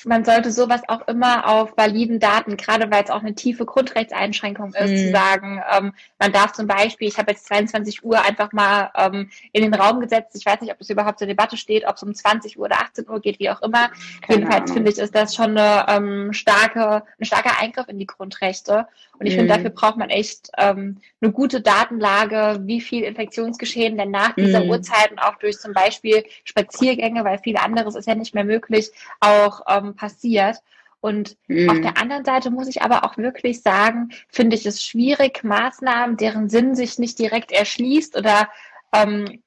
Man 0.05 0.25
sollte 0.25 0.51
sowas 0.51 0.83
auch 0.89 1.07
immer 1.09 1.47
auf 1.49 1.77
validen 1.77 2.21
Daten, 2.21 2.57
gerade 2.57 2.91
weil 2.91 3.05
es 3.05 3.11
auch 3.11 3.21
eine 3.21 3.35
tiefe 3.35 3.65
Grundrechtseinschränkung 3.65 4.75
ist, 4.75 4.91
mhm. 4.91 4.97
zu 4.97 5.11
sagen, 5.11 5.63
ähm, 5.77 5.93
man 6.19 6.33
darf 6.33 6.53
zum 6.53 6.67
Beispiel, 6.67 7.09
ich 7.09 7.19
habe 7.19 7.33
jetzt 7.33 7.47
22 7.47 8.05
Uhr 8.05 8.21
einfach 8.23 8.53
mal 8.53 8.91
ähm, 8.97 9.31
in 9.53 9.63
den 9.63 9.75
Raum 9.75 10.01
gesetzt, 10.01 10.37
ich 10.37 10.47
weiß 10.47 10.61
nicht, 10.61 10.73
ob 10.73 10.81
es 10.81 10.91
überhaupt 10.91 11.19
zur 11.19 11.29
Debatte 11.29 11.57
steht, 11.57 11.87
ob 11.87 11.97
es 11.97 12.03
um 12.03 12.15
20 12.15 12.59
Uhr 12.59 12.67
oder 12.67 12.81
18 12.81 13.09
Uhr 13.09 13.21
geht, 13.21 13.39
wie 13.39 13.51
auch 13.51 13.63
immer. 13.63 13.91
Keine 14.23 14.41
Jedenfalls 14.41 14.73
finde 14.73 14.91
ich, 14.91 14.99
ist 14.99 15.15
das 15.15 15.35
schon 15.35 15.57
eine 15.57 15.87
ähm, 15.89 16.33
starke, 16.33 17.03
ein 17.19 17.25
starker 17.25 17.61
Eingriff 17.61 17.89
in 17.89 17.99
die 17.99 18.07
Grundrechte. 18.07 18.87
Und 19.19 19.27
ich 19.27 19.35
mhm. 19.35 19.41
finde, 19.41 19.55
dafür 19.55 19.71
braucht 19.71 19.97
man 19.97 20.11
echt 20.11 20.51
ähm, 20.57 20.99
eine 21.21 21.33
gute 21.33 21.61
Datenlage, 21.61 22.61
wie 22.65 22.81
viel 22.81 23.03
Infektionsgeschehen 23.03 23.97
denn 23.97 24.11
nach 24.11 24.35
dieser 24.35 24.65
mhm. 24.65 24.71
Uhrzeit 24.71 25.11
und 25.11 25.19
auch 25.19 25.37
durch 25.37 25.59
zum 25.59 25.73
Beispiel 25.73 26.25
Spaziergänge, 26.45 27.25
weil 27.25 27.39
viel 27.39 27.57
anderes 27.57 27.95
ist 27.97 28.07
ja 28.07 28.15
nicht 28.15 28.35
mehr 28.35 28.45
möglich, 28.45 28.91
auch 29.21 29.63
ähm, 29.69 29.95
passiert. 29.95 30.59
Und 31.01 31.37
mhm. 31.47 31.71
auf 31.71 31.81
der 31.81 31.99
anderen 31.99 32.25
Seite 32.25 32.51
muss 32.51 32.69
ich 32.69 32.83
aber 32.83 33.05
auch 33.05 33.17
wirklich 33.17 33.63
sagen, 33.63 34.11
finde 34.29 34.57
ich 34.57 34.67
es 34.67 34.83
schwierig, 34.83 35.45
Maßnahmen, 35.45 36.17
deren 36.17 36.49
Sinn 36.49 36.75
sich 36.75 36.99
nicht 36.99 37.19
direkt 37.19 37.53
erschließt 37.53 38.17
oder 38.17 38.49
ähm, 38.93 39.43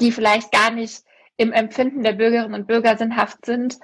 die 0.00 0.12
vielleicht 0.12 0.50
gar 0.52 0.70
nicht 0.70 1.04
im 1.36 1.52
Empfinden 1.52 2.02
der 2.02 2.12
Bürgerinnen 2.12 2.54
und 2.54 2.66
Bürger 2.66 2.96
sinnhaft 2.96 3.44
sind, 3.46 3.78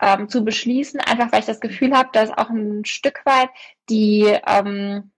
ähm, 0.00 0.28
zu 0.28 0.44
beschließen, 0.44 1.00
einfach 1.00 1.32
weil 1.32 1.40
ich 1.40 1.46
das 1.46 1.60
Gefühl 1.60 1.96
habe, 1.96 2.10
dass 2.12 2.30
auch 2.30 2.50
ein 2.50 2.84
Stück 2.84 3.24
weit 3.24 3.50
die, 3.88 4.36
ähm, 4.46 5.10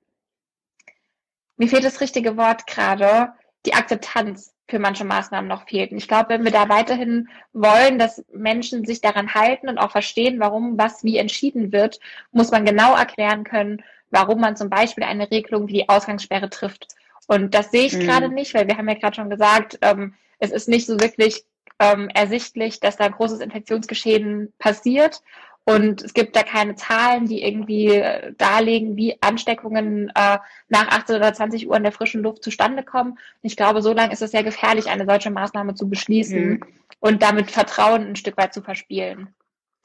mir 1.57 1.69
fehlt 1.69 1.85
das 1.85 2.01
richtige 2.01 2.37
Wort 2.37 2.67
gerade, 2.67 3.33
die 3.67 3.75
Akzeptanz 3.75 4.55
für 4.69 4.79
manche 4.79 5.05
Maßnahmen 5.05 5.49
noch 5.49 5.67
fehlt. 5.67 5.93
Und 5.93 5.99
ich 5.99 6.09
glaube, 6.09 6.29
wenn 6.29 6.45
wir 6.45 6.53
da 6.53 6.69
weiterhin 6.69 7.29
wollen, 7.53 7.99
dass 7.99 8.25
Menschen 8.33 8.85
sich 8.85 9.01
daran 9.01 9.35
halten 9.35 9.69
und 9.69 9.79
auch 9.79 9.91
verstehen, 9.91 10.39
warum 10.41 10.79
was 10.79 11.03
wie 11.03 11.17
entschieden 11.17 11.73
wird, 11.73 11.99
muss 12.33 12.51
man 12.51 12.67
genau 12.67 12.95
erklären 12.95 13.45
können, 13.45 13.83
warum 14.11 14.41
man 14.41 14.57
zum 14.57 14.69
Beispiel 14.69 15.05
eine 15.05 15.31
Regelung 15.31 15.69
wie 15.69 15.73
die 15.73 15.89
Ausgangssperre 15.89 16.51
trifft. 16.51 16.89
Und 17.27 17.55
das 17.55 17.71
sehe 17.71 17.87
ich 17.87 17.95
mhm. 17.95 18.01
gerade 18.01 18.29
nicht, 18.29 18.55
weil 18.55 18.69
wir 18.69 18.77
haben 18.77 18.89
ja 18.89 18.95
gerade 18.95 19.17
schon 19.17 19.31
gesagt, 19.31 19.79
ähm, 19.83 20.15
es 20.39 20.51
ist 20.51 20.69
nicht 20.69 20.87
so 20.87 21.01
wirklich 21.01 21.45
ähm, 21.79 22.09
ersichtlich, 22.15 22.81
dass 22.81 22.97
da 22.97 23.05
ein 23.05 23.13
großes 23.13 23.41
Infektionsgeschehen 23.41 24.53
passiert. 24.59 25.23
Und 25.65 26.03
es 26.03 26.15
gibt 26.15 26.35
da 26.35 26.43
keine 26.45 26.77
Zahlen, 26.77 27.27
die 27.27 27.43
irgendwie 27.43 27.89
äh, 27.89 28.33
darlegen, 28.39 28.97
wie 28.97 29.21
Ansteckungen 29.21 30.09
äh, 30.15 30.39
nach 30.69 30.89
18 30.89 31.17
oder 31.17 31.35
20 31.35 31.69
Uhr 31.69 31.77
in 31.77 31.83
der 31.83 31.93
frischen 31.93 32.23
Luft 32.23 32.43
zustande 32.43 32.83
kommen. 32.83 33.13
Und 33.13 33.19
ich 33.43 33.55
glaube, 33.55 33.83
so 33.83 33.93
lange 33.93 34.15
ist 34.15 34.23
es 34.23 34.31
sehr 34.31 34.45
gefährlich, 34.45 34.89
eine 34.89 35.05
solche 35.05 35.31
Maßnahme 35.31 35.75
zu 35.75 35.91
beschließen 35.91 36.49
mhm. 36.49 36.65
und 37.01 37.23
damit 37.23 37.51
Vertrauen 37.51 38.07
ein 38.07 38.17
Stück 38.17 38.39
weit 38.39 38.55
zu 38.55 38.63
verspielen. 38.63 39.35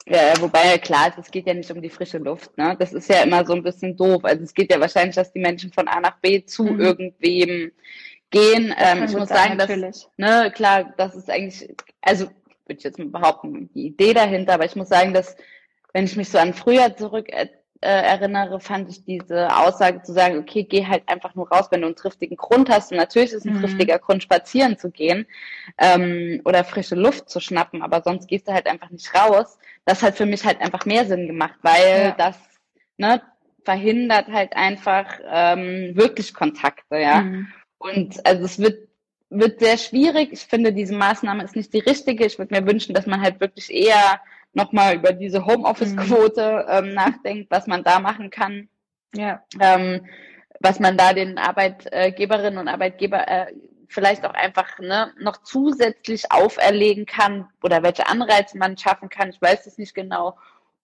Ja, 0.06 0.34
wobei 0.40 0.78
klar 0.78 1.08
ist, 1.08 1.18
es 1.18 1.30
geht 1.30 1.46
ja 1.46 1.54
nicht 1.54 1.70
um 1.70 1.80
die 1.80 1.90
frische 1.90 2.18
Luft. 2.18 2.56
Ne? 2.56 2.76
Das 2.78 2.92
ist 2.92 3.08
ja 3.08 3.22
immer 3.22 3.44
so 3.44 3.54
ein 3.54 3.62
bisschen 3.62 3.96
doof. 3.96 4.24
Also 4.24 4.42
es 4.42 4.54
geht 4.54 4.70
ja 4.70 4.80
wahrscheinlich, 4.80 5.16
dass 5.16 5.32
die 5.32 5.40
Menschen 5.40 5.72
von 5.72 5.88
A 5.88 6.00
nach 6.00 6.18
B 6.20 6.44
zu 6.44 6.64
mhm. 6.64 6.80
irgendwem 6.80 7.72
gehen. 8.34 8.74
Ähm, 8.76 9.04
ich 9.04 9.16
muss 9.16 9.28
sagen, 9.28 9.56
dass, 9.56 10.08
ne, 10.16 10.52
klar, 10.52 10.92
das 10.96 11.14
ist 11.14 11.30
eigentlich, 11.30 11.74
also 12.02 12.26
würde 12.66 12.78
ich 12.78 12.84
jetzt 12.84 12.98
mal 12.98 13.08
behaupten, 13.08 13.70
die 13.74 13.86
Idee 13.86 14.12
dahinter, 14.12 14.54
aber 14.54 14.64
ich 14.64 14.76
muss 14.76 14.88
sagen, 14.88 15.14
dass 15.14 15.36
wenn 15.92 16.04
ich 16.04 16.16
mich 16.16 16.28
so 16.28 16.38
an 16.38 16.54
früher 16.54 16.96
zurück 16.96 17.28
äh, 17.30 17.48
erinnere, 17.80 18.58
fand 18.58 18.90
ich 18.90 19.04
diese 19.04 19.56
Aussage 19.56 20.02
zu 20.02 20.12
sagen, 20.12 20.38
okay, 20.38 20.64
geh 20.64 20.86
halt 20.86 21.08
einfach 21.08 21.34
nur 21.34 21.48
raus, 21.48 21.68
wenn 21.70 21.82
du 21.82 21.86
einen 21.86 21.96
triftigen 21.96 22.36
Grund 22.36 22.70
hast. 22.70 22.90
Und 22.90 22.96
natürlich 22.96 23.32
ist 23.32 23.46
ein 23.46 23.54
mhm. 23.54 23.60
triftiger 23.60 23.98
Grund, 23.98 24.22
spazieren 24.22 24.78
zu 24.78 24.90
gehen 24.90 25.26
ähm, 25.78 26.40
oder 26.44 26.64
frische 26.64 26.96
Luft 26.96 27.28
zu 27.30 27.40
schnappen, 27.40 27.82
aber 27.82 28.02
sonst 28.02 28.26
gehst 28.26 28.48
du 28.48 28.52
halt 28.52 28.66
einfach 28.66 28.90
nicht 28.90 29.14
raus. 29.14 29.58
Das 29.84 30.02
hat 30.02 30.16
für 30.16 30.26
mich 30.26 30.44
halt 30.44 30.60
einfach 30.60 30.86
mehr 30.86 31.04
Sinn 31.04 31.26
gemacht, 31.26 31.58
weil 31.62 32.06
ja. 32.06 32.10
das 32.12 32.38
ne, 32.96 33.22
verhindert 33.64 34.28
halt 34.28 34.56
einfach 34.56 35.06
ähm, 35.30 35.92
wirklich 35.94 36.34
Kontakte, 36.34 36.98
ja. 36.98 37.20
Mhm. 37.20 37.48
Und 37.84 38.24
also 38.26 38.44
es 38.44 38.58
wird 38.58 38.88
wird 39.30 39.60
sehr 39.60 39.76
schwierig. 39.76 40.32
Ich 40.32 40.44
finde, 40.46 40.72
diese 40.72 40.94
Maßnahme 40.94 41.42
ist 41.44 41.56
nicht 41.56 41.72
die 41.72 41.80
richtige. 41.80 42.24
Ich 42.24 42.38
würde 42.38 42.54
mir 42.54 42.66
wünschen, 42.66 42.94
dass 42.94 43.06
man 43.06 43.20
halt 43.20 43.40
wirklich 43.40 43.72
eher 43.72 44.20
nochmal 44.52 44.96
über 44.96 45.12
diese 45.12 45.44
Homeoffice-Quote 45.44 46.66
ähm, 46.68 46.94
nachdenkt, 46.94 47.50
was 47.50 47.66
man 47.66 47.82
da 47.82 47.98
machen 47.98 48.30
kann. 48.30 48.68
Ja. 49.14 49.42
Ähm, 49.60 50.06
was 50.60 50.78
man 50.78 50.96
da 50.96 51.12
den 51.12 51.36
Arbeitgeberinnen 51.36 52.58
und 52.58 52.68
Arbeitgeber 52.68 53.26
äh, 53.26 53.46
vielleicht 53.88 54.24
auch 54.24 54.34
einfach 54.34 54.78
ne, 54.78 55.12
noch 55.20 55.42
zusätzlich 55.42 56.30
auferlegen 56.30 57.06
kann 57.06 57.48
oder 57.62 57.82
welche 57.82 58.06
Anreize 58.06 58.56
man 58.56 58.78
schaffen 58.78 59.08
kann. 59.08 59.30
Ich 59.30 59.42
weiß 59.42 59.66
es 59.66 59.78
nicht 59.78 59.94
genau, 59.94 60.38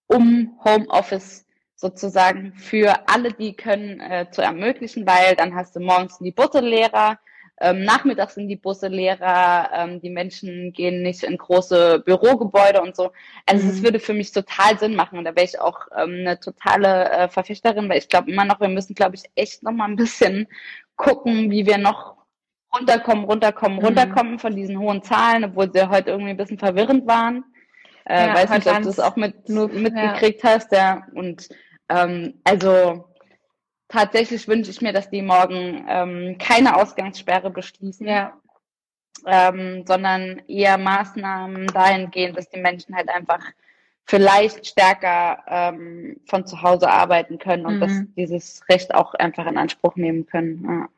um 0.07 0.59
Homeoffice 0.63 1.45
sozusagen 1.81 2.53
für 2.53 2.93
alle, 3.09 3.33
die 3.33 3.55
können, 3.55 3.99
äh, 3.99 4.27
zu 4.31 4.41
ermöglichen, 4.41 5.05
weil 5.07 5.35
dann 5.35 5.55
hast 5.55 5.75
du 5.75 5.79
morgens 5.79 6.19
die 6.19 6.31
Busse-Lehrer, 6.31 7.17
ähm, 7.61 7.83
nachmittags 7.83 8.33
sind 8.33 8.47
die 8.47 8.55
Busse 8.55 8.87
leerer, 8.87 9.69
ähm, 9.71 10.01
die 10.01 10.09
Menschen 10.09 10.73
gehen 10.73 11.03
nicht 11.03 11.21
in 11.21 11.37
große 11.37 12.01
Bürogebäude 12.03 12.81
und 12.81 12.95
so. 12.95 13.11
Also 13.45 13.67
es 13.67 13.79
mhm. 13.79 13.83
würde 13.83 13.99
für 13.99 14.15
mich 14.15 14.31
total 14.31 14.79
Sinn 14.79 14.95
machen 14.95 15.19
und 15.19 15.25
da 15.25 15.35
wäre 15.35 15.45
ich 15.45 15.59
auch 15.59 15.87
ähm, 15.95 16.21
eine 16.21 16.39
totale 16.39 17.09
äh, 17.11 17.27
Verfechterin, 17.29 17.87
weil 17.87 17.99
ich 17.99 18.09
glaube 18.09 18.31
immer 18.31 18.45
noch, 18.45 18.59
wir 18.59 18.67
müssen, 18.67 18.95
glaube 18.95 19.15
ich, 19.15 19.25
echt 19.35 19.61
noch 19.61 19.73
mal 19.73 19.85
ein 19.85 19.95
bisschen 19.95 20.47
gucken, 20.95 21.51
wie 21.51 21.67
wir 21.67 21.77
noch 21.77 22.15
runterkommen, 22.75 23.25
runterkommen, 23.25 23.77
mhm. 23.77 23.85
runterkommen 23.85 24.39
von 24.39 24.55
diesen 24.55 24.79
hohen 24.79 25.03
Zahlen, 25.03 25.43
obwohl 25.43 25.71
sie 25.71 25.87
heute 25.87 26.09
irgendwie 26.09 26.31
ein 26.31 26.37
bisschen 26.37 26.57
verwirrend 26.57 27.05
waren. 27.05 27.43
Äh, 28.05 28.27
ja, 28.27 28.33
weiß 28.33 28.49
nicht, 28.49 28.67
ob 28.67 28.81
du 28.81 28.89
es 28.89 28.99
auch 28.99 29.15
mit, 29.15 29.47
mitgekriegt 29.47 30.43
ja. 30.43 30.49
hast, 30.49 30.71
ja. 30.71 31.03
Und 31.13 31.47
ähm, 31.91 32.33
also 32.43 33.05
tatsächlich 33.87 34.47
wünsche 34.47 34.71
ich 34.71 34.81
mir, 34.81 34.93
dass 34.93 35.09
die 35.09 35.21
morgen 35.21 35.85
ähm, 35.87 36.37
keine 36.39 36.77
Ausgangssperre 36.77 37.49
beschließen, 37.49 38.07
ja. 38.07 38.33
ähm, 39.25 39.83
sondern 39.85 40.41
eher 40.47 40.77
Maßnahmen 40.77 41.67
dahingehend, 41.67 42.37
dass 42.37 42.49
die 42.49 42.59
Menschen 42.59 42.95
halt 42.95 43.09
einfach 43.09 43.43
vielleicht 44.05 44.65
stärker 44.65 45.43
ähm, 45.47 46.19
von 46.25 46.45
zu 46.45 46.61
Hause 46.61 46.89
arbeiten 46.89 47.37
können 47.37 47.65
und 47.65 47.75
mhm. 47.75 47.79
dass 47.81 47.91
dieses 48.17 48.61
Recht 48.69 48.93
auch 48.95 49.13
einfach 49.13 49.45
in 49.45 49.57
Anspruch 49.57 49.95
nehmen 49.95 50.25
können. 50.25 50.65
Ja. 50.65 50.89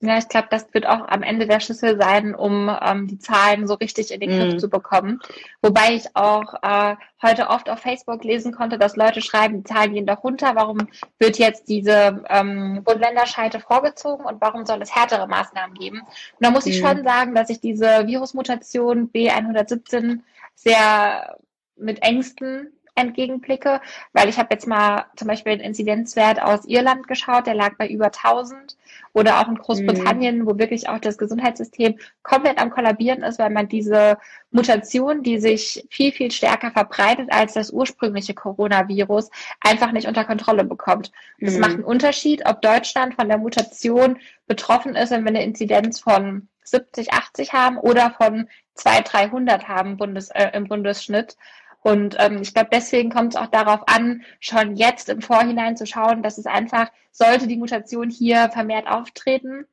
Ja, 0.00 0.18
ich 0.18 0.28
glaube, 0.28 0.48
das 0.50 0.66
wird 0.74 0.86
auch 0.86 1.08
am 1.08 1.22
Ende 1.22 1.46
der 1.46 1.60
Schlüssel 1.60 1.98
sein, 1.98 2.34
um 2.34 2.70
ähm, 2.82 3.06
die 3.06 3.18
Zahlen 3.18 3.66
so 3.66 3.74
richtig 3.74 4.10
in 4.10 4.20
den 4.20 4.30
Griff 4.30 4.54
mm. 4.54 4.58
zu 4.58 4.68
bekommen. 4.68 5.20
Wobei 5.62 5.94
ich 5.94 6.14
auch 6.14 6.54
äh, 6.62 6.96
heute 7.22 7.48
oft 7.48 7.70
auf 7.70 7.78
Facebook 7.78 8.22
lesen 8.22 8.52
konnte, 8.52 8.76
dass 8.76 8.96
Leute 8.96 9.22
schreiben, 9.22 9.58
die 9.58 9.64
Zahlen 9.64 9.94
gehen 9.94 10.04
doch 10.04 10.22
runter. 10.22 10.52
Warum 10.56 10.88
wird 11.18 11.38
jetzt 11.38 11.68
diese 11.68 12.22
ähm, 12.28 12.82
Bund-Länder-Scheite 12.84 13.60
vorgezogen 13.60 14.26
und 14.26 14.42
warum 14.42 14.66
soll 14.66 14.82
es 14.82 14.94
härtere 14.94 15.26
Maßnahmen 15.26 15.74
geben? 15.74 16.00
Und 16.00 16.40
da 16.40 16.50
muss 16.50 16.66
mm. 16.66 16.68
ich 16.68 16.82
mhm. 16.82 16.86
schon 16.86 17.04
sagen, 17.04 17.34
dass 17.34 17.48
ich 17.48 17.60
diese 17.60 18.06
Virusmutation 18.06 19.10
B117 19.10 20.20
sehr 20.54 21.38
mit 21.76 22.02
Ängsten 22.02 22.72
entgegenblicke, 22.94 23.80
weil 24.12 24.28
ich 24.28 24.38
habe 24.38 24.48
jetzt 24.52 24.66
mal 24.66 25.06
zum 25.16 25.28
Beispiel 25.28 25.56
den 25.56 25.66
Inzidenzwert 25.66 26.40
aus 26.40 26.64
Irland 26.64 27.08
geschaut, 27.08 27.46
der 27.46 27.54
lag 27.54 27.76
bei 27.76 27.88
über 27.88 28.06
1000 28.06 28.76
oder 29.12 29.40
auch 29.40 29.48
in 29.48 29.56
Großbritannien, 29.56 30.40
mhm. 30.40 30.46
wo 30.46 30.58
wirklich 30.58 30.88
auch 30.88 30.98
das 30.98 31.18
Gesundheitssystem 31.18 31.98
komplett 32.22 32.58
am 32.58 32.70
kollabieren 32.70 33.22
ist, 33.22 33.38
weil 33.38 33.50
man 33.50 33.68
diese 33.68 34.18
Mutation, 34.50 35.22
die 35.22 35.38
sich 35.38 35.86
viel, 35.90 36.12
viel 36.12 36.30
stärker 36.30 36.70
verbreitet 36.70 37.32
als 37.32 37.54
das 37.54 37.70
ursprüngliche 37.70 38.34
Coronavirus, 38.34 39.30
einfach 39.60 39.92
nicht 39.92 40.08
unter 40.08 40.24
Kontrolle 40.24 40.64
bekommt. 40.64 41.10
Das 41.40 41.54
mhm. 41.54 41.60
macht 41.60 41.72
einen 41.74 41.84
Unterschied, 41.84 42.46
ob 42.46 42.62
Deutschland 42.62 43.14
von 43.14 43.28
der 43.28 43.38
Mutation 43.38 44.18
betroffen 44.46 44.94
ist, 44.94 45.10
wenn 45.10 45.24
wir 45.24 45.30
eine 45.30 45.44
Inzidenz 45.44 46.00
von 46.00 46.48
70, 46.64 47.12
80 47.12 47.52
haben 47.52 47.78
oder 47.78 48.10
von 48.10 48.48
200, 48.74 49.12
300 49.12 49.68
haben 49.68 49.96
Bundes, 49.96 50.30
äh, 50.30 50.50
im 50.54 50.66
Bundesschnitt. 50.66 51.36
Und 51.84 52.16
ähm, 52.18 52.38
ich 52.40 52.54
glaube, 52.54 52.70
deswegen 52.72 53.10
kommt 53.10 53.34
es 53.34 53.40
auch 53.40 53.48
darauf 53.48 53.86
an, 53.86 54.22
schon 54.40 54.74
jetzt 54.74 55.10
im 55.10 55.20
Vorhinein 55.20 55.76
zu 55.76 55.84
schauen, 55.84 56.22
dass 56.22 56.38
es 56.38 56.46
einfach, 56.46 56.90
sollte 57.12 57.46
die 57.46 57.58
Mutation 57.58 58.08
hier 58.08 58.48
vermehrt 58.48 58.88
auftreten, 58.88 59.66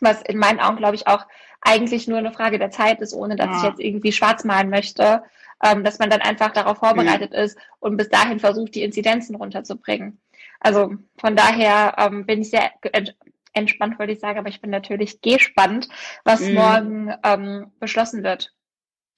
was 0.00 0.22
in 0.22 0.38
meinen 0.38 0.60
Augen, 0.60 0.78
glaube 0.78 0.94
ich, 0.94 1.06
auch 1.06 1.26
eigentlich 1.60 2.08
nur 2.08 2.16
eine 2.16 2.32
Frage 2.32 2.58
der 2.58 2.70
Zeit 2.70 3.02
ist, 3.02 3.12
ohne 3.12 3.36
dass 3.36 3.48
ja. 3.48 3.56
ich 3.58 3.62
jetzt 3.64 3.80
irgendwie 3.80 4.12
schwarz 4.12 4.44
malen 4.44 4.70
möchte, 4.70 5.24
ähm, 5.62 5.84
dass 5.84 5.98
man 5.98 6.08
dann 6.08 6.22
einfach 6.22 6.52
darauf 6.52 6.78
vorbereitet 6.78 7.34
ja. 7.34 7.42
ist 7.42 7.58
und 7.80 7.98
bis 7.98 8.08
dahin 8.08 8.40
versucht, 8.40 8.74
die 8.74 8.82
Inzidenzen 8.82 9.36
runterzubringen. 9.36 10.22
Also 10.58 10.94
von 11.18 11.36
daher 11.36 11.96
ähm, 11.98 12.24
bin 12.24 12.40
ich 12.40 12.48
sehr 12.48 12.70
entspannt, 13.52 13.98
wollte 13.98 14.14
ich 14.14 14.20
sagen, 14.20 14.38
aber 14.38 14.48
ich 14.48 14.62
bin 14.62 14.70
natürlich 14.70 15.20
gespannt, 15.20 15.90
was 16.24 16.40
mhm. 16.40 16.54
morgen 16.54 17.14
ähm, 17.22 17.72
beschlossen 17.78 18.22
wird. 18.22 18.54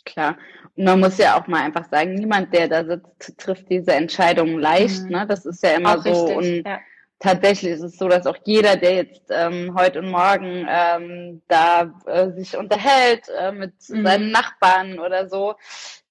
Klar. 0.04 0.36
Und 0.76 0.84
man 0.84 1.00
muss 1.00 1.18
ja 1.18 1.38
auch 1.38 1.46
mal 1.46 1.62
einfach 1.62 1.88
sagen, 1.88 2.14
niemand, 2.14 2.52
der 2.52 2.68
da 2.68 2.84
sitzt, 2.84 3.38
trifft 3.38 3.70
diese 3.70 3.92
Entscheidung 3.92 4.58
leicht. 4.58 5.04
Mhm. 5.04 5.10
Ne? 5.10 5.26
Das 5.26 5.46
ist 5.46 5.62
ja 5.62 5.70
immer 5.70 5.98
auch 5.98 6.02
so. 6.02 6.26
Richtig, 6.26 6.36
und 6.36 6.66
ja. 6.66 6.78
tatsächlich 7.18 7.72
ist 7.72 7.82
es 7.82 7.96
so, 7.96 8.08
dass 8.08 8.26
auch 8.26 8.36
jeder, 8.44 8.76
der 8.76 8.94
jetzt 8.96 9.30
ähm, 9.30 9.74
heute 9.78 10.00
und 10.00 10.10
morgen 10.10 10.66
ähm, 10.68 11.42
da 11.48 11.94
äh, 12.06 12.30
sich 12.32 12.56
unterhält 12.56 13.28
äh, 13.38 13.52
mit 13.52 13.74
mhm. 13.88 14.04
seinen 14.04 14.30
Nachbarn 14.30 14.98
oder 14.98 15.28
so, 15.28 15.54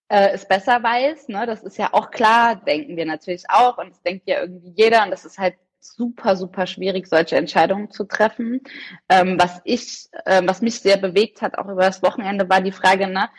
äh, 0.08 0.30
es 0.30 0.48
besser 0.48 0.82
weiß. 0.82 1.28
Ne? 1.28 1.46
Das 1.46 1.62
ist 1.64 1.78
ja 1.78 1.90
auch 1.92 2.10
klar, 2.10 2.56
denken 2.56 2.96
wir 2.96 3.06
natürlich 3.06 3.44
auch. 3.50 3.78
Und 3.78 3.92
das 3.92 4.02
denkt 4.02 4.28
ja 4.28 4.42
irgendwie 4.42 4.74
jeder. 4.76 5.04
Und 5.04 5.12
das 5.12 5.26
ist 5.26 5.38
halt 5.38 5.56
super, 5.82 6.36
super 6.36 6.66
schwierig, 6.66 7.08
solche 7.08 7.36
Entscheidungen 7.36 7.92
zu 7.92 8.06
treffen. 8.06 8.62
Ähm, 9.10 9.38
was 9.40 9.62
ich, 9.66 10.08
äh, 10.26 10.42
was 10.46 10.62
mich 10.62 10.80
sehr 10.80 10.98
bewegt 10.98 11.42
hat, 11.42 11.58
auch 11.58 11.68
über 11.68 11.82
das 11.82 12.02
Wochenende, 12.02 12.50
war 12.50 12.62
die 12.62 12.72
Frage, 12.72 13.08
ne, 13.08 13.30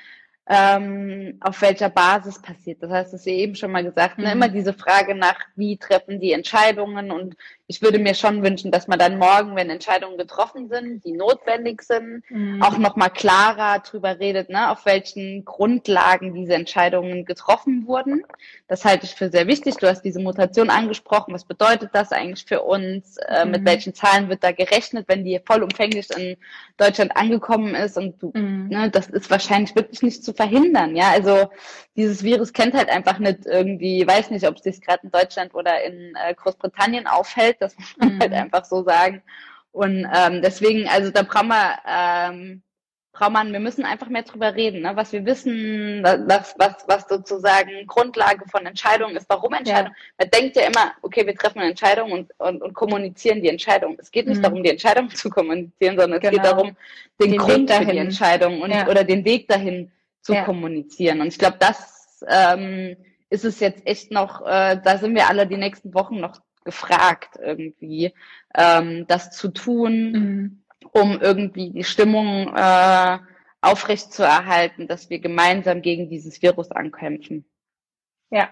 ähm, 0.46 1.38
auf 1.40 1.62
welcher 1.62 1.88
Basis 1.88 2.40
passiert. 2.40 2.83
Das 2.83 2.90
heißt, 2.90 3.12
das 3.12 3.20
ist 3.20 3.26
eben 3.26 3.54
schon 3.54 3.72
mal 3.72 3.83
gesagt, 3.83 4.18
ne? 4.18 4.33
immer 4.33 4.48
mhm. 4.48 4.52
diese 4.52 4.74
Frage 4.74 5.14
nach, 5.14 5.38
wie 5.57 5.78
treffen 5.78 6.20
die 6.20 6.33
Entscheidungen 6.33 7.11
und 7.11 7.37
ich 7.66 7.81
würde 7.81 7.98
mir 7.98 8.14
schon 8.14 8.42
wünschen, 8.42 8.70
dass 8.70 8.88
man 8.88 8.98
dann 8.98 9.18
morgen, 9.18 9.57
wenn 9.57 9.70
Entscheidungen 9.70 10.18
getroffen 10.18 10.68
sind, 10.68 11.03
die 11.03 11.12
notwendig 11.12 11.83
sind, 11.83 12.22
mhm. 12.29 12.62
auch 12.62 12.77
nochmal 12.77 13.09
klarer 13.09 13.79
drüber 13.79 14.18
redet, 14.18 14.50
ne, 14.50 14.70
auf 14.70 14.85
welchen 14.85 15.46
Grundlagen 15.46 16.35
diese 16.35 16.55
Entscheidungen 16.55 17.24
getroffen 17.24 17.87
wurden. 17.87 18.22
Das 18.68 18.85
halte 18.85 19.07
ich 19.07 19.14
für 19.14 19.31
sehr 19.31 19.46
wichtig. 19.46 19.77
Du 19.77 19.88
hast 19.88 20.03
diese 20.03 20.20
Mutation 20.20 20.68
angesprochen. 20.68 21.33
Was 21.33 21.44
bedeutet 21.44 21.90
das 21.94 22.12
eigentlich 22.12 22.44
für 22.44 22.62
uns? 22.62 23.16
Äh, 23.16 23.46
mhm. 23.46 23.53
Mit 23.53 23.64
welchen 23.64 23.94
Zahlen 23.94 24.29
wird 24.29 24.44
da 24.44 24.53
gerechnet, 24.53 25.09
wenn 25.09 25.24
die 25.24 25.40
vollumfänglich 25.42 26.11
in 26.16 26.37
Deutschland 26.77 27.16
angekommen 27.16 27.74
ist? 27.74 27.96
Und 27.96 28.22
du, 28.22 28.31
mhm. 28.35 28.68
ne, 28.68 28.90
das 28.90 29.09
ist 29.09 29.31
wahrscheinlich 29.31 29.74
wirklich 29.74 30.03
nicht 30.03 30.22
zu 30.22 30.35
verhindern. 30.35 30.96
Ja, 30.96 31.12
also 31.12 31.48
dieses 31.96 32.22
Virus 32.22 32.53
kennt 32.53 32.74
halt 32.74 32.90
einfach 32.90 33.18
nicht 33.18 33.46
irgendwie, 33.46 34.07
weiß 34.07 34.31
nicht, 34.31 34.46
ob 34.46 34.57
es 34.57 34.64
sich 34.64 34.81
gerade 34.83 35.05
in 35.05 35.11
Deutschland 35.11 35.55
oder 35.55 35.83
in 35.83 36.14
äh, 36.14 36.35
Großbritannien 36.35 37.07
aufhält. 37.07 37.53
Das 37.60 37.76
muss 37.78 37.96
man 37.96 38.08
halt 38.08 38.18
mhm. 38.18 38.22
halt 38.22 38.32
einfach 38.32 38.64
so 38.64 38.82
sagen. 38.82 39.22
Und 39.72 40.06
ähm, 40.14 40.40
deswegen, 40.40 40.88
also 40.88 41.10
da 41.10 41.22
brauchen 41.22 41.48
wir, 41.48 41.78
ähm, 41.84 42.62
braucht 43.12 43.32
man, 43.32 43.52
wir 43.52 43.60
müssen 43.60 43.84
einfach 43.84 44.08
mehr 44.08 44.22
drüber 44.22 44.54
reden, 44.54 44.82
ne? 44.82 44.92
was 44.94 45.12
wir 45.12 45.24
wissen, 45.24 46.02
was, 46.02 46.54
was, 46.58 46.84
was 46.86 47.08
sozusagen 47.08 47.86
Grundlage 47.86 48.44
von 48.48 48.66
Entscheidungen 48.66 49.16
ist, 49.16 49.28
warum 49.28 49.52
Entscheidungen. 49.52 49.94
Ja. 49.96 50.24
Man 50.24 50.30
denkt 50.30 50.56
ja 50.56 50.62
immer, 50.62 50.92
okay, 51.02 51.26
wir 51.26 51.34
treffen 51.34 51.58
eine 51.60 51.70
Entscheidung 51.70 52.12
und, 52.12 52.30
und, 52.38 52.62
und 52.62 52.74
kommunizieren 52.74 53.42
die 53.42 53.48
Entscheidung. 53.48 53.96
Es 53.98 54.10
geht 54.10 54.28
nicht 54.28 54.38
mhm. 54.38 54.42
darum, 54.42 54.62
die 54.62 54.70
Entscheidung 54.70 55.10
zu 55.14 55.28
kommunizieren, 55.28 55.98
sondern 55.98 56.20
genau. 56.20 56.30
es 56.30 56.30
geht 56.30 56.42
genau. 56.42 56.56
darum, 56.56 56.76
den, 57.20 57.30
den 57.30 57.38
Grund 57.38 57.70
für 57.70 57.86
die 57.86 57.98
Entscheidung 57.98 58.60
und, 58.60 58.70
ja. 58.70 58.86
oder 58.86 59.02
den 59.02 59.24
Weg 59.24 59.48
dahin 59.48 59.90
zu 60.20 60.34
ja. 60.34 60.44
kommunizieren. 60.44 61.20
Und 61.20 61.28
ich 61.28 61.38
glaube, 61.38 61.56
das 61.58 62.24
ähm, 62.28 62.96
ist 63.28 63.44
es 63.44 63.60
jetzt 63.60 63.86
echt 63.86 64.10
noch, 64.10 64.40
äh, 64.42 64.78
da 64.82 64.98
sind 64.98 65.14
wir 65.14 65.28
alle 65.28 65.46
die 65.46 65.56
nächsten 65.56 65.94
Wochen 65.94 66.20
noch 66.20 66.40
gefragt, 66.64 67.38
irgendwie 67.40 68.12
ähm, 68.55 69.07
das 69.07 69.31
zu 69.31 69.48
tun, 69.48 70.12
mhm. 70.12 70.64
um 70.92 71.20
irgendwie 71.20 71.70
die 71.70 71.85
Stimmung 71.85 72.55
äh, 72.55 73.18
aufrecht 73.61 74.12
zu 74.12 74.22
erhalten, 74.22 74.88
dass 74.88 75.11
wir 75.11 75.20
gemeinsam 75.20 75.83
gegen 75.83 76.09
dieses 76.09 76.42
Virus 76.42 76.70
ankämpfen. 76.70 77.44
Ja, 78.31 78.48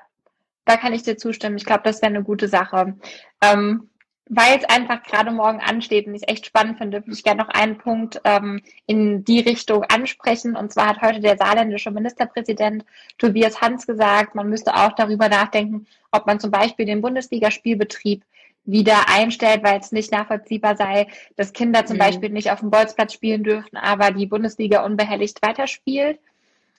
da 0.65 0.77
kann 0.77 0.93
ich 0.93 1.03
dir 1.03 1.17
zustimmen. 1.17 1.57
Ich 1.57 1.65
glaube, 1.65 1.83
das 1.85 2.03
wäre 2.03 2.15
eine 2.15 2.23
gute 2.23 2.49
Sache. 2.49 2.97
Ähm, 3.43 3.91
weil 4.35 4.57
es 4.57 4.65
einfach 4.65 5.03
gerade 5.03 5.31
morgen 5.31 5.61
ansteht 5.61 6.07
und 6.07 6.15
ich 6.15 6.23
es 6.23 6.29
echt 6.29 6.47
spannend 6.47 6.79
finde, 6.79 7.03
würde 7.03 7.13
ich 7.13 7.23
gerne 7.23 7.43
noch 7.43 7.51
einen 7.51 7.77
Punkt 7.77 8.19
ähm, 8.25 8.63
in 8.87 9.25
die 9.25 9.41
Richtung 9.41 9.85
ansprechen. 9.85 10.57
Und 10.57 10.73
zwar 10.73 10.87
hat 10.87 11.03
heute 11.03 11.21
der 11.21 11.37
saarländische 11.37 11.91
Ministerpräsident 11.91 12.87
Tobias 13.19 13.61
Hans 13.61 13.87
gesagt, 13.87 14.35
man 14.35 14.49
müsste 14.49 14.75
auch 14.75 14.93
darüber 14.93 15.29
nachdenken, 15.29 15.87
ob 16.13 16.27
man 16.27 16.41
zum 16.41 16.51
Beispiel 16.51 16.87
den 16.87 17.03
Bundesligaspielbetrieb 17.03 18.25
wieder 18.65 19.07
einstellt, 19.11 19.63
weil 19.65 19.79
es 19.79 19.93
nicht 19.93 20.13
nachvollziehbar 20.13 20.77
sei, 20.77 21.09
dass 21.37 21.53
Kinder 21.53 21.85
zum 21.85 21.97
mhm. 21.97 22.01
Beispiel 22.01 22.31
nicht 22.31 22.51
auf 22.51 22.61
dem 22.61 22.71
Bolzplatz 22.71 23.13
spielen 23.13 23.45
dürften, 23.45 23.77
aber 23.77 24.13
die 24.13 24.27
Bundesliga 24.27 24.83
unbehelligt 24.83 25.43
weiterspielt. 25.43 26.19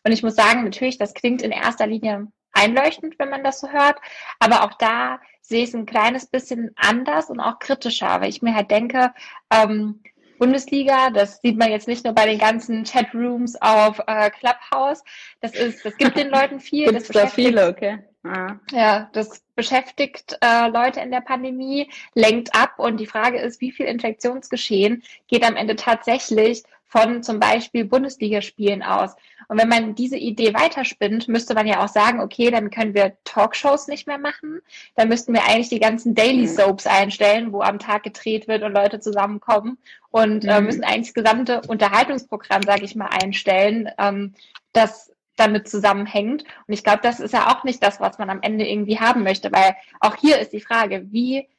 Und 0.04 0.12
ich 0.12 0.24
muss 0.24 0.36
sagen, 0.36 0.64
natürlich, 0.64 0.98
das 0.98 1.14
klingt 1.14 1.44
in 1.44 1.52
erster 1.52 1.86
Linie 1.86 2.30
einleuchtend, 2.54 3.20
wenn 3.20 3.30
man 3.30 3.44
das 3.44 3.60
so 3.60 3.70
hört. 3.70 3.98
Aber 4.40 4.64
auch 4.64 4.74
da 4.76 5.20
sehe 5.42 5.64
ich 5.64 5.70
es 5.70 5.76
ein 5.76 5.86
kleines 5.86 6.26
bisschen 6.26 6.72
anders 6.76 7.30
und 7.30 7.40
auch 7.40 7.60
kritischer, 7.60 8.22
weil 8.22 8.30
ich 8.30 8.42
mir 8.42 8.56
halt 8.56 8.72
denke, 8.72 9.14
ähm, 9.52 10.00
Bundesliga. 10.44 11.10
Das 11.10 11.40
sieht 11.42 11.58
man 11.58 11.72
jetzt 11.72 11.88
nicht 11.88 12.04
nur 12.04 12.14
bei 12.14 12.26
den 12.26 12.38
ganzen 12.38 12.84
Chatrooms 12.84 13.56
auf 13.62 14.02
äh, 14.08 14.30
Clubhouse. 14.30 15.04
Das 15.40 15.54
ist, 15.54 15.86
das 15.86 15.96
gibt 15.96 16.18
den 16.18 16.30
Leuten 16.30 16.60
viel. 16.60 16.90
Gibt's 16.90 17.08
das 17.08 17.24
da 17.24 17.28
viele, 17.28 17.70
okay. 17.70 18.00
Ah. 18.26 18.56
Ja, 18.72 19.10
das 19.14 19.42
beschäftigt 19.56 20.38
äh, 20.42 20.68
Leute 20.70 21.02
in 21.02 21.12
der 21.12 21.22
Pandemie, 21.22 21.90
lenkt 22.14 22.56
ab 22.56 22.74
und 22.78 22.98
die 22.98 23.06
Frage 23.06 23.40
ist, 23.40 23.60
wie 23.60 23.72
viel 23.72 23.86
Infektionsgeschehen 23.86 25.04
geht 25.28 25.46
am 25.46 25.58
Ende 25.58 25.76
tatsächlich 25.76 26.64
von 26.94 27.24
zum 27.24 27.40
Beispiel 27.40 27.86
Bundesligaspielen 27.86 28.84
aus. 28.84 29.16
Und 29.48 29.60
wenn 29.60 29.68
man 29.68 29.96
diese 29.96 30.16
Idee 30.16 30.54
weiterspinnt, 30.54 31.28
müsste 31.28 31.56
man 31.56 31.66
ja 31.66 31.84
auch 31.84 31.88
sagen, 31.88 32.20
okay, 32.22 32.52
dann 32.52 32.70
können 32.70 32.94
wir 32.94 33.18
Talkshows 33.24 33.88
nicht 33.88 34.06
mehr 34.06 34.20
machen. 34.20 34.62
Dann 34.96 35.10
müssten 35.10 35.34
wir 35.34 35.44
eigentlich 35.44 35.70
die 35.70 35.80
ganzen 35.80 36.14
Daily 36.14 36.44
mhm. 36.44 36.48
Soaps 36.50 36.86
einstellen, 36.86 37.52
wo 37.52 37.62
am 37.62 37.80
Tag 37.80 38.04
gedreht 38.04 38.48
wird 38.48 38.62
und 38.62 38.74
Leute 38.74 39.00
zusammenkommen 39.00 39.80
und 40.12 40.46
äh, 40.46 40.48
mhm. 40.48 40.54
äh, 40.54 40.62
müssen 40.62 40.84
eigentlich 40.84 41.14
das 41.14 41.24
gesamte 41.24 41.62
Unterhaltungsprogramm, 41.68 42.62
sage 42.62 42.86
ich 42.86 42.96
mal, 42.96 43.10
einstellen, 43.24 43.90
ähm, 43.98 44.36
das 44.72 45.12
damit 45.36 45.68
zusammenhängt. 45.68 46.44
Und 46.68 46.74
ich 46.76 46.84
glaube, 46.84 47.00
das 47.02 47.20
ist 47.20 47.34
ja 47.34 47.52
auch 47.52 47.64
nicht 47.64 47.82
das, 47.82 48.00
was 48.00 48.20
man 48.20 48.30
am 48.30 48.44
Ende 48.44 48.68
irgendwie 48.68 49.00
haben 49.00 49.24
möchte, 49.24 49.52
weil 49.52 49.76
auch 50.00 50.16
hier 50.16 50.38
ist 50.38 50.54
die 50.54 50.62
Frage, 50.62 51.08
wie, 51.12 51.50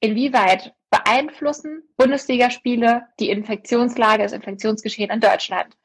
inwieweit 0.00 0.74
beeinflussen 0.90 1.82
Bundesligaspiele 1.96 3.06
die 3.18 3.30
Infektionslage, 3.30 4.22
das 4.22 4.32
Infektionsgeschehen 4.32 5.10
in 5.10 5.20
Deutschland? 5.20 5.76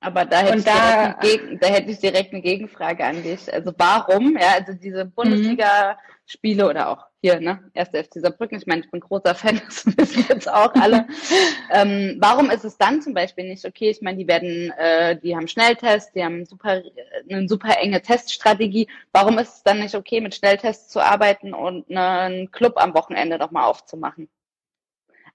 Aber 0.00 0.24
da 0.24 0.40
hätte, 0.40 0.62
da, 0.62 1.12
Gegen, 1.20 1.58
da 1.58 1.68
hätte, 1.68 1.90
ich 1.90 1.98
direkt 1.98 2.32
eine 2.32 2.42
Gegenfrage 2.42 3.04
an 3.04 3.22
dich. 3.22 3.52
Also 3.52 3.72
warum, 3.76 4.36
ja, 4.36 4.54
also 4.54 4.72
diese 4.72 5.06
mhm. 5.06 5.12
Bundesliga-Spiele 5.12 6.68
oder 6.68 6.88
auch 6.90 7.04
hier, 7.20 7.40
ne, 7.40 7.68
erste 7.74 8.04
FC 8.04 8.20
Saarbrücken, 8.20 8.58
ich 8.58 8.66
meine, 8.68 8.82
ich 8.82 8.90
bin 8.92 9.00
großer 9.00 9.34
Fan, 9.34 9.60
das 9.66 9.86
wissen 9.86 10.24
jetzt 10.28 10.48
auch 10.48 10.72
alle. 10.74 11.08
ähm, 11.72 12.16
warum 12.20 12.48
ist 12.50 12.64
es 12.64 12.78
dann 12.78 13.02
zum 13.02 13.12
Beispiel 13.12 13.48
nicht 13.48 13.64
okay? 13.64 13.90
Ich 13.90 14.00
meine, 14.00 14.18
die 14.18 14.28
werden, 14.28 14.72
äh, 14.78 15.18
die 15.18 15.34
haben 15.34 15.48
Schnelltests, 15.48 16.12
die 16.12 16.24
haben 16.24 16.44
super, 16.44 16.80
eine 17.28 17.48
super 17.48 17.76
enge 17.80 18.00
Teststrategie. 18.00 18.86
Warum 19.10 19.36
ist 19.38 19.56
es 19.56 19.62
dann 19.64 19.80
nicht 19.80 19.96
okay, 19.96 20.20
mit 20.20 20.36
Schnelltests 20.36 20.90
zu 20.90 21.00
arbeiten 21.00 21.54
und 21.54 21.90
einen 21.90 22.52
Club 22.52 22.74
am 22.76 22.94
Wochenende 22.94 23.36
nochmal 23.36 23.64
aufzumachen? 23.64 24.28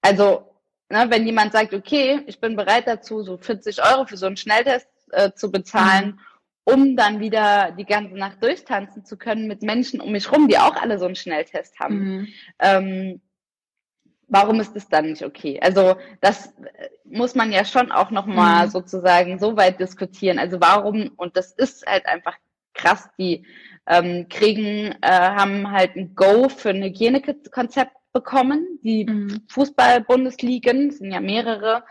Also 0.04 0.54
Ne, 0.94 1.08
wenn 1.10 1.26
jemand 1.26 1.54
sagt, 1.54 1.74
okay, 1.74 2.22
ich 2.28 2.40
bin 2.40 2.56
bereit 2.56 2.86
dazu, 2.86 3.24
so 3.24 3.38
40 3.38 3.84
Euro 3.84 4.06
für 4.06 4.16
so 4.16 4.28
einen 4.28 4.38
Schnelltest 4.38 4.88
äh, 5.12 5.32
zu 5.34 5.52
bezahlen, 5.52 6.20
mhm. 6.66 6.72
um 6.72 6.96
dann 6.96 7.20
wieder 7.20 7.72
die 7.72 7.86
ganze 7.86 8.16
Nacht 8.16 8.44
durchtanzen 8.44 9.04
zu 9.04 9.18
können 9.18 9.48
mit 9.48 9.64
Menschen 9.64 10.00
um 10.00 10.12
mich 10.12 10.32
rum, 10.32 10.48
die 10.48 10.60
auch 10.60 10.76
alle 10.76 11.00
so 11.00 11.06
einen 11.06 11.16
Schnelltest 11.16 11.80
haben. 11.80 11.96
Mhm. 11.96 12.28
Ähm, 12.60 13.22
warum 14.28 14.60
ist 14.60 14.76
das 14.76 14.88
dann 14.88 15.08
nicht 15.10 15.24
okay? 15.24 15.60
Also 15.64 15.96
das 16.22 16.48
äh, 16.48 16.90
muss 17.06 17.34
man 17.34 17.52
ja 17.52 17.66
schon 17.66 17.92
auch 17.92 18.12
nochmal 18.12 18.68
mhm. 18.68 18.72
sozusagen 18.72 19.40
so 19.40 19.58
weit 19.58 19.80
diskutieren. 19.80 20.38
Also 20.38 20.62
warum, 20.62 21.10
und 21.16 21.36
das 21.36 21.54
ist 21.54 21.88
halt 21.88 22.06
einfach 22.06 22.38
krass, 22.76 23.10
die 23.18 23.48
ähm, 23.88 24.28
kriegen, 24.30 24.96
äh, 25.02 25.10
haben 25.10 25.72
halt 25.72 25.96
ein 25.96 26.14
Go 26.14 26.50
für 26.50 26.70
ein 26.70 26.84
Hygienekonzept 26.84 27.96
bekommen. 28.14 28.80
Die 28.84 29.06
mhm. 29.06 29.42
Fußball-Bundesligen 29.50 30.92
sind 30.92 31.12
ja 31.12 31.20
mehrere, 31.20 31.84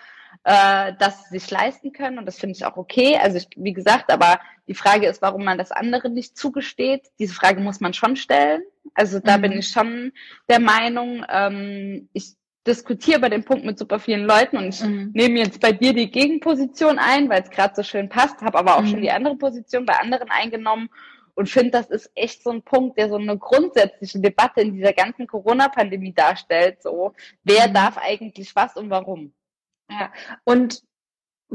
äh, 0.44 0.92
dass 0.98 1.24
sie 1.24 1.38
sich 1.38 1.50
leisten 1.50 1.92
können 1.92 2.18
und 2.18 2.26
das 2.26 2.38
finde 2.38 2.56
ich 2.56 2.64
auch 2.64 2.76
okay. 2.76 3.18
Also 3.20 3.38
ich, 3.38 3.48
wie 3.56 3.72
gesagt, 3.72 4.10
aber 4.10 4.40
die 4.68 4.74
Frage 4.74 5.06
ist, 5.06 5.20
warum 5.20 5.44
man 5.44 5.58
das 5.58 5.72
andere 5.72 6.08
nicht 6.08 6.38
zugesteht. 6.38 7.10
Diese 7.18 7.34
Frage 7.34 7.60
muss 7.60 7.80
man 7.80 7.92
schon 7.92 8.16
stellen. 8.16 8.62
Also 8.94 9.18
da 9.18 9.36
mhm. 9.36 9.42
bin 9.42 9.52
ich 9.52 9.68
schon 9.68 10.12
der 10.48 10.60
Meinung, 10.60 11.24
ähm, 11.28 12.08
ich 12.12 12.34
diskutiere 12.66 13.18
bei 13.18 13.28
dem 13.28 13.44
Punkt 13.44 13.64
mit 13.64 13.78
super 13.78 13.98
vielen 13.98 14.24
Leuten 14.24 14.56
und 14.56 14.68
ich 14.68 14.82
mhm. 14.82 15.10
nehme 15.14 15.40
jetzt 15.40 15.60
bei 15.60 15.72
dir 15.72 15.92
die 15.92 16.10
Gegenposition 16.10 16.98
ein, 16.98 17.28
weil 17.28 17.42
es 17.42 17.50
gerade 17.50 17.74
so 17.74 17.82
schön 17.82 18.08
passt, 18.08 18.40
habe 18.40 18.58
aber 18.58 18.76
auch 18.76 18.82
mhm. 18.82 18.86
schon 18.86 19.02
die 19.02 19.10
andere 19.10 19.36
Position 19.36 19.84
bei 19.84 19.94
anderen 19.94 20.30
eingenommen 20.30 20.88
und 21.34 21.48
finde, 21.48 21.70
das 21.70 21.88
ist 21.90 22.10
echt 22.14 22.42
so 22.42 22.50
ein 22.50 22.62
Punkt, 22.62 22.98
der 22.98 23.08
so 23.08 23.16
eine 23.16 23.38
grundsätzliche 23.38 24.20
Debatte 24.20 24.60
in 24.60 24.74
dieser 24.74 24.92
ganzen 24.92 25.26
Corona-Pandemie 25.26 26.12
darstellt. 26.12 26.82
So, 26.82 27.14
wer 27.44 27.68
mhm. 27.68 27.74
darf 27.74 27.98
eigentlich 27.98 28.54
was 28.54 28.76
und 28.76 28.90
warum? 28.90 29.32
Ja, 29.90 30.12
und 30.44 30.82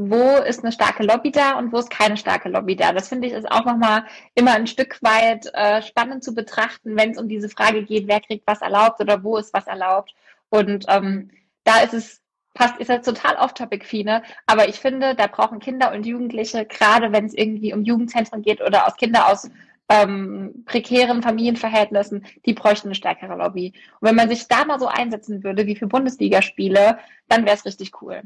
wo 0.00 0.36
ist 0.36 0.62
eine 0.62 0.70
starke 0.70 1.02
Lobby 1.02 1.32
da 1.32 1.58
und 1.58 1.72
wo 1.72 1.78
ist 1.78 1.90
keine 1.90 2.16
starke 2.16 2.48
Lobby 2.48 2.76
da? 2.76 2.92
Das 2.92 3.08
finde 3.08 3.26
ich 3.26 3.32
ist 3.32 3.50
auch 3.50 3.64
nochmal 3.64 4.04
immer 4.34 4.52
ein 4.52 4.68
Stück 4.68 5.02
weit 5.02 5.50
äh, 5.54 5.82
spannend 5.82 6.22
zu 6.22 6.34
betrachten, 6.34 6.96
wenn 6.96 7.10
es 7.10 7.18
um 7.18 7.28
diese 7.28 7.48
Frage 7.48 7.84
geht, 7.84 8.06
wer 8.06 8.20
kriegt 8.20 8.46
was 8.46 8.62
erlaubt 8.62 9.00
oder 9.00 9.24
wo 9.24 9.36
ist 9.36 9.52
was 9.52 9.66
erlaubt. 9.66 10.14
Und 10.50 10.84
ähm, 10.88 11.32
da 11.64 11.80
ist 11.80 11.94
es 11.94 12.22
passt, 12.58 12.76
ist 12.78 12.88
jetzt 12.88 13.06
total 13.06 13.36
off-topic, 13.36 13.84
Fine, 13.84 14.22
aber 14.46 14.68
ich 14.68 14.80
finde, 14.80 15.14
da 15.14 15.28
brauchen 15.28 15.60
Kinder 15.60 15.92
und 15.92 16.04
Jugendliche, 16.04 16.66
gerade 16.66 17.12
wenn 17.12 17.24
es 17.24 17.34
irgendwie 17.34 17.72
um 17.72 17.84
Jugendzentren 17.84 18.42
geht 18.42 18.60
oder 18.60 18.86
aus 18.86 18.96
Kinder 18.96 19.28
aus 19.28 19.48
ähm, 19.88 20.64
prekären 20.66 21.22
Familienverhältnissen, 21.22 22.26
die 22.44 22.52
bräuchten 22.52 22.88
eine 22.88 22.94
stärkere 22.94 23.36
Lobby. 23.36 23.72
Und 24.00 24.08
wenn 24.08 24.16
man 24.16 24.28
sich 24.28 24.46
da 24.48 24.64
mal 24.64 24.78
so 24.78 24.88
einsetzen 24.88 25.44
würde 25.44 25.66
wie 25.66 25.76
für 25.76 25.86
Bundesligaspiele, 25.86 26.98
dann 27.28 27.46
wäre 27.46 27.56
es 27.56 27.64
richtig 27.64 28.02
cool. 28.02 28.22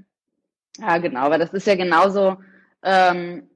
Ja, 0.79 0.99
genau, 0.99 1.31
weil 1.31 1.39
das 1.39 1.53
ist 1.53 1.67
ja 1.67 1.77
genauso, 1.77 2.39
ähm, 2.83 3.49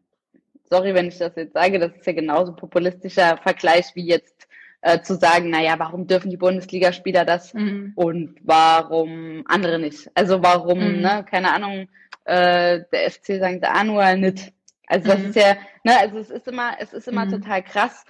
sorry, 0.68 0.94
wenn 0.94 1.08
ich 1.08 1.18
das 1.18 1.34
jetzt 1.36 1.54
sage, 1.54 1.78
das 1.78 1.96
ist 1.96 2.06
ja 2.06 2.12
genauso 2.12 2.52
populistischer 2.52 3.38
Vergleich 3.38 3.86
wie 3.94 4.06
jetzt 4.06 4.45
äh, 4.86 5.02
zu 5.02 5.16
sagen, 5.16 5.50
naja, 5.50 5.74
warum 5.78 6.06
dürfen 6.06 6.30
die 6.30 6.36
Bundesligaspieler 6.36 7.24
das 7.24 7.52
mhm. 7.52 7.92
und 7.96 8.36
warum 8.42 9.42
andere 9.48 9.80
nicht? 9.80 10.08
Also 10.14 10.44
warum, 10.44 10.78
mhm. 10.78 11.00
ne, 11.00 11.26
keine 11.28 11.52
Ahnung, 11.52 11.88
äh, 12.24 12.82
der 12.92 13.10
FC 13.10 13.42
St. 13.42 13.64
Anual 13.64 14.16
nicht. 14.16 14.52
Also 14.86 15.08
das 15.08 15.18
mhm. 15.18 15.30
ist 15.30 15.36
ja, 15.36 15.56
ne, 15.82 15.98
also 15.98 16.18
es 16.18 16.30
ist 16.30 16.46
immer, 16.46 16.76
es 16.78 16.92
ist 16.92 17.08
immer 17.08 17.24
mhm. 17.24 17.30
total 17.30 17.64
krass. 17.64 18.04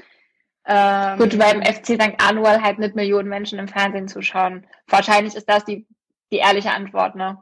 Ähm, 0.66 1.16
Gut, 1.18 1.38
weil 1.38 1.54
im 1.54 1.62
FC 1.62 1.94
St. 1.94 2.14
Anual 2.18 2.60
halt 2.60 2.78
nicht 2.78 2.94
Millionen 2.94 3.30
Menschen 3.30 3.58
im 3.58 3.68
Fernsehen 3.68 4.08
zuschauen. 4.08 4.66
Wahrscheinlich 4.86 5.34
ist 5.34 5.48
das 5.48 5.64
die, 5.64 5.86
die 6.30 6.38
ehrliche 6.38 6.72
Antwort, 6.72 7.14
ne? 7.14 7.38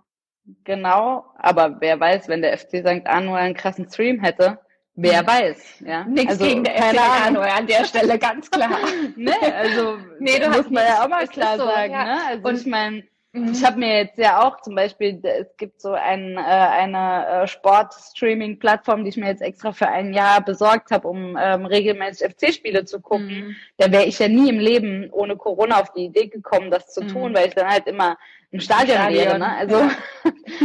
Genau, 0.63 1.25
aber 1.39 1.81
wer 1.81 1.99
weiß, 1.99 2.29
wenn 2.29 2.43
der 2.43 2.57
FC 2.57 2.87
St. 2.87 3.09
Anual 3.09 3.41
einen 3.41 3.55
krassen 3.55 3.89
Stream 3.89 4.21
hätte, 4.21 4.61
wer 4.97 5.23
mhm. 5.23 5.27
weiß, 5.27 5.81
ja. 5.87 6.05
Nichts 6.05 6.33
also, 6.33 6.45
gegen 6.45 6.65
der 6.65 6.75
FC. 6.75 7.27
Anual 7.27 7.49
an 7.49 7.67
der 7.67 7.85
Stelle, 7.85 8.19
ganz 8.19 8.51
klar. 8.51 8.79
ne, 9.17 9.35
also 9.55 9.99
nee, 10.19 10.39
du 10.39 10.49
muss 10.51 10.71
man 10.71 10.85
ja 10.87 11.05
auch 11.05 11.09
mal 11.09 11.27
klar 11.27 11.59
so, 11.59 11.65
sagen, 11.65 11.93
ja. 11.93 12.05
ne? 12.05 12.27
Also 12.27 12.49
Und 12.49 12.61
ich 12.61 12.67
meine, 12.67 13.05
Mhm. 13.35 13.51
Ich 13.51 13.65
habe 13.65 13.81
mir 13.81 13.97
jetzt 13.97 14.17
ja 14.17 14.41
auch 14.47 14.61
zum 14.61 14.77
Beispiel, 14.77 15.21
es 15.25 15.57
gibt 15.57 15.81
so 15.81 15.93
ein, 15.93 16.37
äh, 16.37 16.41
eine 16.41 17.27
äh, 17.27 17.47
Sport-Streaming-Plattform, 17.49 19.03
die 19.03 19.11
ich 19.11 19.17
mir 19.17 19.27
jetzt 19.27 19.43
extra 19.43 19.73
für 19.73 19.89
ein 19.89 20.15
Jahr 20.15 20.41
besorgt 20.41 20.93
habe, 20.93 21.09
um 21.09 21.37
ähm, 21.37 21.67
regelmäßig 21.67 22.31
FC-Spiele 22.31 22.85
zu 22.85 23.01
gucken. 23.01 23.49
Mhm. 23.49 23.57
Da 23.77 23.91
wäre 23.91 24.05
ich 24.05 24.21
ja 24.21 24.29
nie 24.29 24.49
im 24.49 24.61
Leben 24.61 25.11
ohne 25.11 25.37
Corona 25.37 25.81
auf 25.81 25.93
die 25.95 26.05
Idee 26.05 26.29
gekommen, 26.29 26.71
das 26.71 26.95
zu 26.95 27.05
tun, 27.09 27.33
mhm. 27.33 27.35
weil 27.35 27.49
ich 27.49 27.55
dann 27.55 27.67
halt 27.67 27.89
immer 27.89 28.17
im 28.53 28.61
Stadion, 28.61 28.99
Stadion. 28.99 29.25
wäre. 29.25 29.39
Ne? 29.41 29.57
Also 29.57 29.79
ja. 29.79 29.91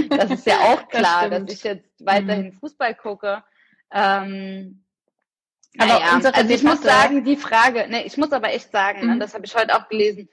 das 0.18 0.30
ist 0.30 0.46
ja 0.46 0.58
auch 0.60 0.88
klar, 0.90 1.28
das 1.28 1.46
dass 1.46 1.54
ich 1.56 1.64
jetzt 1.64 2.06
weiterhin 2.06 2.48
mhm. 2.48 2.54
Fußball 2.54 2.94
gucke. 2.94 3.44
Ähm, 3.92 4.84
aber 5.78 5.94
naja, 5.94 6.22
also 6.34 6.54
ich 6.54 6.64
muss 6.64 6.82
sagen, 6.82 7.24
die 7.24 7.38
Frage, 7.38 7.88
ne, 7.90 8.06
ich 8.06 8.18
muss 8.18 8.32
aber 8.32 8.52
echt 8.54 8.72
sagen, 8.72 9.06
ne, 9.06 9.16
mhm. 9.16 9.20
das 9.20 9.34
habe 9.34 9.46
ich 9.46 9.56
heute 9.56 9.76
auch 9.76 9.88
gelesen, 9.88 10.30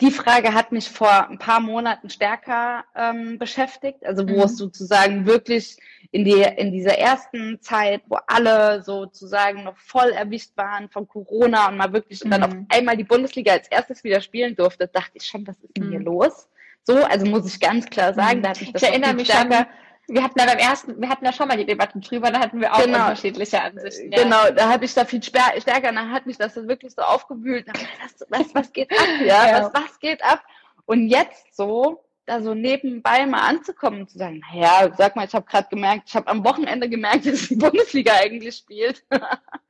die 0.00 0.10
Frage 0.10 0.54
hat 0.54 0.70
mich 0.70 0.88
vor 0.88 1.28
ein 1.28 1.38
paar 1.38 1.60
Monaten 1.60 2.08
stärker 2.08 2.84
ähm, 2.94 3.38
beschäftigt, 3.38 4.04
also 4.06 4.28
wo 4.28 4.36
mhm. 4.36 4.42
es 4.42 4.56
sozusagen 4.56 5.26
wirklich 5.26 5.76
in, 6.10 6.24
die, 6.24 6.40
in 6.40 6.72
dieser 6.72 6.96
ersten 6.98 7.60
Zeit, 7.60 8.02
wo 8.06 8.18
alle 8.26 8.82
sozusagen 8.82 9.64
noch 9.64 9.76
voll 9.76 10.10
erwischt 10.10 10.56
waren 10.56 10.88
von 10.88 11.08
Corona 11.08 11.68
und 11.68 11.76
mal 11.76 11.92
wirklich 11.92 12.24
mhm. 12.24 12.30
dann 12.30 12.42
auf 12.44 12.54
einmal 12.68 12.96
die 12.96 13.04
Bundesliga 13.04 13.52
als 13.52 13.68
erstes 13.68 14.04
wieder 14.04 14.20
spielen 14.20 14.54
durfte, 14.54 14.88
dachte 14.88 15.12
ich 15.14 15.24
schon, 15.24 15.46
was 15.46 15.56
ist 15.58 15.76
denn 15.76 15.90
hier 15.90 16.00
mhm. 16.00 16.06
los? 16.06 16.48
So, 16.84 16.96
also 17.04 17.26
muss 17.26 17.46
ich 17.46 17.60
ganz 17.60 17.86
klar 17.86 18.14
sagen, 18.14 18.38
mhm. 18.38 18.42
da 18.42 18.50
hat 18.50 18.60
mich 18.60 18.72
das 18.72 18.82
Ich 18.82 18.88
erinnere 18.88 19.14
mich 19.14 19.28
stärker, 19.28 19.56
schon, 19.56 19.66
wir 20.08 20.22
hatten 20.22 20.38
ja 20.38 20.46
beim 20.46 20.58
ersten, 20.58 21.00
wir 21.00 21.08
hatten 21.08 21.24
ja 21.24 21.32
schon 21.32 21.48
mal 21.48 21.56
die 21.56 21.66
Debatten 21.66 22.00
drüber, 22.00 22.30
da 22.30 22.40
hatten 22.40 22.60
wir 22.60 22.72
auch 22.72 22.82
genau. 22.82 22.98
unterschiedliche 22.98 23.62
Ansichten. 23.62 24.10
Ja. 24.10 24.22
Genau, 24.22 24.50
da 24.54 24.70
habe 24.70 24.84
ich 24.84 24.94
da 24.94 25.04
viel 25.04 25.22
stärker, 25.22 25.92
da 25.92 26.08
hat 26.08 26.26
mich 26.26 26.38
das 26.38 26.56
wirklich 26.56 26.94
so 26.94 27.02
aufgewühlt. 27.02 27.66
Was, 27.68 28.26
was, 28.28 28.54
was 28.54 28.72
geht 28.72 28.90
ab? 28.90 29.06
Ja, 29.20 29.46
ja. 29.46 29.62
Was, 29.62 29.82
was 29.82 29.98
geht 30.00 30.24
ab? 30.24 30.42
Und 30.86 31.08
jetzt 31.08 31.54
so, 31.54 32.02
da 32.24 32.40
so 32.40 32.54
nebenbei 32.54 33.26
mal 33.26 33.46
anzukommen 33.46 34.02
und 34.02 34.10
zu 34.10 34.18
sagen, 34.18 34.42
ja, 34.54 34.90
sag 34.96 35.16
mal, 35.16 35.26
ich 35.26 35.34
habe 35.34 35.46
gerade 35.46 35.68
gemerkt, 35.68 36.04
ich 36.08 36.16
habe 36.16 36.28
am 36.28 36.44
Wochenende 36.44 36.88
gemerkt, 36.88 37.26
dass 37.26 37.48
die 37.48 37.56
Bundesliga 37.56 38.14
eigentlich 38.14 38.56
spielt. 38.56 39.04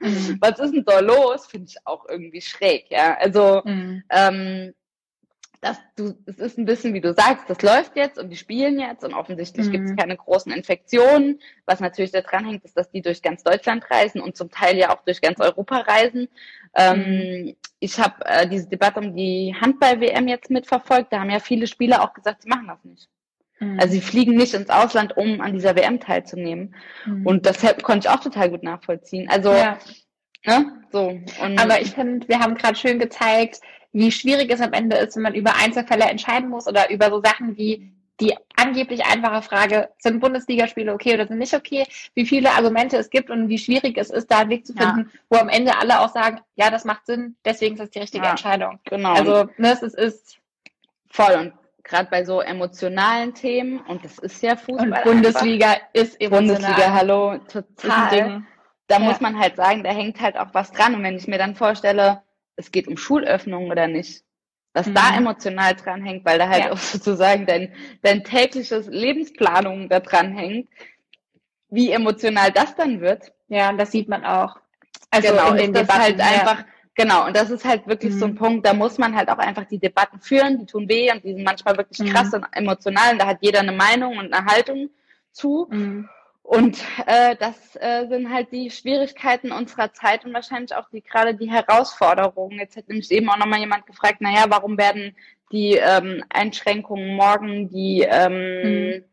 mhm. 0.00 0.38
Was 0.40 0.58
ist 0.58 0.72
denn 0.72 0.84
da 0.84 1.00
los? 1.00 1.46
Finde 1.46 1.68
ich 1.68 1.76
auch 1.84 2.06
irgendwie 2.08 2.40
schräg, 2.40 2.86
ja. 2.90 3.16
Also 3.18 3.62
mhm. 3.64 4.02
ähm, 4.10 4.74
dass 5.60 5.78
du, 5.96 6.14
es 6.26 6.38
ist 6.38 6.58
ein 6.58 6.64
bisschen, 6.64 6.94
wie 6.94 7.00
du 7.00 7.12
sagst, 7.14 7.48
das 7.48 7.62
läuft 7.62 7.96
jetzt 7.96 8.18
und 8.18 8.30
die 8.30 8.36
spielen 8.36 8.78
jetzt 8.78 9.04
und 9.04 9.14
offensichtlich 9.14 9.66
mhm. 9.66 9.72
gibt 9.72 9.84
es 9.90 9.96
keine 9.96 10.16
großen 10.16 10.52
Infektionen. 10.52 11.40
Was 11.66 11.80
natürlich 11.80 12.12
da 12.12 12.20
dran 12.20 12.44
hängt, 12.44 12.64
ist, 12.64 12.76
dass 12.76 12.90
die 12.90 13.02
durch 13.02 13.22
ganz 13.22 13.42
Deutschland 13.42 13.90
reisen 13.90 14.20
und 14.20 14.36
zum 14.36 14.50
Teil 14.50 14.76
ja 14.76 14.90
auch 14.90 15.02
durch 15.04 15.20
ganz 15.20 15.40
Europa 15.40 15.78
reisen. 15.78 16.28
Ähm, 16.74 16.98
mhm. 16.98 17.56
ich 17.80 17.98
habe 17.98 18.24
äh, 18.26 18.48
diese 18.48 18.68
Debatte 18.68 19.00
um 19.00 19.16
die 19.16 19.54
Handball-WM 19.60 20.28
jetzt 20.28 20.50
mitverfolgt. 20.50 21.12
Da 21.12 21.20
haben 21.20 21.30
ja 21.30 21.40
viele 21.40 21.66
Spieler 21.66 22.02
auch 22.02 22.14
gesagt, 22.14 22.42
sie 22.42 22.48
machen 22.48 22.68
das 22.68 22.84
nicht. 22.84 23.08
Mhm. 23.58 23.80
Also 23.80 23.94
sie 23.94 24.00
fliegen 24.00 24.36
nicht 24.36 24.54
ins 24.54 24.70
Ausland, 24.70 25.16
um 25.16 25.40
an 25.40 25.54
dieser 25.54 25.74
WM 25.74 25.98
teilzunehmen. 25.98 26.74
Mhm. 27.04 27.26
Und 27.26 27.46
das 27.46 27.60
konnte 27.82 28.06
ich 28.06 28.08
auch 28.08 28.20
total 28.20 28.50
gut 28.50 28.62
nachvollziehen. 28.62 29.28
Also, 29.28 29.52
ja. 29.52 29.78
ne, 30.46 30.84
so. 30.92 31.18
Und 31.42 31.60
Aber 31.60 31.80
ich 31.80 31.90
finde, 31.90 32.28
wir 32.28 32.38
haben 32.38 32.54
gerade 32.54 32.76
schön 32.76 32.98
gezeigt, 32.98 33.60
wie 33.92 34.12
schwierig 34.12 34.50
es 34.50 34.60
am 34.60 34.72
Ende 34.72 34.96
ist, 34.96 35.16
wenn 35.16 35.22
man 35.22 35.34
über 35.34 35.56
Einzelfälle 35.56 36.04
entscheiden 36.04 36.48
muss 36.48 36.66
oder 36.66 36.90
über 36.90 37.10
so 37.10 37.20
Sachen 37.22 37.56
wie 37.56 37.92
die 38.20 38.36
angeblich 38.56 39.04
einfache 39.04 39.42
Frage, 39.42 39.90
sind 39.98 40.20
Bundesligaspiele 40.20 40.92
okay 40.92 41.14
oder 41.14 41.26
sind 41.26 41.38
nicht 41.38 41.54
okay, 41.54 41.86
wie 42.14 42.26
viele 42.26 42.50
Argumente 42.50 42.96
es 42.96 43.10
gibt 43.10 43.30
und 43.30 43.48
wie 43.48 43.58
schwierig 43.58 43.96
es 43.96 44.10
ist, 44.10 44.30
da 44.30 44.40
einen 44.40 44.50
Weg 44.50 44.66
zu 44.66 44.72
finden, 44.72 45.10
ja. 45.12 45.20
wo 45.30 45.36
am 45.38 45.48
Ende 45.48 45.78
alle 45.78 46.00
auch 46.00 46.08
sagen, 46.08 46.40
ja, 46.56 46.70
das 46.70 46.84
macht 46.84 47.06
Sinn, 47.06 47.36
deswegen 47.44 47.74
ist 47.74 47.80
das 47.80 47.90
die 47.90 48.00
richtige 48.00 48.24
ja, 48.24 48.30
Entscheidung. 48.30 48.80
Genau. 48.84 49.12
Also, 49.12 49.48
ne, 49.56 49.72
es 49.72 49.82
ist 49.82 50.38
voll 51.08 51.34
und 51.34 51.52
gerade 51.84 52.10
bei 52.10 52.24
so 52.24 52.40
emotionalen 52.40 53.34
Themen 53.34 53.78
und 53.86 54.04
das 54.04 54.18
ist 54.18 54.42
ja 54.42 54.56
Fußball. 54.56 54.88
Und 54.88 55.02
Bundesliga 55.04 55.68
einfach. 55.70 55.86
ist 55.92 56.20
emotional. 56.20 56.56
Bundesliga, 56.56 56.92
hallo, 56.92 57.38
total. 57.50 58.42
Da 58.88 58.98
ja. 58.98 59.00
muss 59.00 59.20
man 59.20 59.38
halt 59.38 59.56
sagen, 59.56 59.84
da 59.84 59.90
hängt 59.90 60.20
halt 60.20 60.38
auch 60.38 60.54
was 60.54 60.72
dran 60.72 60.94
und 60.94 61.02
wenn 61.02 61.16
ich 61.16 61.28
mir 61.28 61.38
dann 61.38 61.54
vorstelle, 61.54 62.22
es 62.58 62.72
geht 62.72 62.88
um 62.88 62.96
Schulöffnung 62.96 63.70
oder 63.70 63.86
nicht, 63.86 64.24
was 64.74 64.86
mhm. 64.86 64.94
da 64.94 65.16
emotional 65.16 65.74
dran 65.74 66.04
hängt, 66.04 66.24
weil 66.24 66.38
da 66.38 66.48
halt 66.48 66.64
ja. 66.64 66.72
auch 66.72 66.78
sozusagen 66.78 67.46
dein, 67.46 67.72
dein 68.02 68.24
tägliches 68.24 68.88
Lebensplanung 68.88 69.88
da 69.88 70.00
dran 70.00 70.32
hängt, 70.32 70.68
wie 71.70 71.92
emotional 71.92 72.50
das 72.52 72.74
dann 72.74 73.00
wird. 73.00 73.32
Ja, 73.48 73.72
das 73.72 73.92
sieht 73.92 74.08
man 74.08 74.24
auch. 74.24 74.56
Also 75.10 75.28
genau, 75.28 75.50
in 75.52 75.72
den 75.72 75.74
ist 75.74 75.88
das 75.88 75.98
halt 75.98 76.20
einfach, 76.20 76.64
genau, 76.94 77.26
und 77.26 77.36
das 77.36 77.50
ist 77.50 77.64
halt 77.64 77.86
wirklich 77.86 78.14
mhm. 78.14 78.18
so 78.18 78.24
ein 78.26 78.32
mhm. 78.32 78.38
Punkt, 78.38 78.66
da 78.66 78.74
muss 78.74 78.98
man 78.98 79.16
halt 79.16 79.30
auch 79.30 79.38
einfach 79.38 79.64
die 79.64 79.78
Debatten 79.78 80.20
führen, 80.20 80.58
die 80.58 80.66
tun 80.66 80.88
weh 80.88 81.10
und 81.12 81.24
die 81.24 81.32
sind 81.32 81.44
manchmal 81.44 81.76
wirklich 81.76 82.00
mhm. 82.00 82.12
krass 82.12 82.34
und 82.34 82.44
emotional 82.52 83.12
und 83.12 83.18
da 83.18 83.26
hat 83.26 83.38
jeder 83.40 83.60
eine 83.60 83.72
Meinung 83.72 84.18
und 84.18 84.32
eine 84.32 84.44
Haltung 84.44 84.90
zu. 85.32 85.68
Mhm. 85.70 86.08
Und 86.48 86.82
äh, 87.04 87.36
das 87.36 87.76
äh, 87.76 88.08
sind 88.08 88.32
halt 88.32 88.52
die 88.52 88.70
Schwierigkeiten 88.70 89.52
unserer 89.52 89.92
Zeit 89.92 90.24
und 90.24 90.32
wahrscheinlich 90.32 90.74
auch 90.74 90.88
die 90.88 91.02
gerade 91.02 91.34
die 91.34 91.50
Herausforderungen. 91.50 92.58
Jetzt 92.58 92.74
hat 92.74 92.88
nämlich 92.88 93.10
eben 93.10 93.28
auch 93.28 93.36
nochmal 93.36 93.60
jemand 93.60 93.84
gefragt, 93.84 94.22
naja, 94.22 94.46
warum 94.48 94.78
werden 94.78 95.14
die 95.52 95.74
ähm, 95.74 96.24
Einschränkungen 96.30 97.16
morgen, 97.16 97.68
die 97.68 98.00
ähm, 98.00 98.62
mhm. 98.62 99.04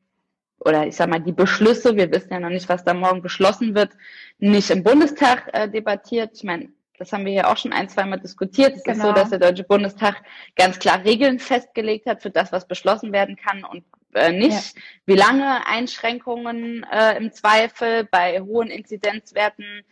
oder 0.59 0.87
ich 0.87 0.95
sag 0.95 1.09
mal 1.09 1.19
die 1.19 1.33
Beschlüsse, 1.33 1.97
wir 1.97 2.09
wissen 2.09 2.31
ja 2.31 2.39
noch 2.39 2.47
nicht, 2.47 2.69
was 2.69 2.85
da 2.85 2.93
morgen 2.93 3.21
beschlossen 3.21 3.75
wird, 3.75 3.91
nicht 4.37 4.69
im 4.69 4.85
Bundestag 4.85 5.49
äh, 5.51 5.69
debattiert. 5.69 6.31
Ich 6.35 6.45
meine, 6.45 6.69
das 6.97 7.11
haben 7.11 7.25
wir 7.25 7.33
ja 7.33 7.51
auch 7.51 7.57
schon 7.57 7.73
ein, 7.73 7.89
zweimal 7.89 8.21
diskutiert. 8.21 8.77
Es 8.77 8.83
genau. 8.83 8.95
ist 8.95 9.01
so, 9.01 9.07
genau. 9.09 9.19
dass 9.19 9.29
der 9.31 9.39
Deutsche 9.39 9.65
Bundestag 9.65 10.23
ganz 10.55 10.79
klar 10.79 11.03
Regeln 11.03 11.39
festgelegt 11.39 12.05
hat 12.05 12.21
für 12.21 12.29
das, 12.29 12.53
was 12.53 12.65
beschlossen 12.65 13.11
werden 13.11 13.35
kann 13.35 13.65
und 13.65 13.83
äh, 14.15 14.31
nicht, 14.31 14.75
ja. 14.75 14.81
wie 15.05 15.15
lange 15.15 15.67
Einschränkungen 15.67 16.85
äh, 16.91 17.17
im 17.17 17.31
Zweifel 17.31 18.05
bei 18.09 18.41
hohen 18.41 18.69
Inzidenzwerten 18.69 19.83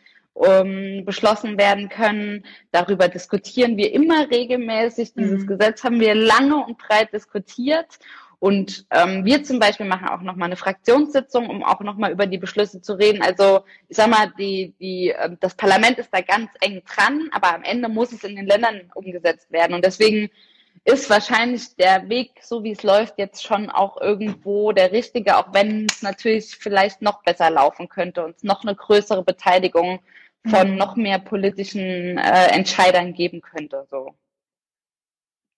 ähm, 0.41 1.03
beschlossen 1.05 1.57
werden 1.57 1.89
können. 1.89 2.45
Darüber 2.71 3.07
diskutieren 3.07 3.77
wir 3.77 3.93
immer 3.93 4.29
regelmäßig. 4.31 5.13
Dieses 5.13 5.43
mhm. 5.43 5.47
Gesetz 5.47 5.83
haben 5.83 5.99
wir 5.99 6.15
lange 6.15 6.57
und 6.65 6.77
breit 6.77 7.13
diskutiert. 7.13 7.99
Und 8.39 8.85
ähm, 8.89 9.23
wir 9.23 9.43
zum 9.43 9.59
Beispiel 9.59 9.85
machen 9.85 10.09
auch 10.09 10.21
nochmal 10.21 10.47
eine 10.47 10.57
Fraktionssitzung, 10.57 11.49
um 11.49 11.63
auch 11.63 11.79
nochmal 11.79 12.11
über 12.11 12.25
die 12.25 12.37
Beschlüsse 12.37 12.81
zu 12.81 12.95
reden. 12.95 13.21
Also 13.21 13.61
ich 13.87 13.95
sag 13.95 14.09
mal, 14.09 14.33
die, 14.37 14.73
die, 14.81 15.11
äh, 15.11 15.29
das 15.39 15.55
Parlament 15.55 15.97
ist 15.97 16.09
da 16.11 16.19
ganz 16.19 16.49
eng 16.59 16.81
dran, 16.83 17.29
aber 17.31 17.55
am 17.55 17.63
Ende 17.63 17.87
muss 17.87 18.11
es 18.11 18.25
in 18.25 18.35
den 18.35 18.45
Ländern 18.45 18.91
umgesetzt 18.95 19.49
werden. 19.49 19.73
Und 19.73 19.85
deswegen 19.85 20.29
ist 20.85 21.09
wahrscheinlich 21.09 21.75
der 21.75 22.09
Weg, 22.09 22.31
so 22.41 22.63
wie 22.63 22.71
es 22.71 22.83
läuft, 22.83 23.17
jetzt 23.17 23.43
schon 23.43 23.69
auch 23.69 23.99
irgendwo 24.01 24.73
der 24.73 24.91
richtige, 24.91 25.37
auch 25.37 25.53
wenn 25.53 25.87
es 25.89 26.01
natürlich 26.01 26.57
vielleicht 26.57 27.01
noch 27.01 27.23
besser 27.23 27.49
laufen 27.49 27.87
könnte 27.87 28.25
und 28.25 28.35
es 28.35 28.43
noch 28.43 28.63
eine 28.63 28.75
größere 28.75 29.23
Beteiligung 29.23 30.01
von 30.45 30.71
mhm. 30.71 30.77
noch 30.77 30.95
mehr 30.97 31.19
politischen 31.19 32.17
äh, 32.17 32.47
Entscheidern 32.47 33.13
geben 33.13 33.41
könnte. 33.41 33.87
So. 33.89 34.13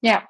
Ja, 0.02 0.30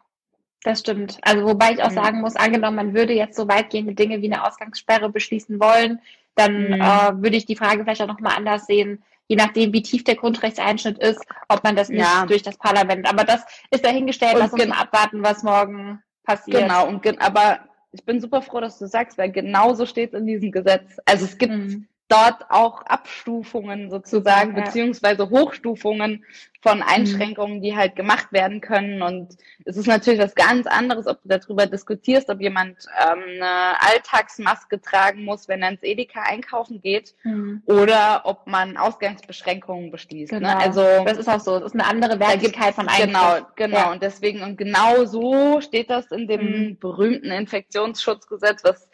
das 0.64 0.80
stimmt. 0.80 1.18
Also 1.22 1.46
wobei 1.46 1.74
ich 1.74 1.84
auch 1.84 1.92
mhm. 1.92 1.96
sagen 1.96 2.22
muss, 2.22 2.38
angenommen, 2.38 2.78
man 2.78 2.94
würde 2.94 3.14
jetzt 3.14 3.36
so 3.36 3.50
weitgehende 3.50 3.96
Dinge 3.96 4.22
wie 4.22 4.32
eine 4.32 4.48
Ausgangssperre 4.48 5.10
beschließen 5.10 5.60
wollen, 5.60 6.00
dann 6.36 6.68
mhm. 6.68 6.82
äh, 6.82 7.22
würde 7.22 7.36
ich 7.36 7.46
die 7.46 7.58
Frage 7.58 7.84
vielleicht 7.84 8.02
auch 8.02 8.08
nochmal 8.08 8.38
anders 8.38 8.66
sehen 8.66 9.04
je 9.28 9.36
nachdem, 9.36 9.74
wie 9.74 9.82
tief 9.82 10.04
der 10.04 10.16
Grundrechtseinschnitt 10.16 11.00
ist, 11.00 11.26
ob 11.50 11.64
man 11.64 11.76
das 11.76 11.90
nicht 11.90 12.02
ja. 12.02 12.26
durch 12.26 12.44
das 12.44 12.58
Parlament. 12.58 13.10
Aber 13.10 13.24
das 13.24 13.44
ist 13.72 13.86
dahingestellt, 13.86 14.36
lass 14.38 14.54
uns 14.54 14.72
abwarten, 14.72 15.24
was 15.24 15.44
morgen 15.44 16.02
passiert. 16.24 16.62
Genau, 16.62 16.88
und 16.88 17.06
aber 17.22 17.60
ich 17.92 18.04
bin 18.06 18.20
super 18.20 18.42
froh, 18.42 18.60
dass 18.60 18.78
du 18.78 18.88
sagst, 18.88 19.18
weil 19.18 19.32
genau 19.32 19.74
so 19.74 19.86
steht 19.86 20.14
es 20.14 20.20
in 20.20 20.28
diesem 20.28 20.52
Gesetz. 20.52 20.98
Also 21.06 21.26
es 21.26 21.38
gibt 21.38 21.54
mhm 21.54 21.88
dort 22.08 22.46
auch 22.50 22.84
Abstufungen 22.84 23.90
sozusagen, 23.90 24.56
ja. 24.56 24.64
beziehungsweise 24.64 25.30
Hochstufungen 25.30 26.24
von 26.62 26.80
mhm. 26.80 26.84
Einschränkungen, 26.88 27.62
die 27.62 27.76
halt 27.76 27.96
gemacht 27.96 28.32
werden 28.32 28.62
können. 28.62 29.02
Und 29.02 29.38
es 29.66 29.78
ist 29.78 29.88
natürlich 29.88 30.20
was 30.20 30.36
ganz 30.36 30.68
anderes, 30.68 31.08
ob 31.08 31.22
du 31.24 31.30
darüber 31.30 31.66
diskutierst, 31.66 32.30
ob 32.30 32.42
jemand 32.42 32.78
ähm, 33.00 33.24
eine 33.36 33.82
Alltagsmaske 33.82 34.82
tragen 34.82 35.26
muss, 35.26 35.48
wenn 35.48 35.64
er 35.64 35.70
ins 35.70 35.84
Edeka 35.84 36.22
einkaufen 36.22 36.82
geht, 36.82 37.16
mhm. 37.24 37.64
oder 37.66 38.22
ob 38.26 38.46
man 38.48 38.78
Ausgangsbeschränkungen 38.78 39.92
beschließt. 39.92 40.34
Ne? 40.34 40.40
Genau. 40.40 40.54
Ne? 40.54 40.58
Also 40.58 40.82
das 41.06 41.18
ist 41.18 41.30
auch 41.30 41.40
so. 41.40 41.60
Das 41.60 41.74
ist 41.74 41.80
eine 41.80 41.88
andere 41.88 42.20
Wertigkeit 42.20 42.76
von 42.76 42.88
Eingriff. 42.88 43.08
Genau, 43.08 43.38
genau. 43.56 43.78
Ja. 43.78 43.92
Und 43.92 44.04
deswegen 44.04 44.44
und 44.44 44.58
genau 44.58 45.06
so 45.06 45.62
steht 45.62 45.90
das 45.90 46.12
in 46.12 46.28
dem 46.28 46.42
mhm. 46.42 46.80
berühmten 46.80 47.32
Infektionsschutzgesetz, 47.32 48.64
was 48.64 48.90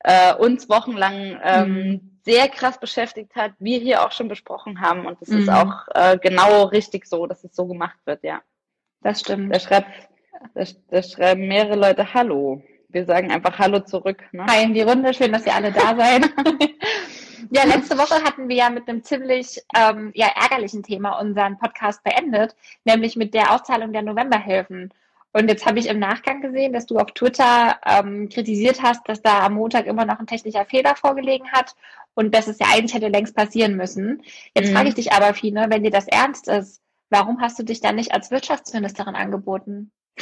äh, 0.00 0.34
uns 0.34 0.68
wochenlang 0.68 1.38
ähm, 1.42 1.72
mhm. 1.72 2.09
Sehr 2.24 2.48
krass 2.48 2.78
beschäftigt 2.78 3.34
hat, 3.34 3.52
wir 3.58 3.78
hier 3.78 4.04
auch 4.04 4.12
schon 4.12 4.28
besprochen 4.28 4.80
haben. 4.80 5.06
Und 5.06 5.18
es 5.20 5.28
mhm. 5.28 5.38
ist 5.40 5.48
auch 5.48 5.88
äh, 5.94 6.18
genau 6.18 6.64
richtig 6.64 7.06
so, 7.06 7.26
dass 7.26 7.44
es 7.44 7.54
so 7.54 7.66
gemacht 7.66 7.98
wird, 8.04 8.22
ja. 8.22 8.42
Das 9.02 9.20
stimmt. 9.20 9.54
Da 9.54 9.60
schreibt, 9.60 9.88
da, 10.54 10.64
da 10.90 11.02
schreiben 11.02 11.48
mehrere 11.48 11.76
Leute 11.76 12.12
Hallo. 12.12 12.62
Wir 12.88 13.04
sagen 13.06 13.30
einfach 13.30 13.58
Hallo 13.58 13.80
zurück. 13.80 14.22
Ne? 14.32 14.44
Hi 14.46 14.64
in 14.64 14.74
die 14.74 14.82
Runde, 14.82 15.14
schön, 15.14 15.32
dass 15.32 15.46
ihr 15.46 15.54
alle 15.54 15.72
da 15.72 15.96
seid. 15.96 16.28
ja, 17.50 17.64
letzte 17.64 17.96
Woche 17.96 18.22
hatten 18.24 18.48
wir 18.48 18.56
ja 18.56 18.70
mit 18.70 18.88
einem 18.88 19.02
ziemlich 19.02 19.62
ähm, 19.76 20.10
ja, 20.14 20.26
ärgerlichen 20.26 20.82
Thema 20.82 21.18
unseren 21.20 21.58
Podcast 21.58 22.02
beendet, 22.02 22.54
nämlich 22.84 23.16
mit 23.16 23.32
der 23.32 23.52
Auszahlung 23.52 23.92
der 23.92 24.02
Novemberhilfen. 24.02 24.92
Und 25.32 25.48
jetzt 25.48 25.64
habe 25.64 25.78
ich 25.78 25.86
im 25.86 26.00
Nachgang 26.00 26.40
gesehen, 26.40 26.72
dass 26.72 26.86
du 26.86 26.98
auf 26.98 27.12
Twitter 27.12 27.78
ähm, 27.86 28.28
kritisiert 28.28 28.82
hast, 28.82 29.08
dass 29.08 29.22
da 29.22 29.46
am 29.46 29.54
Montag 29.54 29.86
immer 29.86 30.04
noch 30.04 30.18
ein 30.18 30.26
technischer 30.26 30.64
Fehler 30.64 30.96
vorgelegen 30.96 31.52
hat 31.52 31.76
und 32.14 32.34
dass 32.34 32.48
es 32.48 32.58
ja 32.58 32.66
eigentlich 32.72 32.94
hätte 32.94 33.08
längst 33.08 33.36
passieren 33.36 33.76
müssen. 33.76 34.22
Jetzt 34.54 34.70
mhm. 34.70 34.74
frage 34.74 34.88
ich 34.88 34.94
dich 34.94 35.12
aber, 35.12 35.32
Fine, 35.34 35.66
wenn 35.68 35.84
dir 35.84 35.92
das 35.92 36.08
ernst 36.08 36.48
ist, 36.48 36.82
warum 37.10 37.40
hast 37.40 37.58
du 37.58 37.62
dich 37.62 37.80
dann 37.80 37.94
nicht 37.94 38.12
als 38.12 38.30
Wirtschaftsministerin 38.32 39.14
angeboten? 39.14 39.92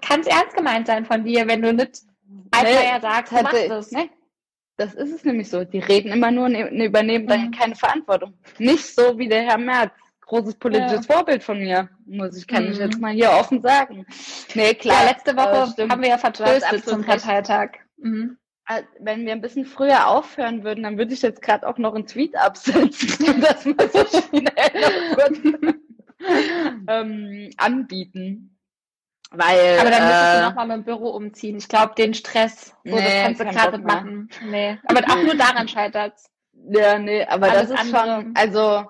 kann 0.00 0.20
es 0.20 0.26
ernst 0.26 0.56
gemeint 0.56 0.86
sein 0.86 1.04
von 1.04 1.24
dir, 1.24 1.46
wenn 1.46 1.60
du 1.60 1.74
nicht 1.74 2.02
einfach 2.50 2.80
nee, 2.80 2.88
ja 2.88 3.00
sagst, 3.00 3.32
du 3.32 3.42
machst 3.42 3.70
das? 3.70 3.90
Nee. 3.92 4.10
Das 4.78 4.94
ist 4.94 5.12
es 5.12 5.24
nämlich 5.24 5.50
so. 5.50 5.64
Die 5.64 5.80
reden 5.80 6.10
immer 6.10 6.30
nur, 6.30 6.48
ne, 6.48 6.86
übernehmen 6.86 7.26
dann 7.26 7.46
mhm. 7.46 7.50
keine 7.50 7.74
Verantwortung. 7.74 8.32
Nicht 8.58 8.86
so 8.94 9.18
wie 9.18 9.28
der 9.28 9.42
Herr 9.42 9.58
Merz 9.58 9.92
großes 10.32 10.54
politisches 10.54 11.06
ja. 11.06 11.14
Vorbild 11.14 11.42
von 11.42 11.58
mir, 11.58 11.90
muss 12.06 12.36
ich, 12.36 12.46
kann 12.46 12.64
mhm. 12.64 12.72
ich 12.72 12.78
jetzt 12.78 12.98
mal 12.98 13.12
hier 13.12 13.30
offen 13.32 13.60
sagen. 13.60 14.06
Nee, 14.54 14.74
klar. 14.74 15.04
Ja, 15.04 15.10
letzte 15.10 15.36
Woche 15.36 15.74
äh, 15.76 15.88
haben 15.88 16.00
wir 16.00 16.08
ja 16.08 16.18
vertröstet 16.18 16.86
zum 16.86 17.04
Parteitag. 17.04 17.72
Mhm. 17.98 18.38
Äh, 18.66 18.82
wenn 18.98 19.26
wir 19.26 19.32
ein 19.32 19.42
bisschen 19.42 19.66
früher 19.66 20.08
aufhören 20.08 20.64
würden, 20.64 20.84
dann 20.84 20.96
würde 20.96 21.12
ich 21.12 21.20
jetzt 21.20 21.42
gerade 21.42 21.68
auch 21.68 21.76
noch 21.76 21.94
einen 21.94 22.06
Tweet 22.06 22.34
absetzen 22.34 23.28
und 23.28 23.42
das 23.42 23.66
mal 23.66 23.90
so 23.90 24.06
schnell 24.06 25.74
ähm, 26.88 27.50
anbieten. 27.58 28.58
Weil, 29.30 29.78
aber 29.80 29.90
dann 29.90 30.02
müsstest 30.02 30.34
äh, 30.34 30.38
du 30.38 30.46
nochmal 30.46 30.66
mit 30.66 30.76
dem 30.76 30.84
Büro 30.84 31.10
umziehen. 31.10 31.56
Ich 31.56 31.68
glaube, 31.68 31.94
den 31.94 32.14
Stress, 32.14 32.74
so, 32.84 32.94
nee, 32.94 33.02
das 33.02 33.22
kannst 33.22 33.40
du 33.40 33.44
gerade 33.44 33.78
machen. 33.78 34.30
Nee. 34.50 34.78
Aber 34.86 35.00
auch 35.10 35.22
nur 35.22 35.34
daran 35.34 35.68
scheitert 35.68 36.14
Ja, 36.70 36.98
nee, 36.98 37.24
aber 37.24 37.50
Alles 37.50 37.68
das 37.68 37.80
ist 37.82 37.94
andere. 37.94 38.22
schon, 38.22 38.34
also 38.34 38.86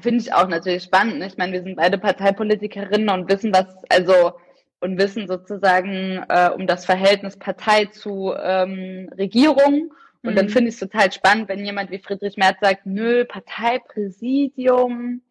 Finde 0.00 0.20
ich 0.20 0.32
auch 0.32 0.48
natürlich 0.48 0.84
spannend. 0.84 1.18
Ne? 1.18 1.26
Ich 1.26 1.36
meine, 1.36 1.52
wir 1.52 1.62
sind 1.62 1.76
beide 1.76 1.98
Parteipolitikerinnen 1.98 3.10
und 3.10 3.28
wissen, 3.28 3.52
was, 3.52 3.66
also, 3.90 4.32
und 4.80 4.98
wissen 4.98 5.28
sozusagen 5.28 6.24
äh, 6.28 6.50
um 6.50 6.66
das 6.66 6.84
Verhältnis 6.84 7.36
Partei 7.38 7.86
zu 7.86 8.34
ähm, 8.40 9.10
Regierung. 9.16 9.92
Und 10.22 10.32
mhm. 10.32 10.36
dann 10.36 10.48
finde 10.48 10.68
ich 10.68 10.74
es 10.74 10.80
total 10.80 11.12
spannend, 11.12 11.48
wenn 11.48 11.64
jemand 11.64 11.90
wie 11.90 11.98
Friedrich 11.98 12.36
Merz 12.36 12.58
sagt, 12.60 12.86
nö, 12.86 13.24
Parteipräsidium, 13.24 15.22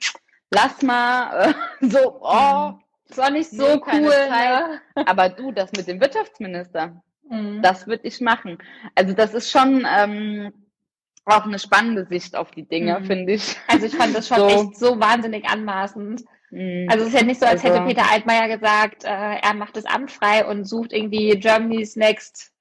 lass 0.51 0.81
mal, 0.81 1.49
äh, 1.49 1.53
so, 1.87 2.19
oh, 2.21 2.73
ist 3.09 3.19
auch 3.19 3.29
nicht 3.29 3.49
so 3.49 3.81
cool. 3.87 4.09
Ne? 4.29 4.81
Aber 5.05 5.29
du, 5.29 5.51
das 5.51 5.71
mit 5.73 5.87
dem 5.87 5.99
Wirtschaftsminister, 5.99 7.01
mhm. 7.29 7.61
das 7.61 7.87
würde 7.87 8.07
ich 8.07 8.21
machen. 8.21 8.57
Also 8.95 9.13
das 9.13 9.33
ist 9.33 9.49
schon, 9.51 9.87
ähm, 9.89 10.53
auch 11.25 11.45
eine 11.45 11.59
spannende 11.59 12.05
Sicht 12.05 12.35
auf 12.35 12.51
die 12.51 12.67
Dinge, 12.67 12.99
mhm. 12.99 13.05
finde 13.05 13.33
ich. 13.33 13.57
Also 13.67 13.85
ich 13.85 13.95
fand 13.95 14.15
das 14.15 14.27
schon 14.27 14.37
so. 14.37 14.47
echt 14.47 14.77
so 14.77 14.99
wahnsinnig 14.99 15.45
anmaßend. 15.47 16.23
Mhm. 16.49 16.87
Also 16.89 17.05
es 17.05 17.13
ist 17.13 17.19
ja 17.19 17.25
nicht 17.25 17.39
so, 17.39 17.45
als 17.45 17.63
hätte 17.63 17.81
also, 17.81 17.87
Peter 17.87 18.11
Altmaier 18.11 18.47
gesagt, 18.47 19.03
äh, 19.03 19.07
er 19.07 19.53
macht 19.53 19.77
das 19.77 19.85
Amt 19.85 20.11
frei 20.11 20.45
und 20.45 20.65
sucht 20.65 20.93
irgendwie 20.93 21.39
Germany's 21.39 21.95
Next 21.95 22.51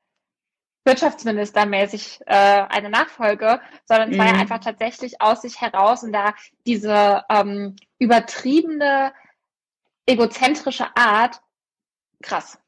Wirtschaftsminister 0.84 1.66
mäßig 1.66 2.20
äh, 2.26 2.34
eine 2.34 2.88
Nachfolge, 2.88 3.60
sondern 3.84 4.12
es 4.12 4.18
war 4.18 4.26
ja 4.26 4.34
mhm. 4.34 4.40
einfach 4.40 4.60
tatsächlich 4.60 5.20
aus 5.20 5.42
sich 5.42 5.60
heraus 5.60 6.02
und 6.02 6.12
da 6.12 6.34
diese 6.66 7.22
ähm, 7.28 7.76
übertriebene, 7.98 9.12
egozentrische 10.06 10.86
Art, 10.96 11.42
krass. 12.22 12.58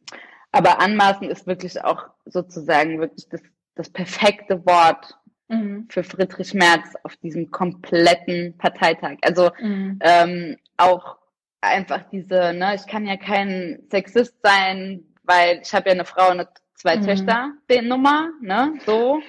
Aber 0.50 0.80
anmaßen 0.80 1.30
ist 1.30 1.46
wirklich 1.46 1.82
auch 1.82 2.04
sozusagen 2.26 3.00
wirklich 3.00 3.28
das, 3.30 3.40
das 3.74 3.88
perfekte 3.88 4.64
Wort 4.66 5.18
mhm. 5.52 5.86
für 5.88 6.02
Friedrich 6.02 6.54
Merz 6.54 6.94
auf 7.04 7.16
diesem 7.16 7.50
kompletten 7.50 8.56
Parteitag. 8.58 9.16
Also 9.22 9.50
mhm. 9.60 9.98
ähm, 10.00 10.56
auch 10.76 11.18
einfach 11.60 12.02
diese, 12.10 12.52
ne, 12.52 12.74
ich 12.74 12.86
kann 12.86 13.06
ja 13.06 13.16
kein 13.16 13.80
Sexist 13.90 14.34
sein, 14.42 15.04
weil 15.22 15.60
ich 15.62 15.72
habe 15.72 15.88
ja 15.88 15.94
eine 15.94 16.04
Frau 16.04 16.30
und 16.30 16.46
zwei 16.74 16.96
mhm. 16.96 17.06
Töchter, 17.06 17.52
den 17.70 17.88
Nummer, 17.88 18.30
ne, 18.40 18.74
so. 18.84 19.20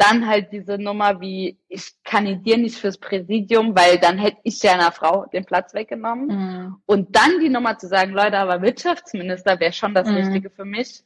Dann 0.00 0.28
halt 0.28 0.52
diese 0.52 0.78
Nummer 0.78 1.20
wie, 1.20 1.58
ich 1.68 1.90
kandidiere 2.04 2.58
nicht 2.58 2.76
fürs 2.76 2.98
Präsidium, 2.98 3.76
weil 3.76 3.98
dann 3.98 4.16
hätte 4.16 4.38
ich 4.44 4.62
ja 4.62 4.74
einer 4.74 4.92
Frau 4.92 5.26
den 5.26 5.44
Platz 5.44 5.74
weggenommen. 5.74 6.26
Mhm. 6.26 6.76
Und 6.86 7.16
dann 7.16 7.40
die 7.40 7.48
Nummer 7.48 7.76
zu 7.78 7.88
sagen, 7.88 8.12
Leute, 8.12 8.38
aber 8.38 8.62
Wirtschaftsminister 8.62 9.58
wäre 9.58 9.72
schon 9.72 9.94
das 9.94 10.06
mhm. 10.08 10.14
Richtige 10.14 10.50
für 10.50 10.64
mich 10.64 11.02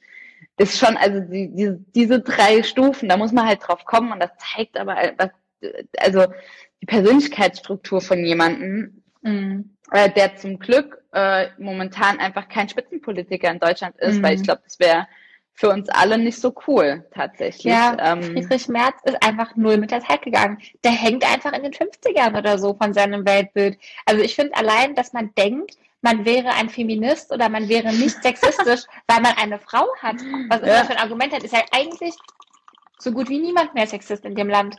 ist 0.58 0.78
schon, 0.78 0.96
also 0.96 1.20
die, 1.20 1.54
die, 1.54 1.76
diese 1.94 2.20
drei 2.20 2.62
Stufen, 2.62 3.08
da 3.08 3.16
muss 3.16 3.32
man 3.32 3.46
halt 3.46 3.60
drauf 3.66 3.84
kommen 3.84 4.12
und 4.12 4.20
das 4.20 4.30
zeigt 4.38 4.76
aber, 4.76 4.96
was, 5.16 5.30
also 5.98 6.26
die 6.80 6.86
Persönlichkeitsstruktur 6.86 8.00
von 8.00 8.24
jemandem, 8.24 9.02
mhm. 9.22 9.76
äh, 9.90 10.10
der 10.10 10.36
zum 10.36 10.58
Glück 10.58 11.02
äh, 11.12 11.48
momentan 11.58 12.18
einfach 12.18 12.48
kein 12.48 12.68
Spitzenpolitiker 12.68 13.50
in 13.50 13.60
Deutschland 13.60 13.96
ist, 13.98 14.18
mhm. 14.18 14.22
weil 14.22 14.34
ich 14.34 14.42
glaube, 14.42 14.62
das 14.64 14.78
wäre 14.78 15.06
für 15.54 15.68
uns 15.68 15.88
alle 15.90 16.18
nicht 16.18 16.40
so 16.40 16.54
cool, 16.66 17.06
tatsächlich. 17.14 17.64
Ja, 17.64 17.96
ähm, 18.00 18.22
Friedrich 18.22 18.68
Merz 18.68 18.96
ist 19.04 19.22
einfach 19.22 19.54
null 19.54 19.76
mit 19.76 19.90
der 19.90 20.00
Zeit 20.00 20.22
gegangen. 20.22 20.58
Der 20.82 20.92
hängt 20.92 21.30
einfach 21.30 21.52
in 21.52 21.62
den 21.62 21.72
50ern 21.72 22.36
oder 22.36 22.58
so 22.58 22.74
von 22.74 22.94
seinem 22.94 23.26
Weltbild. 23.26 23.78
Also 24.06 24.22
ich 24.22 24.34
finde 24.34 24.56
allein, 24.56 24.94
dass 24.94 25.12
man 25.12 25.34
denkt, 25.34 25.76
man 26.02 26.24
wäre 26.24 26.50
ein 26.50 26.68
Feminist 26.68 27.32
oder 27.32 27.48
man 27.48 27.68
wäre 27.68 27.92
nicht 27.92 28.22
sexistisch, 28.22 28.82
weil 29.06 29.22
man 29.22 29.34
eine 29.38 29.58
Frau 29.58 29.86
hat. 30.00 30.16
Was 30.48 30.60
ja. 30.60 30.66
immer 30.66 30.84
für 30.84 30.92
ein 30.92 31.02
Argument 31.02 31.32
hat, 31.32 31.42
ist 31.42 31.54
ja 31.54 31.62
eigentlich 31.70 32.14
so 32.98 33.12
gut 33.12 33.28
wie 33.28 33.38
niemand 33.38 33.74
mehr 33.74 33.86
Sexist 33.86 34.24
in 34.24 34.34
dem 34.34 34.48
Land. 34.48 34.76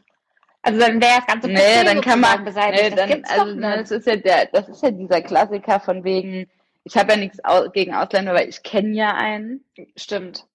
Also 0.62 0.80
dann 0.80 1.02
wäre 1.02 1.18
das 1.18 1.28
ganze 1.28 1.48
Problem 1.48 1.80
nee, 1.80 1.84
dann 1.84 2.02
kann 2.02 2.22
man 2.22 2.46
beseitigt. 2.46 2.96
Nee, 2.96 2.96
dann, 2.96 3.24
also, 3.26 3.60
das 3.60 3.92
ist 3.92 4.08
ja 4.08 4.16
der, 4.16 4.46
das 4.46 4.70
ist 4.70 4.82
ja 4.82 4.92
dieser 4.92 5.22
Klassiker 5.22 5.80
von 5.80 6.06
wegen, 6.06 6.50
ich 6.86 6.96
habe 6.96 7.14
ja 7.14 7.18
nichts 7.18 7.40
gegen 7.74 7.94
Ausländer, 7.94 8.34
weil 8.34 8.48
ich 8.48 8.64
kenne 8.64 8.96
ja 8.96 9.14
einen. 9.14 9.66
Stimmt. 9.98 10.46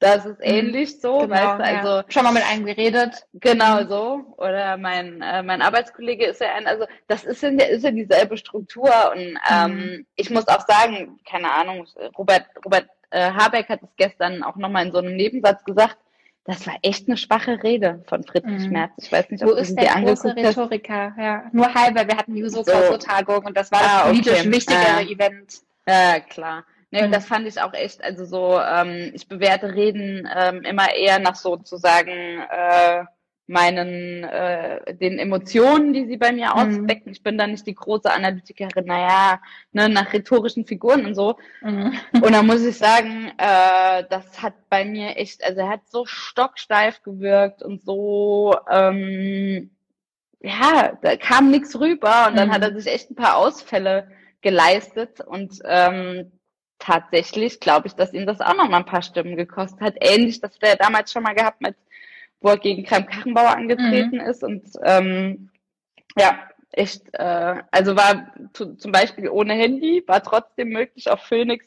Das 0.00 0.26
ist 0.26 0.38
mhm. 0.38 0.44
ähnlich 0.44 1.00
so, 1.00 1.18
genau, 1.18 1.30
weißt 1.34 1.58
du, 1.58 1.64
also. 1.64 1.88
Ja. 1.88 2.04
Schon 2.08 2.24
mal 2.24 2.32
mit 2.32 2.44
einem 2.46 2.66
geredet. 2.66 3.26
Genau 3.34 3.82
mhm. 3.82 3.88
so. 3.88 4.34
Oder 4.36 4.76
mein, 4.76 5.22
äh, 5.22 5.42
mein 5.42 5.62
Arbeitskollege 5.62 6.26
ist 6.26 6.40
ja 6.40 6.54
ein, 6.54 6.66
also 6.66 6.84
das 7.06 7.24
ist 7.24 7.42
ja, 7.42 7.50
ist 7.50 7.84
ja 7.84 7.90
dieselbe 7.90 8.36
Struktur 8.36 8.90
und 9.12 9.38
ähm, 9.50 9.76
mhm. 9.76 10.06
ich 10.16 10.30
muss 10.30 10.48
auch 10.48 10.66
sagen, 10.66 11.18
keine 11.28 11.50
Ahnung, 11.50 11.86
Robert, 12.18 12.46
Robert 12.64 12.86
äh, 13.10 13.30
Habeck 13.30 13.68
hat 13.68 13.82
es 13.82 13.88
gestern 13.96 14.42
auch 14.42 14.56
nochmal 14.56 14.86
in 14.86 14.92
so 14.92 14.98
einem 14.98 15.16
Nebensatz 15.16 15.64
gesagt, 15.64 15.96
das 16.44 16.66
war 16.66 16.74
echt 16.82 17.08
eine 17.08 17.16
schwache 17.16 17.62
Rede 17.62 18.04
von 18.06 18.22
Friedrich 18.22 18.66
mhm. 18.66 18.72
Merz. 18.72 18.92
Ich 18.98 19.10
weiß 19.10 19.30
nicht, 19.30 19.42
ob 19.42 19.50
Wo 19.50 19.54
du 19.54 19.60
ist 19.60 19.74
der 19.74 19.94
große 19.94 20.36
Rhetoriker? 20.36 21.14
Ja, 21.18 21.44
nur 21.52 21.72
halber. 21.72 22.06
Wir 22.06 22.18
hatten 22.18 22.34
die 22.34 22.40
Juso-Tagung 22.40 23.36
so. 23.36 23.48
und 23.48 23.56
das 23.56 23.72
war 23.72 23.80
das 23.80 23.90
ah, 23.90 24.02
politisch 24.08 24.40
okay. 24.40 24.52
wichtigere 24.52 24.96
ah. 24.96 25.00
Event. 25.00 25.54
Ja, 25.88 26.20
klar. 26.20 26.64
Nee, 26.94 27.02
und 27.02 27.08
mhm. 27.08 27.12
das 27.12 27.26
fand 27.26 27.48
ich 27.48 27.60
auch 27.60 27.74
echt, 27.74 28.04
also 28.04 28.24
so, 28.24 28.60
ähm, 28.60 29.10
ich 29.14 29.26
bewerte 29.26 29.74
Reden 29.74 30.28
ähm, 30.32 30.62
immer 30.62 30.94
eher 30.94 31.18
nach 31.18 31.34
sozusagen 31.34 32.38
äh, 32.48 33.04
meinen, 33.48 34.22
äh, 34.22 34.94
den 34.94 35.18
Emotionen, 35.18 35.92
die 35.92 36.06
sie 36.06 36.16
bei 36.18 36.30
mir 36.30 36.50
mhm. 36.50 36.52
auswecken. 36.52 37.10
Ich 37.10 37.24
bin 37.24 37.36
da 37.36 37.48
nicht 37.48 37.66
die 37.66 37.74
große 37.74 38.08
Analytikerin, 38.08 38.84
naja, 38.84 39.40
ne, 39.72 39.88
nach 39.88 40.12
rhetorischen 40.12 40.66
Figuren 40.66 41.04
und 41.04 41.16
so. 41.16 41.36
Mhm. 41.62 41.98
Und 42.12 42.32
da 42.32 42.44
muss 42.44 42.64
ich 42.64 42.78
sagen, 42.78 43.32
äh, 43.38 44.04
das 44.08 44.40
hat 44.40 44.54
bei 44.70 44.84
mir 44.84 45.16
echt, 45.16 45.42
also 45.42 45.62
er 45.62 45.70
hat 45.70 45.88
so 45.88 46.06
stocksteif 46.06 47.02
gewirkt 47.02 47.64
und 47.64 47.84
so, 47.84 48.54
ähm, 48.70 49.72
ja, 50.38 50.96
da 51.02 51.16
kam 51.16 51.50
nichts 51.50 51.74
rüber 51.80 52.28
und 52.28 52.38
dann 52.38 52.52
hat 52.52 52.60
mhm. 52.60 52.68
er 52.68 52.80
sich 52.80 52.92
echt 52.92 53.10
ein 53.10 53.16
paar 53.16 53.36
Ausfälle 53.36 54.06
geleistet 54.42 55.20
und 55.20 55.58
ähm, 55.64 56.30
tatsächlich 56.84 57.60
glaube 57.60 57.86
ich, 57.86 57.94
dass 57.94 58.12
ihm 58.12 58.26
das 58.26 58.40
auch 58.40 58.56
noch 58.56 58.68
mal 58.68 58.78
ein 58.78 58.84
paar 58.84 59.02
Stimmen 59.02 59.36
gekostet 59.36 59.80
hat. 59.80 59.94
Ähnlich, 60.00 60.40
das 60.40 60.60
wir 60.60 60.76
damals 60.76 61.12
schon 61.12 61.22
mal 61.22 61.34
gehabt 61.34 61.60
mit, 61.60 61.76
wo 62.40 62.50
er 62.50 62.58
gegen 62.58 62.84
Kram-Kachenbauer 62.84 63.56
angetreten 63.56 64.16
mhm. 64.16 64.28
ist 64.28 64.44
und 64.44 64.64
ähm, 64.82 65.50
ja, 66.16 66.38
echt, 66.72 67.02
äh, 67.14 67.62
also 67.70 67.96
war 67.96 68.32
zu, 68.52 68.74
zum 68.76 68.92
Beispiel 68.92 69.28
ohne 69.28 69.54
Handy, 69.54 70.04
war 70.06 70.22
trotzdem 70.22 70.68
möglich 70.68 71.08
auf 71.08 71.20
Phoenix 71.22 71.64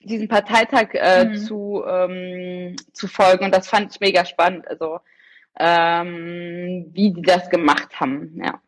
diesen 0.00 0.28
Parteitag 0.28 0.94
äh, 0.94 1.24
mhm. 1.24 1.36
zu, 1.36 1.84
ähm, 1.86 2.76
zu 2.92 3.08
folgen 3.08 3.44
und 3.44 3.54
das 3.54 3.68
fand 3.68 3.92
ich 3.92 4.00
mega 4.00 4.24
spannend, 4.24 4.68
also 4.68 5.00
ähm, 5.58 6.90
wie 6.92 7.12
die 7.12 7.22
das 7.22 7.50
gemacht 7.50 8.00
haben, 8.00 8.40
ja. 8.42 8.60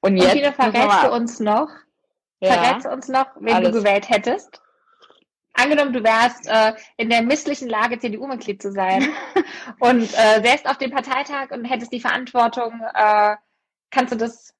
Und, 0.00 0.16
jetzt 0.16 0.32
und 0.32 0.38
wieder 0.38 0.52
verrätst 0.52 1.04
du 1.04 1.12
uns 1.12 1.40
noch, 1.40 1.70
ja. 2.44 2.52
Verrätst 2.52 2.86
uns 2.86 3.08
noch, 3.08 3.26
wen 3.40 3.54
Alles. 3.54 3.72
du 3.72 3.78
gewählt 3.78 4.08
hättest? 4.08 4.60
Angenommen, 5.52 5.92
du 5.92 6.02
wärst 6.02 6.48
äh, 6.48 6.72
in 6.96 7.10
der 7.10 7.22
misslichen 7.22 7.68
Lage, 7.68 7.98
CDU-Mitglied 7.98 8.60
zu 8.60 8.72
sein 8.72 9.08
und 9.78 10.12
äh, 10.14 10.42
wärst 10.42 10.68
auf 10.68 10.78
dem 10.78 10.90
Parteitag 10.90 11.52
und 11.52 11.64
hättest 11.64 11.92
die 11.92 12.00
Verantwortung, 12.00 12.82
äh, 12.92 13.36
kannst 13.92 14.12
du 14.12 14.16
das, 14.16 14.52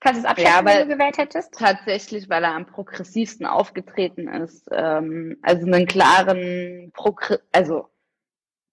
kannst 0.00 0.20
du 0.20 0.22
das 0.22 0.30
abschätzen, 0.30 0.66
ja, 0.66 0.78
wen 0.78 0.88
du 0.88 0.94
gewählt 0.94 1.18
hättest? 1.18 1.52
Tatsächlich, 1.52 2.30
weil 2.30 2.44
er 2.44 2.54
am 2.54 2.64
progressivsten 2.64 3.44
aufgetreten 3.44 4.26
ist. 4.26 4.68
Ähm, 4.72 5.36
also 5.42 5.66
einen 5.66 5.86
klaren, 5.86 6.92
Progr 6.94 7.40
also 7.52 7.90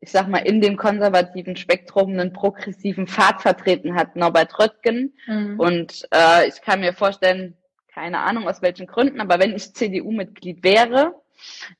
ich 0.05 0.11
sag 0.11 0.27
mal, 0.27 0.37
in 0.39 0.61
dem 0.61 0.77
konservativen 0.77 1.55
Spektrum 1.55 2.11
einen 2.11 2.31
progressiven 2.31 3.07
Pfad 3.07 3.41
vertreten 3.41 3.95
hat, 3.95 4.15
Norbert 4.15 4.59
Röttgen. 4.59 5.17
Mhm. 5.25 5.59
Und 5.59 6.07
äh, 6.13 6.47
ich 6.47 6.61
kann 6.61 6.81
mir 6.81 6.93
vorstellen, 6.93 7.57
keine 7.95 8.19
Ahnung 8.19 8.47
aus 8.47 8.61
welchen 8.61 8.87
Gründen, 8.87 9.21
aber 9.21 9.39
wenn 9.39 9.55
ich 9.55 9.73
CDU-Mitglied 9.73 10.63
wäre, 10.63 11.15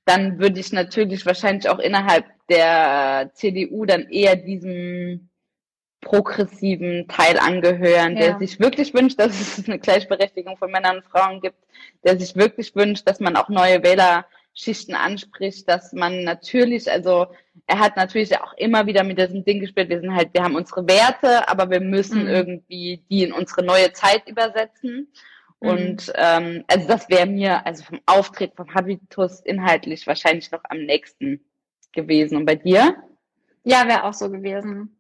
dann 0.06 0.40
würde 0.40 0.62
ich 0.62 0.72
natürlich 0.72 1.26
wahrscheinlich 1.26 1.68
auch 1.68 1.80
innerhalb 1.80 2.26
der 2.50 3.32
CDU 3.34 3.86
dann 3.86 4.10
eher 4.10 4.38
diesem 4.38 5.30
progressiven 6.00 7.08
Teil 7.10 7.38
angehören, 7.38 8.16
ja. 8.16 8.22
der 8.22 8.40
sich 8.40 8.62
wirklich 8.62 8.94
wünscht, 8.94 9.20
dass 9.20 9.40
es 9.42 9.68
eine 9.68 9.78
Gleichberechtigung 9.78 10.56
von 10.56 10.72
Männern 10.72 10.98
und 10.98 11.06
Frauen 11.06 11.42
gibt, 11.42 11.58
der 12.06 12.18
sich 12.18 12.36
wirklich 12.38 12.74
wünscht, 12.76 13.08
dass 13.08 13.20
man 13.20 13.36
auch 13.36 13.50
neue 13.50 13.84
Wählerschichten 13.84 14.96
anspricht, 14.96 15.68
dass 15.68 15.92
man 15.92 16.24
natürlich, 16.24 16.90
also 16.90 17.28
er 17.68 17.80
hat 17.80 17.98
natürlich 17.98 18.40
auch 18.40 18.54
immer 18.54 18.86
wieder 18.86 19.04
mit 19.04 19.20
diesem 19.20 19.44
Ding 19.44 19.60
gespielt, 19.60 19.90
wir 19.90 20.00
sind 20.00 20.16
halt, 20.16 20.30
wir 20.34 20.44
haben 20.44 20.56
unsere 20.56 20.88
Werte, 20.88 21.50
aber 21.50 21.70
wir 21.70 21.82
müssen 21.82 22.22
mhm. 22.22 22.30
irgendwie 22.30 23.04
die 23.10 23.24
in 23.24 23.34
unsere 23.34 23.66
neue 23.66 23.92
Zeit 23.92 24.30
übersetzen. 24.30 25.12
Mhm. 25.62 25.70
Und 25.70 26.14
ähm, 26.16 26.64
also 26.68 26.88
das 26.88 27.10
wäre 27.10 27.26
mir, 27.26 27.66
also 27.66 27.84
vom 27.84 28.02
Auftritt, 28.06 28.56
vom 28.56 28.74
Habitus 28.74 29.40
inhaltlich 29.42 30.06
wahrscheinlich 30.08 30.52
noch 30.52 30.62
am 30.70 30.80
nächsten 30.80 31.44
gewesen. 31.94 32.38
Und 32.38 32.46
bei 32.46 32.56
dir? 32.56 32.96
Ja, 33.64 33.88
wäre 33.88 34.04
auch 34.04 34.14
so 34.14 34.30
gewesen. 34.30 34.96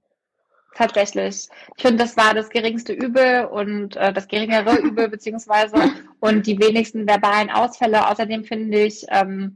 Tatsächlich. 0.76 1.47
Ich 1.78 1.82
finde, 1.82 2.03
das 2.03 2.18
war 2.18 2.34
das 2.34 2.49
geringste 2.49 2.93
Übel 2.93 3.45
und 3.45 3.95
äh, 3.95 4.12
das 4.12 4.28
geringere 4.28 4.76
Übel 4.82 5.08
beziehungsweise 5.10 5.76
und 6.20 6.47
die 6.47 6.60
wenigsten 6.60 7.08
verbalen 7.08 7.49
Ausfälle. 7.49 8.10
Außerdem 8.10 8.43
finde 8.43 8.84
ich, 8.84 9.06
ähm, 9.10 9.56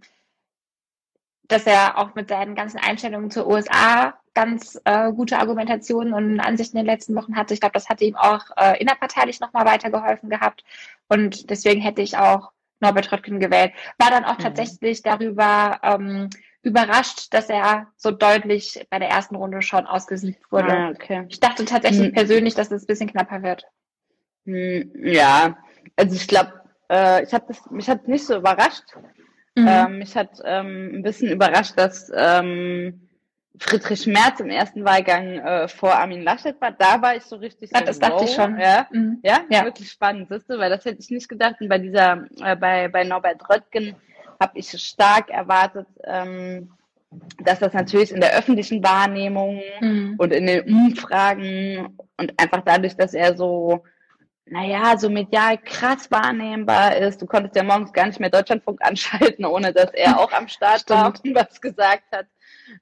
dass 1.48 1.66
er 1.66 1.98
auch 1.98 2.16
mit 2.16 2.30
seinen 2.30 2.56
ganzen 2.56 2.78
Einstellungen 2.78 3.32
zur 3.32 3.48
USA 3.48 4.19
ganz 4.40 4.80
äh, 4.86 5.12
gute 5.12 5.38
Argumentationen 5.38 6.14
und 6.14 6.40
Ansichten 6.40 6.78
in 6.78 6.86
den 6.86 6.94
letzten 6.94 7.16
Wochen 7.16 7.36
hatte. 7.36 7.54
Ich 7.54 7.60
glaube, 7.60 7.74
das 7.74 7.90
hatte 7.90 8.06
ihm 8.06 8.16
auch 8.16 8.46
äh, 8.56 8.80
innerparteilich 8.80 9.42
nochmal 9.42 9.66
weitergeholfen 9.66 10.30
gehabt. 10.30 10.64
Und 11.10 11.50
deswegen 11.50 11.82
hätte 11.82 12.02
ich 12.02 12.18
auch 12.18 12.52
Norbert 12.80 13.12
Röttgen 13.12 13.42
gewählt. 13.42 13.74
War 13.98 14.12
dann 14.12 14.24
auch 14.24 14.38
mhm. 14.38 14.44
tatsächlich 14.44 15.02
darüber 15.02 15.80
ähm, 15.84 16.30
überrascht, 16.62 17.34
dass 17.34 17.50
er 17.50 17.88
so 17.98 18.12
deutlich 18.12 18.88
bei 18.90 19.00
der 19.00 19.10
ersten 19.10 19.36
Runde 19.36 19.62
schon 19.62 19.86
ausgesiegt 19.86 20.50
wurde. 20.52 20.72
Ah, 20.72 20.90
okay. 20.92 21.26
Ich 21.28 21.42
dachte 21.42 21.66
tatsächlich 21.66 22.12
mhm. 22.12 22.14
persönlich, 22.14 22.56
dass 22.56 22.72
es 22.72 22.84
ein 22.84 22.88
bisschen 22.88 23.12
knapper 23.12 23.44
wird. 23.44 23.66
Hm, 24.46 24.92
ja, 25.04 25.58
also 25.98 26.16
ich 26.16 26.30
glaube, 26.30 26.54
äh, 26.90 27.24
ich 27.26 27.34
habe 27.34 27.46
das, 27.50 27.70
mich 27.70 27.90
hat 27.90 28.08
nicht 28.08 28.26
so 28.26 28.38
überrascht. 28.38 28.86
Mhm. 29.56 29.68
Ähm, 29.68 29.98
mich 29.98 30.16
hat 30.16 30.40
ähm, 30.46 30.92
ein 30.94 31.04
bisschen 31.04 31.30
überrascht, 31.30 31.74
dass 31.76 32.10
ähm, 32.16 33.09
Friedrich 33.60 34.08
Merz 34.08 34.40
im 34.40 34.50
ersten 34.50 34.86
Wahlgang 34.86 35.40
äh, 35.40 35.68
vor 35.68 35.94
Armin 35.94 36.24
Laschet 36.24 36.60
war, 36.62 36.72
da 36.72 37.02
war 37.02 37.16
ich 37.16 37.24
so 37.24 37.36
richtig 37.36 37.72
ja, 37.72 37.80
so, 37.80 37.86
das 37.86 38.00
dachte 38.00 38.24
ich 38.24 38.34
schon. 38.34 38.58
Ja, 38.58 38.88
mhm. 38.92 39.20
ja, 39.22 39.42
ja, 39.50 39.66
wirklich 39.66 39.92
spannend, 39.92 40.30
siehst 40.30 40.50
du, 40.50 40.58
weil 40.58 40.70
das 40.70 40.86
hätte 40.86 41.00
ich 41.00 41.10
nicht 41.10 41.28
gedacht. 41.28 41.56
Und 41.60 41.68
bei 41.68 41.78
dieser, 41.78 42.26
äh, 42.42 42.56
bei, 42.56 42.88
bei 42.88 43.04
Norbert 43.04 43.48
Röttgen 43.50 43.96
habe 44.40 44.58
ich 44.58 44.70
stark 44.82 45.30
erwartet, 45.30 45.88
ähm, 46.06 46.72
dass 47.44 47.60
das 47.60 47.74
natürlich 47.74 48.12
in 48.12 48.22
der 48.22 48.38
öffentlichen 48.38 48.84
Wahrnehmung 48.84 49.62
mhm. 49.82 50.16
und 50.18 50.32
in 50.32 50.46
den 50.48 50.62
Umfragen 50.64 51.98
und 52.18 52.40
einfach 52.40 52.62
dadurch, 52.64 52.96
dass 52.96 53.14
er 53.14 53.36
so, 53.36 53.84
naja, 54.46 54.98
so 54.98 55.10
medial 55.10 55.58
krass 55.58 56.10
wahrnehmbar 56.12 56.96
ist. 56.98 57.22
Du 57.22 57.26
konntest 57.26 57.56
ja 57.56 57.64
morgens 57.64 57.92
gar 57.92 58.08
nicht 58.08 58.20
mehr 58.20 58.30
Deutschlandfunk 58.30 58.80
anschalten, 58.86 59.46
ohne 59.46 59.74
dass 59.74 59.92
er 59.92 60.20
auch 60.20 60.32
am 60.32 60.48
Start 60.48 60.90
war 60.90 61.08
und 61.08 61.36
was 61.36 61.60
gesagt 61.60 62.06
hat. 62.12 62.28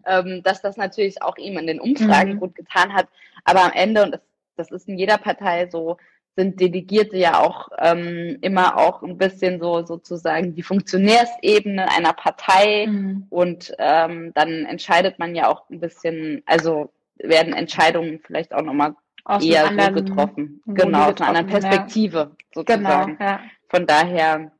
Ähm, 0.05 0.41
dass 0.43 0.61
das 0.61 0.77
natürlich 0.77 1.21
auch 1.21 1.37
ihm 1.37 1.57
in 1.57 1.67
den 1.67 1.79
Umfragen 1.79 2.33
mhm. 2.33 2.39
gut 2.39 2.55
getan 2.55 2.93
hat. 2.93 3.07
Aber 3.43 3.63
am 3.63 3.71
Ende, 3.73 4.03
und 4.03 4.11
das, 4.11 4.21
das 4.55 4.71
ist 4.71 4.87
in 4.87 4.97
jeder 4.97 5.17
Partei 5.17 5.67
so, 5.69 5.97
sind 6.37 6.59
Delegierte 6.59 7.17
ja 7.17 7.41
auch 7.41 7.69
ähm, 7.79 8.37
immer 8.41 8.77
auch 8.77 9.01
ein 9.01 9.17
bisschen 9.17 9.59
so 9.59 9.83
sozusagen 9.83 10.53
die 10.53 10.61
Funktionärsebene 10.61 11.91
einer 11.91 12.13
Partei 12.13 12.85
mhm. 12.87 13.25
und 13.29 13.73
ähm, 13.79 14.31
dann 14.35 14.65
entscheidet 14.65 15.17
man 15.17 15.33
ja 15.33 15.47
auch 15.47 15.67
ein 15.71 15.79
bisschen, 15.79 16.43
also 16.45 16.93
werden 17.17 17.53
Entscheidungen 17.53 18.19
vielleicht 18.23 18.53
auch 18.53 18.61
nochmal 18.61 18.93
eher 19.41 19.67
so 19.67 19.91
getroffen. 19.93 20.61
Genau, 20.67 21.09
aus 21.09 21.19
einer 21.19 21.29
anderen 21.29 21.47
Perspektive 21.47 22.17
ja. 22.17 22.31
sozusagen. 22.53 23.17
Genau, 23.17 23.29
ja. 23.29 23.39
Von 23.69 23.87
daher, 23.87 24.51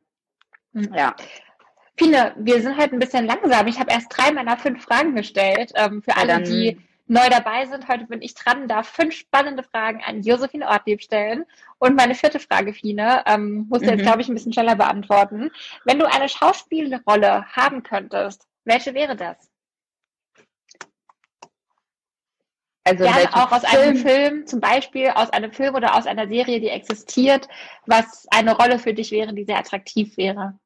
mhm. 0.74 0.94
ja. 0.96 1.16
Fine, 1.98 2.34
wir 2.38 2.62
sind 2.62 2.78
halt 2.78 2.94
ein 2.94 3.00
bisschen 3.00 3.26
langsam. 3.26 3.66
Ich 3.68 3.80
habe 3.80 3.92
erst 3.92 4.08
drei 4.16 4.32
meiner 4.32 4.58
fünf 4.58 4.84
Fragen 4.84 5.16
gestellt. 5.16 5.72
Ähm, 5.76 6.04
für 6.04 6.16
alle, 6.16 6.44
die 6.44 6.78
neu 7.08 7.28
dabei 7.30 7.66
sind. 7.66 7.88
Heute 7.88 8.06
bin 8.06 8.22
ich 8.22 8.36
dran, 8.36 8.68
darf 8.68 8.88
fünf 8.90 9.16
spannende 9.16 9.64
Fragen 9.64 10.02
an 10.06 10.22
Josephine 10.22 10.68
Ortlieb 10.68 11.02
stellen. 11.02 11.46
Und 11.80 11.96
meine 11.96 12.16
vierte 12.16 12.40
Frage, 12.40 12.74
Fine, 12.74 13.24
ähm, 13.26 13.66
musst 13.70 13.84
du 13.84 13.88
mhm. 13.88 13.98
jetzt, 13.98 14.04
glaube 14.04 14.22
ich, 14.22 14.28
ein 14.28 14.36
bisschen 14.36 14.54
schneller 14.54 14.76
beantworten. 14.76 15.50
Wenn 15.86 16.00
du 16.00 16.06
eine 16.06 16.30
Schauspielrolle 16.30 17.46
haben 17.54 17.82
könntest, 17.84 18.46
welche 18.66 18.94
wäre 18.94 19.16
das? 19.16 19.38
Also 22.84 23.04
Gerne 23.04 23.34
auch 23.34 23.52
aus 23.52 23.66
Film? 23.66 23.82
einem 23.82 23.98
Film, 23.98 24.48
zum 24.48 24.62
Beispiel 24.62 25.10
aus 25.10 25.30
einem 25.32 25.52
Film 25.52 25.76
oder 25.76 25.96
aus 25.96 26.06
einer 26.06 26.28
Serie, 26.28 26.62
die 26.62 26.70
existiert, 26.70 27.48
was 27.86 28.28
eine 28.32 28.56
Rolle 28.56 28.80
für 28.80 28.94
dich 28.94 29.12
wäre, 29.12 29.34
die 29.34 29.44
sehr 29.44 29.58
attraktiv 29.58 30.16
wäre 30.16 30.58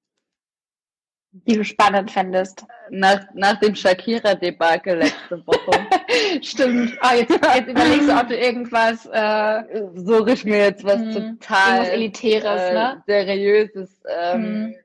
die 1.31 1.55
du 1.55 1.63
spannend 1.63 2.11
fändest. 2.11 2.65
Nach, 2.89 3.21
nach 3.33 3.59
dem 3.59 3.73
Shakira-Debakel 3.73 4.97
letzte 4.97 5.45
Woche. 5.47 5.87
Stimmt. 6.41 6.97
Ah, 7.01 7.15
jetzt, 7.15 7.31
jetzt 7.31 7.69
überlegst 7.69 8.09
du, 8.09 8.19
ob 8.19 8.27
du 8.27 8.37
irgendwas 8.37 9.05
äh, 9.05 9.63
suche 9.95 10.33
ich 10.33 10.43
mir 10.43 10.57
jetzt 10.57 10.83
was 10.83 10.99
mh, 10.99 11.13
total 11.13 11.77
irgendwas 11.77 11.89
Elitäres, 11.89 12.61
äh, 12.61 12.73
ne? 12.73 13.03
seriöses 13.05 14.03
ähm, 14.09 14.75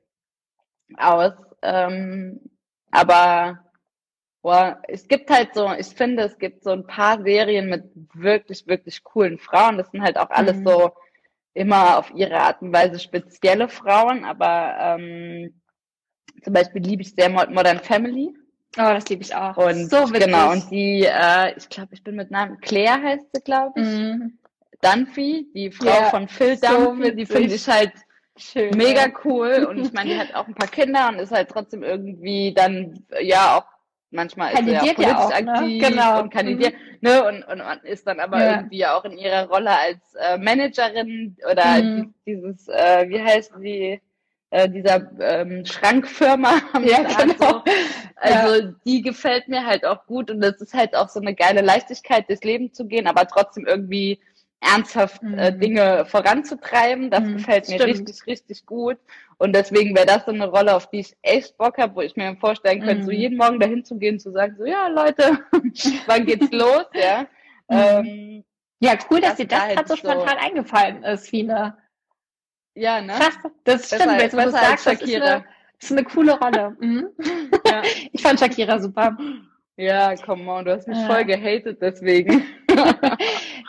mhm. 0.87 0.95
aus. 0.97 1.33
Ähm, 1.61 2.39
aber 2.91 3.59
boah, 4.41 4.81
es 4.87 5.07
gibt 5.07 5.29
halt 5.29 5.53
so, 5.53 5.69
ich 5.77 5.87
finde, 5.87 6.23
es 6.23 6.37
gibt 6.37 6.63
so 6.63 6.71
ein 6.71 6.87
paar 6.87 7.21
Serien 7.21 7.67
mit 7.67 7.83
wirklich, 8.13 8.65
wirklich 8.67 9.03
coolen 9.03 9.37
Frauen. 9.37 9.77
Das 9.77 9.91
sind 9.91 10.01
halt 10.01 10.17
auch 10.17 10.29
alles 10.29 10.55
mhm. 10.57 10.67
so 10.67 10.91
immer 11.53 11.97
auf 11.97 12.09
ihre 12.15 12.39
Art 12.39 12.61
und 12.61 12.71
Weise 12.71 12.99
spezielle 12.99 13.67
Frauen, 13.67 14.23
aber 14.23 14.75
ähm, 14.79 15.59
zum 16.43 16.53
Beispiel 16.53 16.81
liebe 16.81 17.01
ich 17.01 17.13
sehr 17.13 17.29
Modern 17.29 17.79
Family. 17.79 18.33
Oh, 18.77 18.93
das 18.93 19.09
liebe 19.09 19.23
ich 19.23 19.33
auch. 19.33 19.57
Und 19.57 19.89
so 19.89 20.09
witzig. 20.09 20.25
genau, 20.25 20.51
und 20.51 20.69
die, 20.69 21.03
äh, 21.03 21.57
ich 21.57 21.67
glaube, 21.69 21.89
ich 21.93 22.03
bin 22.03 22.15
mit 22.15 22.29
Namen, 22.29 22.59
Claire 22.61 23.01
heißt 23.01 23.25
sie, 23.33 23.41
glaube 23.41 23.79
ich. 23.79 23.85
Mhm. 23.85 24.37
Dunphy, 24.81 25.47
die 25.55 25.71
Frau 25.71 25.87
ja, 25.87 26.09
von 26.09 26.27
Phil 26.27 26.57
Dunphy, 26.57 27.09
so 27.09 27.15
die 27.15 27.25
finde 27.25 27.55
ich 27.55 27.67
halt 27.67 27.93
Schön, 28.37 28.77
mega 28.77 29.07
ja. 29.07 29.13
cool. 29.25 29.65
Und 29.67 29.79
ich 29.79 29.91
meine, 29.93 30.11
die 30.11 30.19
hat 30.19 30.35
auch 30.35 30.47
ein 30.47 30.53
paar 30.53 30.67
Kinder 30.67 31.09
und 31.09 31.19
ist 31.19 31.31
halt 31.31 31.49
trotzdem 31.49 31.81
irgendwie 31.81 32.53
dann, 32.53 33.03
ja, 33.19 33.57
auch 33.57 33.65
manchmal 34.11 34.53
ist 34.53 34.65
sie 34.65 34.71
ja 34.71 34.79
politisch 34.79 35.05
ja 35.05 35.17
auch, 35.17 35.29
ne? 35.29 35.51
aktiv 35.51 35.81
ne? 35.81 35.89
genau. 35.89 36.21
und 36.21 36.31
kandidiert, 36.31 36.73
mhm. 36.73 37.09
ne, 37.09 37.23
und, 37.25 37.43
und, 37.43 37.61
und 37.61 37.83
ist 37.83 38.05
dann 38.05 38.19
aber 38.19 38.39
irgendwie 38.39 38.85
auch 38.85 39.03
in 39.05 39.17
ihrer 39.17 39.47
Rolle 39.47 39.71
als 39.71 40.13
äh, 40.15 40.37
Managerin 40.37 41.35
oder 41.49 41.81
mhm. 41.81 42.13
dieses, 42.25 42.67
äh, 42.67 43.09
wie 43.09 43.21
heißt 43.21 43.53
sie, 43.59 44.01
äh, 44.49 44.69
dieser 44.69 45.11
ähm, 45.19 45.65
Schrankfirma 45.65 46.61
ja, 46.83 47.03
genau. 47.03 47.63
Also 48.15 48.55
ja. 48.55 48.73
die 48.85 49.01
gefällt 49.01 49.47
mir 49.47 49.65
halt 49.65 49.85
auch 49.85 50.05
gut 50.05 50.31
und 50.31 50.43
es 50.43 50.61
ist 50.61 50.73
halt 50.73 50.95
auch 50.95 51.09
so 51.09 51.19
eine 51.19 51.35
geile 51.35 51.61
Leichtigkeit, 51.61 52.29
durchs 52.29 52.43
Leben 52.43 52.73
zu 52.73 52.85
gehen, 52.85 53.07
aber 53.07 53.27
trotzdem 53.27 53.65
irgendwie 53.65 54.19
ernsthaft 54.59 55.21
äh, 55.21 55.25
mhm. 55.25 55.39
äh, 55.39 55.51
Dinge 55.51 56.05
voranzutreiben. 56.05 57.11
Das 57.11 57.21
mhm, 57.21 57.37
gefällt 57.37 57.69
mir 57.69 57.75
stimmt. 57.75 57.91
richtig, 57.91 58.27
richtig 58.27 58.65
gut. 58.65 58.97
Und 59.37 59.53
deswegen 59.53 59.95
wäre 59.95 60.07
das 60.07 60.25
so 60.25 60.31
eine 60.31 60.47
Rolle, 60.47 60.75
auf 60.75 60.89
die 60.89 60.99
ich 60.99 61.15
echt 61.21 61.57
Bock 61.57 61.77
habe, 61.77 61.95
wo 61.95 62.01
ich 62.01 62.15
mir 62.15 62.35
vorstellen 62.37 62.81
könnte, 62.81 63.03
mhm. 63.03 63.05
so 63.05 63.11
jeden 63.11 63.37
Morgen 63.37 63.59
dahin 63.59 63.85
zu 63.85 63.97
gehen, 63.97 64.19
zu 64.19 64.31
sagen, 64.31 64.55
so 64.57 64.65
ja 64.65 64.87
Leute, 64.87 65.39
wann 66.07 66.25
geht's 66.25 66.51
los? 66.51 66.85
Ja, 66.93 67.27
mhm. 67.67 67.77
ähm, 68.07 68.43
ja 68.79 68.97
cool, 69.09 69.21
dass 69.21 69.31
das 69.31 69.37
dir 69.37 69.47
das 69.47 69.59
gerade 69.59 69.75
halt 69.75 69.87
so 69.87 69.95
spontan 69.95 70.37
eingefallen 70.37 71.03
ist, 71.03 71.29
Fina. 71.29 71.77
Ja, 72.77 73.01
ne? 73.01 73.13
Krass, 73.13 73.39
das 73.63 73.89
besser, 73.89 74.03
stimmt. 74.03 74.21
Jetzt, 74.21 74.37
wo 74.37 74.41
du 74.41 74.51
sagst, 74.51 74.85
das 74.85 75.01
ist, 75.01 75.15
eine, 75.15 75.43
das 75.79 75.89
ist 75.89 75.91
eine 75.91 76.03
coole 76.03 76.39
Rolle. 76.39 76.75
Mhm. 76.79 77.07
Ja. 77.65 77.81
Ich 78.11 78.21
fand 78.21 78.39
Shakira 78.39 78.79
super. 78.79 79.17
Ja, 79.77 80.15
come 80.15 80.49
on, 80.51 80.65
du 80.65 80.73
hast 80.73 80.87
mich 80.87 80.97
ja. 80.97 81.07
voll 81.07 81.25
gehatet 81.25 81.79
deswegen. 81.81 82.43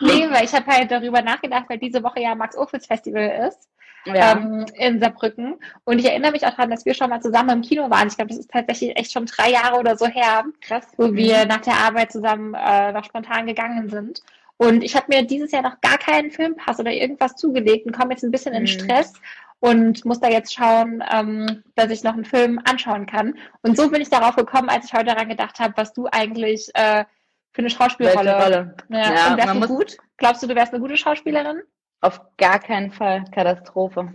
nee, 0.01 0.27
weil 0.29 0.45
ich 0.45 0.53
habe 0.53 0.65
halt 0.67 0.91
darüber 0.91 1.21
nachgedacht, 1.21 1.65
weil 1.69 1.77
diese 1.77 2.03
Woche 2.03 2.21
ja 2.21 2.35
Max 2.35 2.57
Ophüls 2.57 2.85
Festival 2.85 3.47
ist. 3.47 3.67
Ja. 4.05 4.31
Ähm, 4.31 4.65
in 4.75 4.99
Saarbrücken. 4.99 5.59
Und 5.83 5.99
ich 5.99 6.05
erinnere 6.05 6.31
mich 6.31 6.45
auch 6.45 6.51
daran, 6.51 6.69
dass 6.69 6.85
wir 6.85 6.93
schon 6.93 7.09
mal 7.09 7.21
zusammen 7.21 7.49
im 7.49 7.61
Kino 7.61 7.89
waren. 7.89 8.07
Ich 8.07 8.15
glaube, 8.15 8.29
das 8.29 8.39
ist 8.39 8.49
tatsächlich 8.49 8.97
echt 8.97 9.11
schon 9.11 9.25
drei 9.25 9.51
Jahre 9.51 9.77
oder 9.77 9.97
so 9.97 10.07
her, 10.07 10.45
Krass. 10.61 10.87
wo 10.97 11.13
wir 11.13 11.39
mhm. 11.39 11.47
nach 11.47 11.61
der 11.61 11.75
Arbeit 11.75 12.11
zusammen 12.11 12.53
äh, 12.53 12.91
noch 12.91 13.03
spontan 13.03 13.45
gegangen 13.45 13.89
sind. 13.89 14.21
Und 14.61 14.83
ich 14.83 14.93
habe 14.95 15.05
mir 15.07 15.23
dieses 15.23 15.51
Jahr 15.51 15.61
noch 15.61 15.79
gar 15.79 15.97
keinen 15.97 16.31
Filmpass 16.31 16.79
oder 16.79 16.91
irgendwas 16.91 17.35
zugelegt 17.35 17.85
und 17.85 17.97
komme 17.97 18.11
jetzt 18.11 18.23
ein 18.23 18.31
bisschen 18.31 18.53
in 18.53 18.63
mhm. 18.63 18.67
Stress 18.67 19.13
und 19.59 20.03
muss 20.03 20.19
da 20.19 20.27
jetzt 20.27 20.53
schauen, 20.53 21.01
ähm, 21.11 21.63
dass 21.75 21.89
ich 21.91 22.03
noch 22.03 22.13
einen 22.13 22.25
Film 22.25 22.59
anschauen 22.65 23.05
kann. 23.05 23.35
Und 23.61 23.77
so 23.77 23.89
bin 23.89 24.01
ich 24.01 24.09
darauf 24.09 24.35
gekommen, 24.35 24.67
als 24.67 24.85
ich 24.85 24.93
heute 24.93 25.05
daran 25.05 25.29
gedacht 25.29 25.59
habe, 25.59 25.73
was 25.77 25.93
du 25.93 26.07
eigentlich 26.11 26.69
äh, 26.73 27.05
für 27.51 27.59
eine 27.59 27.69
Schauspielrolle. 27.69 28.43
Rolle. 28.43 28.75
Ja, 28.89 29.13
ja, 29.13 29.31
und 29.31 29.37
wärst 29.37 29.55
du 29.55 29.67
gut? 29.67 29.97
Glaubst 30.17 30.43
du, 30.43 30.47
du 30.47 30.55
wärst 30.55 30.73
eine 30.73 30.81
gute 30.81 30.97
Schauspielerin? 30.97 31.61
Auf 32.01 32.19
gar 32.35 32.59
keinen 32.59 32.91
Fall. 32.91 33.23
Katastrophe. 33.33 34.13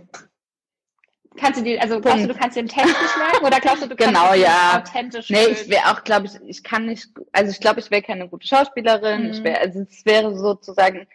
Kannst 1.37 1.59
du 1.59 1.63
die, 1.63 1.79
also 1.79 1.99
glaubst 1.99 2.23
du, 2.23 2.27
du 2.27 2.33
kannst 2.33 2.55
den 2.55 2.67
Text 2.67 2.87
nicht 3.01 3.17
merken 3.17 3.45
oder 3.45 3.59
glaubst 3.59 3.83
du, 3.83 3.87
du 3.87 3.95
genau, 3.95 4.29
kannst 4.29 4.37
ja. 4.43 4.83
authentisch 4.83 5.29
Nee, 5.29 5.47
ich 5.51 5.69
wäre 5.69 5.91
auch, 5.91 6.03
glaube 6.03 6.27
ich, 6.27 6.33
ich 6.47 6.63
kann 6.63 6.85
nicht, 6.85 7.09
also 7.31 7.51
ich 7.51 7.59
glaube, 7.59 7.79
ich 7.79 7.91
wäre 7.91 8.01
keine 8.01 8.27
gute 8.27 8.47
Schauspielerin. 8.47 9.23
Mhm. 9.23 9.31
Ich 9.31 9.43
wäre, 9.43 9.59
also 9.59 9.81
es 9.81 10.05
wäre 10.05 10.35
sozusagen, 10.37 11.07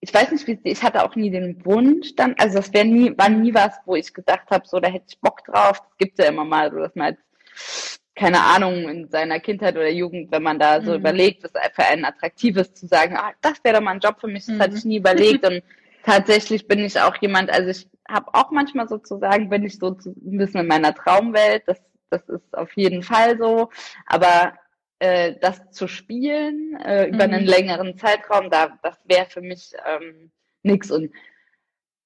ich 0.00 0.12
weiß 0.12 0.30
nicht, 0.32 0.46
wie 0.46 0.58
ich 0.64 0.82
hatte 0.82 1.04
auch 1.04 1.16
nie 1.16 1.30
den 1.30 1.64
Wunsch 1.64 2.14
dann, 2.16 2.34
also 2.38 2.56
das 2.56 2.72
wäre 2.72 2.84
nie, 2.84 3.16
war 3.16 3.28
nie 3.28 3.54
was, 3.54 3.74
wo 3.86 3.96
ich 3.96 4.12
gedacht 4.12 4.50
habe, 4.50 4.66
so, 4.66 4.78
da 4.78 4.88
hätte 4.88 5.06
ich 5.08 5.20
Bock 5.20 5.44
drauf. 5.44 5.80
Das 5.80 5.96
gibt's 5.98 6.18
ja 6.18 6.26
immer 6.26 6.44
mal, 6.44 6.70
so 6.70 6.78
dass 6.78 6.94
man 6.94 7.14
jetzt, 7.14 8.00
keine 8.14 8.40
Ahnung, 8.40 8.88
in 8.88 9.08
seiner 9.08 9.40
Kindheit 9.40 9.76
oder 9.76 9.90
Jugend, 9.90 10.30
wenn 10.32 10.42
man 10.42 10.58
da 10.58 10.80
so 10.80 10.92
mhm. 10.92 10.98
überlegt, 10.98 11.44
was 11.44 11.52
für 11.74 11.84
einen 11.84 12.04
attraktives 12.04 12.74
zu 12.74 12.86
sagen, 12.86 13.16
ah, 13.16 13.32
das 13.40 13.62
wäre 13.62 13.76
doch 13.76 13.82
mal 13.82 13.92
ein 13.92 14.00
Job 14.00 14.20
für 14.20 14.28
mich, 14.28 14.46
das 14.46 14.54
mhm. 14.54 14.60
hatte 14.60 14.76
ich 14.76 14.84
nie 14.84 14.98
überlegt 14.98 15.46
und 15.46 15.62
tatsächlich 16.06 16.68
bin 16.68 16.78
ich 16.78 17.00
auch 17.00 17.16
jemand, 17.16 17.50
also 17.50 17.68
ich 17.68 17.88
habe 18.08 18.32
auch 18.32 18.50
manchmal 18.52 18.88
sozusagen, 18.88 19.50
bin 19.50 19.64
ich 19.64 19.78
so 19.78 19.88
ein 19.88 20.38
bisschen 20.38 20.60
in 20.60 20.66
meiner 20.68 20.94
Traumwelt, 20.94 21.64
das, 21.66 21.82
das 22.10 22.28
ist 22.28 22.56
auf 22.56 22.72
jeden 22.76 23.02
Fall 23.02 23.36
so, 23.38 23.70
aber 24.06 24.54
äh, 25.00 25.34
das 25.40 25.70
zu 25.72 25.88
spielen 25.88 26.76
äh, 26.76 27.08
über 27.08 27.26
mhm. 27.26 27.34
einen 27.34 27.46
längeren 27.46 27.98
Zeitraum, 27.98 28.50
da 28.50 28.78
das 28.82 28.96
wäre 29.04 29.26
für 29.26 29.40
mich 29.40 29.72
ähm, 29.84 30.30
nichts 30.62 30.90
und 30.90 31.12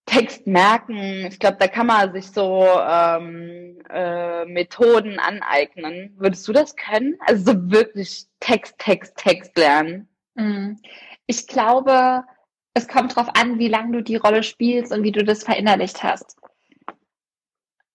Text 0.07 0.47
merken, 0.47 1.27
ich 1.27 1.39
glaube, 1.39 1.59
da 1.61 1.69
kann 1.69 1.87
man 1.87 2.13
sich 2.13 2.33
so 2.33 2.67
ähm, 2.67 3.79
äh, 3.91 4.45
Methoden 4.45 5.21
aneignen. 5.21 6.17
Würdest 6.19 6.49
du 6.49 6.53
das 6.53 6.75
können? 6.75 7.17
Also 7.27 7.53
so 7.53 7.71
wirklich 7.71 8.27
Text, 8.41 8.77
Text, 8.79 9.17
Text 9.17 9.57
lernen? 9.57 10.09
Mhm. 10.35 10.81
Ich 11.27 11.47
glaube, 11.47 12.25
es 12.75 12.89
kommt 12.89 13.17
darauf 13.17 13.35
an, 13.35 13.59
wie 13.59 13.69
lange 13.69 13.93
du 13.93 14.03
die 14.03 14.17
Rolle 14.17 14.43
spielst 14.43 14.93
und 14.93 15.03
wie 15.03 15.13
du 15.13 15.25
das 15.25 15.45
verinnerlicht 15.45 16.03
hast. 16.03 16.37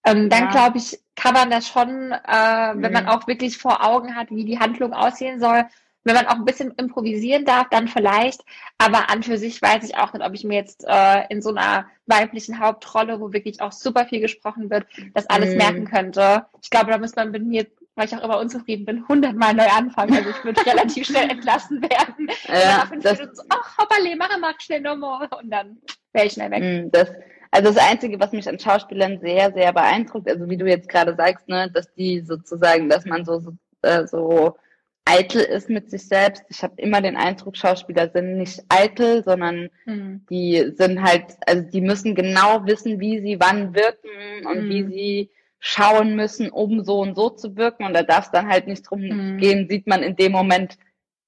Ähm, 0.05 0.30
dann 0.30 0.45
ja. 0.45 0.51
glaube 0.51 0.78
ich, 0.78 0.99
kann 1.15 1.34
man 1.34 1.49
das 1.49 1.67
schon, 1.67 2.11
äh, 2.11 2.73
wenn 2.76 2.91
mhm. 2.91 2.93
man 2.93 3.07
auch 3.07 3.28
wirklich 3.28 3.57
vor 3.57 3.84
Augen 3.84 4.15
hat, 4.15 4.30
wie 4.30 4.45
die 4.45 4.59
Handlung 4.59 4.93
aussehen 4.93 5.39
soll. 5.39 5.65
Wenn 6.03 6.13
man 6.13 6.28
auch 6.28 6.36
ein 6.36 6.45
bisschen 6.45 6.71
improvisieren 6.78 7.45
darf, 7.45 7.67
dann 7.71 7.88
vielleicht. 7.88 8.41
Aber 8.78 9.09
an 9.09 9.23
für 9.23 9.39
sich 9.39 9.59
weiß 9.59 9.84
ich 9.84 9.97
auch 9.97 10.13
nicht, 10.13 10.23
ob 10.23 10.36
ich 10.36 10.43
mir 10.43 10.59
jetzt 10.59 10.86
äh, 10.88 11.23
in 11.30 11.41
so 11.41 11.49
einer 11.49 11.88
weiblichen 12.05 12.59
Hauptrolle, 12.59 13.19
wo 13.19 13.34
wirklich 13.34 13.59
auch 13.61 13.71
super 13.71 14.05
viel 14.05 14.19
gesprochen 14.19 14.69
wird, 14.69 14.86
das 15.15 15.28
alles 15.28 15.51
mhm. 15.51 15.57
merken 15.57 15.86
könnte. 15.86 16.45
Ich 16.61 16.69
glaube, 16.69 16.91
da 16.91 16.99
muss 16.99 17.15
man 17.15 17.32
mit 17.32 17.43
mir 17.43 17.65
weil 17.95 18.05
ich 18.05 18.15
auch 18.15 18.23
immer 18.23 18.39
unzufrieden 18.39 18.85
bin, 18.85 19.07
hundertmal 19.07 19.53
neu 19.53 19.67
anfangen. 19.67 20.15
Also 20.15 20.29
ich 20.29 20.43
würde 20.43 20.65
relativ 20.65 21.07
schnell 21.07 21.29
entlassen 21.29 21.81
werden. 21.81 22.29
Ja, 22.47 22.77
nach 22.77 22.87
fünf 22.89 23.03
das, 23.03 23.17
Minuten 23.17 23.35
so, 23.35 23.43
ach, 23.49 23.77
hoppale, 23.77 24.15
mach 24.15 24.37
mal 24.39 24.53
schnell 24.59 24.81
nochmal. 24.81 25.27
Und 25.41 25.49
dann 25.49 25.77
wäre 26.13 26.27
ich 26.27 26.33
schnell 26.33 26.51
weg. 26.51 26.61
Mm, 26.61 26.91
das, 26.91 27.11
also 27.51 27.73
das 27.73 27.89
Einzige, 27.89 28.19
was 28.19 28.33
mich 28.33 28.47
an 28.47 28.59
Schauspielern 28.59 29.19
sehr, 29.19 29.51
sehr 29.53 29.73
beeindruckt, 29.73 30.29
also 30.29 30.49
wie 30.49 30.57
du 30.57 30.67
jetzt 30.67 30.89
gerade 30.89 31.15
sagst, 31.15 31.47
ne, 31.47 31.71
dass 31.71 31.93
die 31.93 32.21
sozusagen, 32.21 32.89
dass 32.89 33.05
man 33.05 33.25
so, 33.25 33.39
so, 33.39 33.53
äh, 33.81 34.05
so 34.05 34.57
eitel 35.05 35.41
ist 35.41 35.69
mit 35.69 35.89
sich 35.89 36.07
selbst. 36.07 36.43
Ich 36.49 36.63
habe 36.63 36.73
immer 36.77 37.01
den 37.01 37.15
Eindruck, 37.15 37.55
Schauspieler 37.55 38.09
sind 38.09 38.37
nicht 38.37 38.63
eitel, 38.69 39.23
sondern 39.23 39.69
mhm. 39.85 40.25
die 40.29 40.73
sind 40.75 41.01
halt, 41.01 41.25
also 41.45 41.63
die 41.63 41.81
müssen 41.81 42.15
genau 42.15 42.65
wissen, 42.65 42.99
wie 42.99 43.21
sie 43.21 43.39
wann 43.39 43.73
wirken 43.75 44.45
und 44.47 44.65
mhm. 44.65 44.69
wie 44.69 44.83
sie 44.83 45.29
schauen 45.68 46.16
müssen, 46.16 46.51
um 46.51 46.84
so 46.84 46.99
und 46.99 47.16
so 47.16 47.32
zu 47.32 47.55
wirken. 47.55 47.86
Und 47.86 47.95
da 47.95 48.03
darf 48.03 48.26
es 48.26 48.32
dann 48.32 48.47
halt 48.47 48.68
nicht 48.68 48.84
drum 48.84 49.01
mhm. 49.01 49.38
gehen, 49.39 49.68
sieht 49.68 49.88
man 49.88 50.03
in 50.03 50.16
dem 50.16 50.32
Moment 50.32 50.78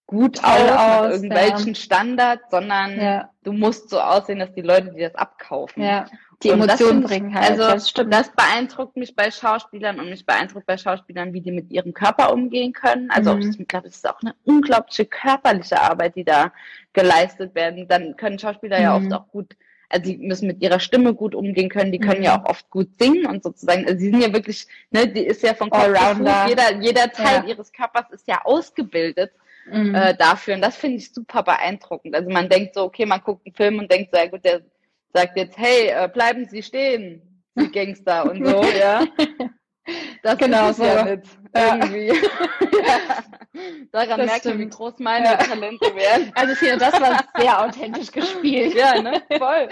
gut 0.05 0.43
aus, 0.43 0.71
aus, 0.71 1.21
mit 1.21 1.31
irgendwelchen 1.31 1.73
ja. 1.73 1.75
Standards, 1.75 2.43
sondern 2.51 3.01
ja. 3.01 3.29
du 3.43 3.51
musst 3.51 3.89
so 3.89 3.99
aussehen, 3.99 4.37
dass 4.37 4.53
die 4.53 4.61
Leute 4.61 4.93
dir 4.93 5.09
das 5.09 5.15
abkaufen. 5.15 5.81
Ja. 5.81 6.05
Die 6.43 6.49
Emotionen 6.49 7.01
bringen 7.01 7.33
halt. 7.33 7.49
Also 7.49 7.63
das, 7.63 7.89
stimmt. 7.89 8.13
das 8.13 8.31
beeindruckt 8.31 8.95
mich 8.95 9.15
bei 9.15 9.31
Schauspielern 9.31 9.99
und 9.99 10.11
mich 10.11 10.23
beeindruckt 10.23 10.67
bei 10.67 10.77
Schauspielern, 10.77 11.33
wie 11.33 11.41
die 11.41 11.51
mit 11.51 11.71
ihrem 11.71 11.95
Körper 11.95 12.31
umgehen 12.31 12.73
können. 12.73 13.09
Also 13.09 13.33
mhm. 13.33 13.55
ich 13.59 13.67
glaube, 13.67 13.87
es 13.87 13.95
ist 13.95 14.07
auch 14.07 14.21
eine 14.21 14.35
unglaubliche 14.43 15.05
körperliche 15.05 15.81
Arbeit, 15.81 16.15
die 16.15 16.23
da 16.23 16.53
geleistet 16.93 17.55
werden. 17.55 17.87
Dann 17.87 18.15
können 18.17 18.37
Schauspieler 18.37 18.77
mhm. 18.77 18.83
ja 18.83 18.95
oft 18.95 19.11
auch 19.13 19.27
gut 19.29 19.55
also 19.89 20.03
die 20.11 20.17
müssen 20.17 20.47
mit 20.47 20.61
ihrer 20.61 20.79
Stimme 20.79 21.13
gut 21.13 21.33
umgehen 21.33 21.69
können, 21.69 21.91
die 21.91 21.99
können 21.99 22.19
mhm. 22.19 22.25
ja 22.25 22.41
auch 22.41 22.49
oft 22.49 22.69
gut 22.69 22.89
singen 22.99 23.25
und 23.25 23.43
sozusagen, 23.43 23.85
also 23.85 23.97
sie 23.97 24.09
sind 24.09 24.21
ja 24.21 24.33
wirklich, 24.33 24.67
ne, 24.91 25.07
die 25.07 25.25
ist 25.25 25.43
ja 25.43 25.53
von 25.53 25.69
Kopf 25.69 25.87
jeder, 26.47 26.81
jeder 26.81 27.11
Teil 27.11 27.43
ja. 27.43 27.45
ihres 27.45 27.71
Körpers 27.71 28.05
ist 28.11 28.27
ja 28.27 28.41
ausgebildet 28.43 29.31
mhm. 29.71 29.95
äh, 29.95 30.15
dafür 30.15 30.55
und 30.55 30.61
das 30.61 30.75
finde 30.75 30.97
ich 30.97 31.13
super 31.13 31.43
beeindruckend. 31.43 32.15
Also 32.15 32.29
man 32.29 32.49
denkt 32.49 32.73
so, 32.73 32.83
okay, 32.83 33.05
man 33.05 33.21
guckt 33.21 33.45
einen 33.45 33.55
Film 33.55 33.79
und 33.79 33.91
denkt 33.91 34.11
so, 34.11 34.19
ja 34.19 34.27
gut, 34.27 34.43
der 34.43 34.61
sagt 35.13 35.37
jetzt, 35.37 35.57
hey, 35.57 35.89
äh, 35.89 36.09
bleiben 36.11 36.45
Sie 36.45 36.61
stehen, 36.61 37.21
die 37.55 37.71
Gangster 37.71 38.29
und 38.29 38.45
so, 38.45 38.63
ja. 38.79 39.05
Das 40.23 40.37
genau 40.37 40.71
so. 40.71 40.83
Ja 40.83 41.05
nicht, 41.05 41.27
irgendwie. 41.53 42.07
ja. 42.87 43.23
Daran 43.91 44.19
das 44.19 44.27
merkt 44.27 44.45
man, 44.45 44.59
wie 44.59 44.69
groß 44.69 44.99
meine 44.99 45.25
ja. 45.25 45.37
Talente 45.37 45.95
werden. 45.95 46.31
Also 46.35 46.55
finde, 46.55 46.77
das 46.77 46.99
war 46.99 47.23
sehr 47.37 47.65
authentisch 47.65 48.11
gespielt. 48.11 48.75
Ja, 48.75 49.01
ne? 49.01 49.21
Voll. 49.37 49.69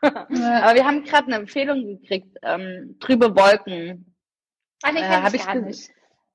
Aber 0.00 0.74
wir 0.74 0.84
haben 0.84 1.04
gerade 1.04 1.26
eine 1.26 1.36
Empfehlung 1.36 2.00
gekriegt, 2.00 2.36
ähm, 2.42 2.96
Trübe 3.00 3.34
Wolken. 3.34 4.14
Ah, 4.82 4.92
nee, 4.92 5.00
äh, 5.00 5.28
ich, 5.28 5.34
ich 5.34 5.46
gar 5.46 5.54
nicht. 5.54 5.90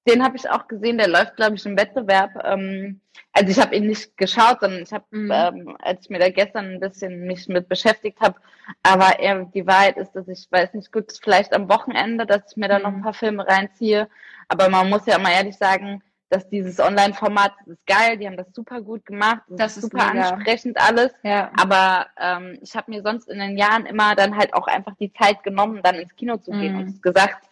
Den 0.07 0.23
habe 0.23 0.37
ich 0.37 0.49
auch 0.49 0.67
gesehen, 0.67 0.97
der 0.97 1.07
läuft, 1.07 1.35
glaube 1.35 1.55
ich, 1.55 1.65
im 1.65 1.77
Wettbewerb. 1.77 2.31
Ähm, 2.43 3.01
also 3.33 3.51
ich 3.51 3.59
habe 3.59 3.75
ihn 3.75 3.87
nicht 3.87 4.17
geschaut, 4.17 4.59
sondern 4.61 4.81
ich 4.81 4.91
habe, 4.91 5.05
mhm. 5.11 5.31
ähm, 5.31 5.77
als 5.79 6.01
ich 6.03 6.09
mir 6.09 6.19
da 6.19 6.29
gestern 6.29 6.73
ein 6.73 6.79
bisschen 6.79 7.25
mich 7.27 7.47
mit 7.47 7.69
beschäftigt 7.69 8.19
habe, 8.21 8.39
aber 8.81 9.19
eher 9.19 9.45
die 9.45 9.67
Wahrheit 9.67 9.97
ist, 9.97 10.13
dass 10.13 10.27
ich 10.27 10.47
weiß 10.49 10.73
nicht 10.73 10.91
gut, 10.91 11.11
vielleicht 11.21 11.53
am 11.53 11.69
Wochenende, 11.69 12.25
dass 12.25 12.51
ich 12.51 12.57
mir 12.57 12.69
da 12.69 12.79
noch 12.79 12.89
ein 12.89 12.97
mhm. 12.97 13.03
paar 13.03 13.13
Filme 13.13 13.47
reinziehe. 13.47 14.07
Aber 14.47 14.69
man 14.69 14.89
muss 14.89 15.05
ja 15.05 15.17
immer 15.17 15.31
ehrlich 15.31 15.57
sagen, 15.57 16.01
dass 16.29 16.47
dieses 16.49 16.79
Online-Format 16.79 17.53
ist 17.65 17.85
geil, 17.87 18.17
die 18.17 18.27
haben 18.27 18.37
das 18.37 18.53
super 18.53 18.81
gut 18.81 19.05
gemacht, 19.05 19.41
das, 19.47 19.57
das 19.57 19.77
ist 19.77 19.91
super 19.91 20.13
mega. 20.13 20.29
ansprechend 20.29 20.79
alles. 20.79 21.11
Ja. 21.23 21.51
Aber 21.59 22.07
ähm, 22.19 22.59
ich 22.61 22.75
habe 22.75 22.91
mir 22.91 23.01
sonst 23.01 23.29
in 23.29 23.39
den 23.39 23.57
Jahren 23.57 23.85
immer 23.85 24.15
dann 24.15 24.37
halt 24.37 24.53
auch 24.53 24.67
einfach 24.67 24.95
die 24.99 25.11
Zeit 25.11 25.43
genommen, 25.43 25.81
dann 25.83 25.95
ins 25.95 26.15
Kino 26.15 26.37
zu 26.37 26.51
gehen 26.51 26.73
mhm. 26.73 26.79
und 26.79 27.01
gesagt, 27.01 27.48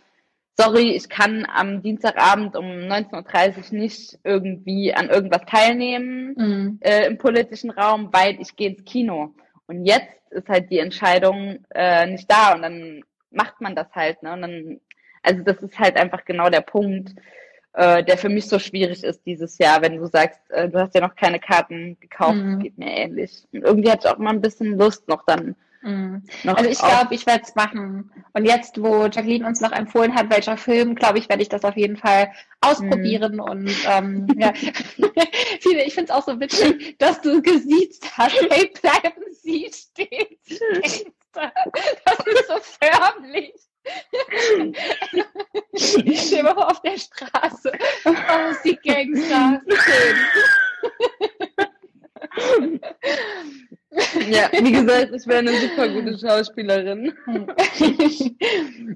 sorry, 0.59 0.95
ich 0.95 1.07
kann 1.09 1.45
am 1.45 1.81
Dienstagabend 1.81 2.55
um 2.55 2.65
19.30 2.65 3.73
Uhr 3.73 3.79
nicht 3.79 4.19
irgendwie 4.23 4.93
an 4.93 5.09
irgendwas 5.09 5.43
teilnehmen 5.45 6.33
mhm. 6.35 6.79
äh, 6.81 7.05
im 7.05 7.17
politischen 7.17 7.69
Raum, 7.69 8.09
weil 8.11 8.39
ich 8.41 8.55
gehe 8.55 8.69
ins 8.69 8.83
Kino. 8.83 9.33
Und 9.67 9.85
jetzt 9.85 10.31
ist 10.31 10.49
halt 10.49 10.69
die 10.71 10.79
Entscheidung 10.79 11.59
äh, 11.73 12.07
nicht 12.07 12.29
da 12.31 12.53
und 12.53 12.63
dann 12.63 13.03
macht 13.31 13.61
man 13.61 13.75
das 13.75 13.87
halt. 13.93 14.21
Ne? 14.23 14.33
Und 14.33 14.41
dann, 14.41 14.81
also 15.21 15.43
das 15.43 15.57
ist 15.61 15.77
halt 15.77 15.95
einfach 15.95 16.25
genau 16.25 16.49
der 16.49 16.61
Punkt, 16.61 17.13
äh, 17.73 18.03
der 18.03 18.17
für 18.17 18.29
mich 18.29 18.47
so 18.47 18.57
schwierig 18.57 19.03
ist 19.03 19.25
dieses 19.25 19.57
Jahr, 19.59 19.81
wenn 19.81 19.97
du 19.97 20.07
sagst, 20.07 20.39
äh, 20.49 20.67
du 20.67 20.79
hast 20.79 20.95
ja 20.95 21.01
noch 21.01 21.15
keine 21.15 21.39
Karten 21.39 21.97
gekauft, 21.99 22.37
mhm. 22.37 22.59
geht 22.59 22.77
mir 22.77 22.91
ähnlich. 22.91 23.47
Und 23.51 23.63
irgendwie 23.63 23.91
hatte 23.91 24.07
ich 24.07 24.13
auch 24.13 24.17
mal 24.17 24.31
ein 24.31 24.41
bisschen 24.41 24.77
Lust 24.77 25.07
noch 25.07 25.23
dann 25.25 25.55
Mhm. 25.87 26.23
Also 26.45 26.69
ich 26.69 26.77
glaube, 26.77 27.15
ich 27.15 27.25
werde 27.25 27.43
es 27.45 27.55
machen. 27.55 28.11
Und 28.33 28.45
jetzt, 28.45 28.81
wo 28.81 29.05
Jacqueline 29.05 29.47
uns 29.47 29.61
noch 29.61 29.71
empfohlen 29.71 30.13
hat, 30.15 30.29
welcher 30.29 30.57
Film, 30.57 30.95
glaube 30.95 31.17
ich, 31.17 31.29
werde 31.29 31.41
ich 31.41 31.49
das 31.49 31.63
auf 31.63 31.77
jeden 31.77 31.95
Fall 31.95 32.31
ausprobieren. 32.59 33.35
Mhm. 33.35 33.39
Und 33.39 33.75
ähm, 33.87 34.27
ja, 34.37 34.51
ich 34.57 35.93
finde 35.93 36.03
es 36.03 36.11
auch 36.11 36.25
so 36.25 36.37
witzig, 36.39 36.97
dass 36.99 37.21
du 37.21 37.41
gesiezt 37.41 38.17
hast. 38.17 38.35
Hey, 38.49 38.71
bleiben 38.81 39.23
Sie 39.41 39.71
stehen, 39.73 40.27
Sie 40.43 40.59
Das 41.31 42.19
ist 42.25 42.47
so 42.47 42.57
förmlich. 42.59 43.53
Ich 46.03 46.21
stehe 46.21 46.43
mal 46.43 46.51
auf 46.51 46.81
der 46.81 46.97
Straße. 46.97 47.71
Oh, 48.03 48.53
Sie 48.61 48.77
Gangster. 48.83 49.61
Ja, 53.91 54.49
wie 54.51 54.71
gesagt, 54.71 55.11
ich 55.13 55.25
wäre 55.27 55.39
eine 55.39 55.53
super 55.53 55.87
gute 55.87 56.17
Schauspielerin. 56.17 57.13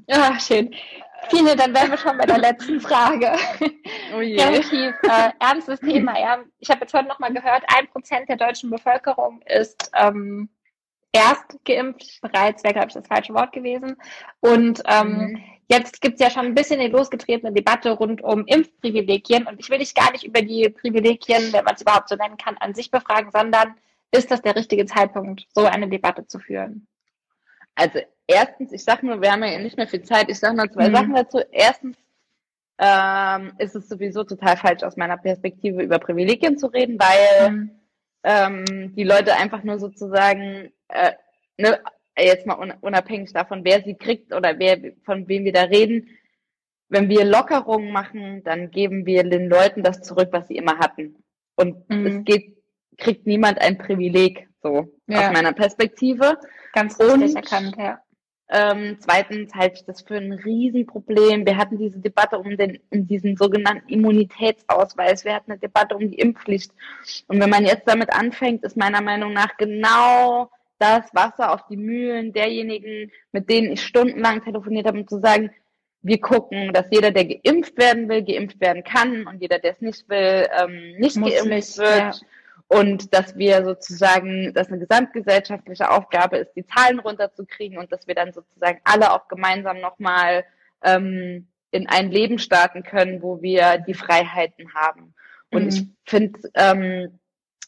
ja, 0.08 0.40
schön. 0.40 0.76
Fine, 1.30 1.56
dann 1.56 1.74
wären 1.74 1.92
wir 1.92 1.98
schon 1.98 2.18
bei 2.18 2.26
der 2.26 2.40
letzten 2.40 2.82
Frage. 2.82 3.32
Oh 4.16 4.22
je. 4.22 4.42
Relativ 4.42 4.94
äh, 5.04 5.30
ernstes 5.40 5.80
Thema. 5.80 6.20
Ja. 6.20 6.40
Ich 6.60 6.70
habe 6.70 6.82
jetzt 6.82 6.94
heute 6.94 7.08
nochmal 7.08 7.34
gehört, 7.34 7.64
ein 7.78 7.88
Prozent 7.88 8.28
der 8.28 8.38
deutschen 8.38 8.70
Bevölkerung 8.70 9.42
ist 9.46 9.92
ähm, 9.96 10.50
erst 11.14 11.64
geimpft. 11.64 12.20
Bereits 12.22 12.64
wäre, 12.64 12.74
glaube 12.74 12.88
ich, 12.88 12.94
das 12.94 13.08
falsche 13.08 13.34
Wort 13.34 13.54
gewesen. 13.54 13.96
Und 14.40 14.82
ähm, 14.88 15.18
mhm. 15.18 15.44
jetzt 15.70 16.02
gibt 16.02 16.16
es 16.16 16.22
ja 16.26 16.32
schon 16.32 16.48
ein 16.48 16.56
bisschen 16.56 16.80
die 16.80 16.88
losgetretene 16.88 17.54
Debatte 17.54 17.92
rund 17.92 18.22
um 18.24 18.46
Impfprivilegien. 18.48 19.48
Und 19.48 19.60
ich 19.60 19.70
will 19.70 19.80
dich 19.80 19.94
gar 19.94 20.12
nicht 20.12 20.24
über 20.24 20.42
die 20.42 20.70
Privilegien, 20.70 21.54
wenn 21.54 21.64
man 21.64 21.76
es 21.76 21.82
überhaupt 21.82 22.10
so 22.10 22.16
nennen 22.16 22.38
kann, 22.38 22.58
an 22.58 22.74
sich 22.74 22.92
befragen, 22.92 23.32
sondern 23.32 23.76
ist 24.12 24.32
das 24.32 24.42
der 24.42 24.56
richtige 24.56 24.86
Zeitpunkt, 24.86 25.48
so 25.54 25.66
eine 25.66 25.88
Debatte 25.88 26.28
zu 26.28 26.40
führen? 26.40 26.88
Also 27.76 28.00
erstens, 28.28 28.72
ich 28.74 28.84
sage 28.84 29.06
nur, 29.06 29.22
wir 29.22 29.32
haben 29.32 29.44
ja 29.44 29.60
nicht 29.60 29.78
mehr 29.78 29.88
viel 29.88 30.04
Zeit, 30.04 30.30
ich 30.30 30.40
sage 30.40 30.56
nur 30.56 30.70
zwei 30.70 30.90
mhm. 30.90 30.96
Sachen 30.96 31.14
dazu. 31.16 31.40
Erstens 31.52 31.98
ähm, 32.78 33.54
ist 33.58 33.76
es 33.76 33.88
sowieso 33.88 34.24
total 34.24 34.58
falsch 34.58 34.84
aus 34.84 34.98
meiner 34.98 35.18
Perspektive 35.18 35.82
über 35.82 36.00
Privilegien 36.00 36.58
zu 36.58 36.68
reden, 36.68 37.00
weil 37.00 37.52
mhm. 37.52 37.72
ähm, 38.24 38.96
die 38.96 39.04
Leute 39.04 39.36
einfach 39.36 39.64
nur 39.64 39.80
sozusagen, 39.80 40.72
äh, 40.90 41.14
ne, 41.58 41.80
jetzt 42.18 42.46
mal 42.46 42.76
unabhängig 42.82 43.32
davon, 43.34 43.64
wer 43.64 43.82
sie 43.82 43.96
kriegt 43.96 44.34
oder 44.34 44.60
wer 44.60 44.94
von 45.06 45.28
wem 45.28 45.46
wir 45.46 45.54
da 45.54 45.64
reden, 45.64 46.10
wenn 46.90 47.08
wir 47.08 47.24
Lockerungen 47.24 47.92
machen, 47.92 48.44
dann 48.44 48.70
geben 48.70 49.06
wir 49.06 49.24
den 49.24 49.48
Leuten 49.48 49.82
das 49.82 50.02
zurück, 50.02 50.30
was 50.32 50.50
sie 50.50 50.58
immer 50.58 50.78
hatten. 50.80 51.24
Und 51.56 51.90
mhm. 51.90 52.06
es 52.06 52.24
geht 52.26 52.61
kriegt 53.02 53.28
niemand 53.28 53.60
ein 53.60 53.78
Privileg, 53.78 54.48
so 54.64 54.88
ja. 55.08 55.28
aus 55.28 55.34
meiner 55.34 55.52
Perspektive. 55.52 56.38
Ganz 56.74 56.98
richtig 57.00 57.36
Und, 57.36 57.36
erkannt, 57.36 57.76
ja. 57.78 58.02
Ähm, 58.54 58.98
zweitens 59.00 59.54
halte 59.56 59.76
ich 59.76 59.86
das 59.86 60.02
für 60.02 60.18
ein 60.18 60.34
Riesenproblem. 60.34 61.46
Wir 61.46 61.56
hatten 61.56 61.78
diese 61.78 62.00
Debatte 62.00 62.38
um, 62.38 62.58
den, 62.58 62.80
um 62.90 63.08
diesen 63.08 63.38
sogenannten 63.38 63.88
Immunitätsausweis. 63.88 65.24
Wir 65.24 65.36
hatten 65.36 65.52
eine 65.52 65.60
Debatte 65.60 65.96
um 65.96 66.12
die 66.12 66.20
Impfpflicht. 66.20 66.72
Und 67.28 67.40
wenn 67.40 67.50
man 67.50 67.66
jetzt 67.66 67.88
damit 67.88 68.12
anfängt, 68.12 68.64
ist 68.64 68.76
meiner 68.76 69.02
Meinung 69.02 69.32
nach 69.32 69.56
genau 69.56 70.52
das 70.80 71.06
Wasser 71.14 71.54
auf 71.54 71.66
die 71.70 71.78
Mühlen 71.78 72.34
derjenigen, 72.34 73.12
mit 73.32 73.50
denen 73.50 73.72
ich 73.72 73.86
stundenlang 73.86 74.44
telefoniert 74.44 74.86
habe, 74.86 75.00
um 75.00 75.08
zu 75.08 75.20
sagen, 75.20 75.52
wir 76.02 76.20
gucken, 76.20 76.74
dass 76.74 76.88
jeder, 76.92 77.12
der 77.12 77.26
geimpft 77.26 77.78
werden 77.78 78.10
will, 78.10 78.24
geimpft 78.24 78.60
werden 78.60 78.84
kann 78.84 79.28
und 79.28 79.40
jeder, 79.40 79.60
der 79.60 79.74
es 79.74 79.82
nicht 79.82 80.10
will, 80.10 80.48
ähm, 80.60 80.96
nicht 80.98 81.16
Muss 81.16 81.32
geimpft 81.32 81.50
nicht, 81.50 81.78
wird. 81.78 82.16
Ja 82.16 82.28
und 82.72 83.14
dass 83.14 83.36
wir 83.36 83.66
sozusagen, 83.66 84.54
dass 84.54 84.70
eine 84.70 84.80
gesamtgesellschaftliche 84.80 85.90
Aufgabe 85.90 86.38
ist, 86.38 86.54
die 86.56 86.66
Zahlen 86.66 87.00
runterzukriegen 87.00 87.78
und 87.78 87.92
dass 87.92 88.08
wir 88.08 88.16
dann 88.16 88.32
sozusagen 88.32 88.80
alle 88.86 89.12
auch 89.12 89.28
gemeinsam 89.28 89.82
nochmal 89.82 90.46
ähm, 90.82 91.50
in 91.72 91.90
ein 91.90 92.12
Leben 92.12 92.40
starten 92.40 92.84
können, 92.84 93.22
wo 93.22 93.42
wir 93.42 93.78
die 93.80 93.94
Freiheiten 93.94 94.74
haben. 94.74 95.14
Und 95.52 95.64
mhm. 95.64 95.68
ich 95.68 95.88
finde, 96.06 96.40
ähm, 96.54 97.20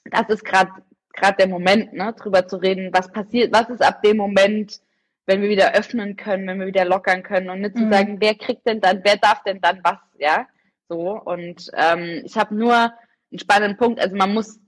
das 0.05 0.29
ist 0.29 0.45
gerade 0.45 0.71
gerade 1.11 1.35
der 1.37 1.49
Moment, 1.49 1.91
ne, 1.91 2.15
drüber 2.17 2.47
zu 2.47 2.55
reden, 2.55 2.89
was 2.93 3.11
passiert, 3.11 3.53
was 3.53 3.69
ist 3.69 3.83
ab 3.83 4.01
dem 4.03 4.15
Moment, 4.15 4.79
wenn 5.25 5.41
wir 5.41 5.49
wieder 5.49 5.73
öffnen 5.75 6.15
können, 6.15 6.47
wenn 6.47 6.59
wir 6.59 6.67
wieder 6.67 6.85
lockern 6.85 7.23
können 7.23 7.49
und 7.49 7.59
nicht 7.59 7.75
mhm. 7.75 7.83
zu 7.83 7.89
sagen, 7.91 8.17
wer 8.21 8.35
kriegt 8.35 8.65
denn 8.65 8.79
dann, 8.79 9.01
wer 9.03 9.17
darf 9.17 9.43
denn 9.43 9.59
dann 9.59 9.81
was, 9.83 9.99
ja, 10.17 10.47
so. 10.87 11.19
Und 11.21 11.69
ähm, 11.75 12.21
ich 12.23 12.37
habe 12.37 12.55
nur 12.55 12.73
einen 12.73 13.39
spannenden 13.39 13.77
Punkt, 13.77 13.99
also 13.99 14.15
man 14.15 14.33
muss 14.33 14.62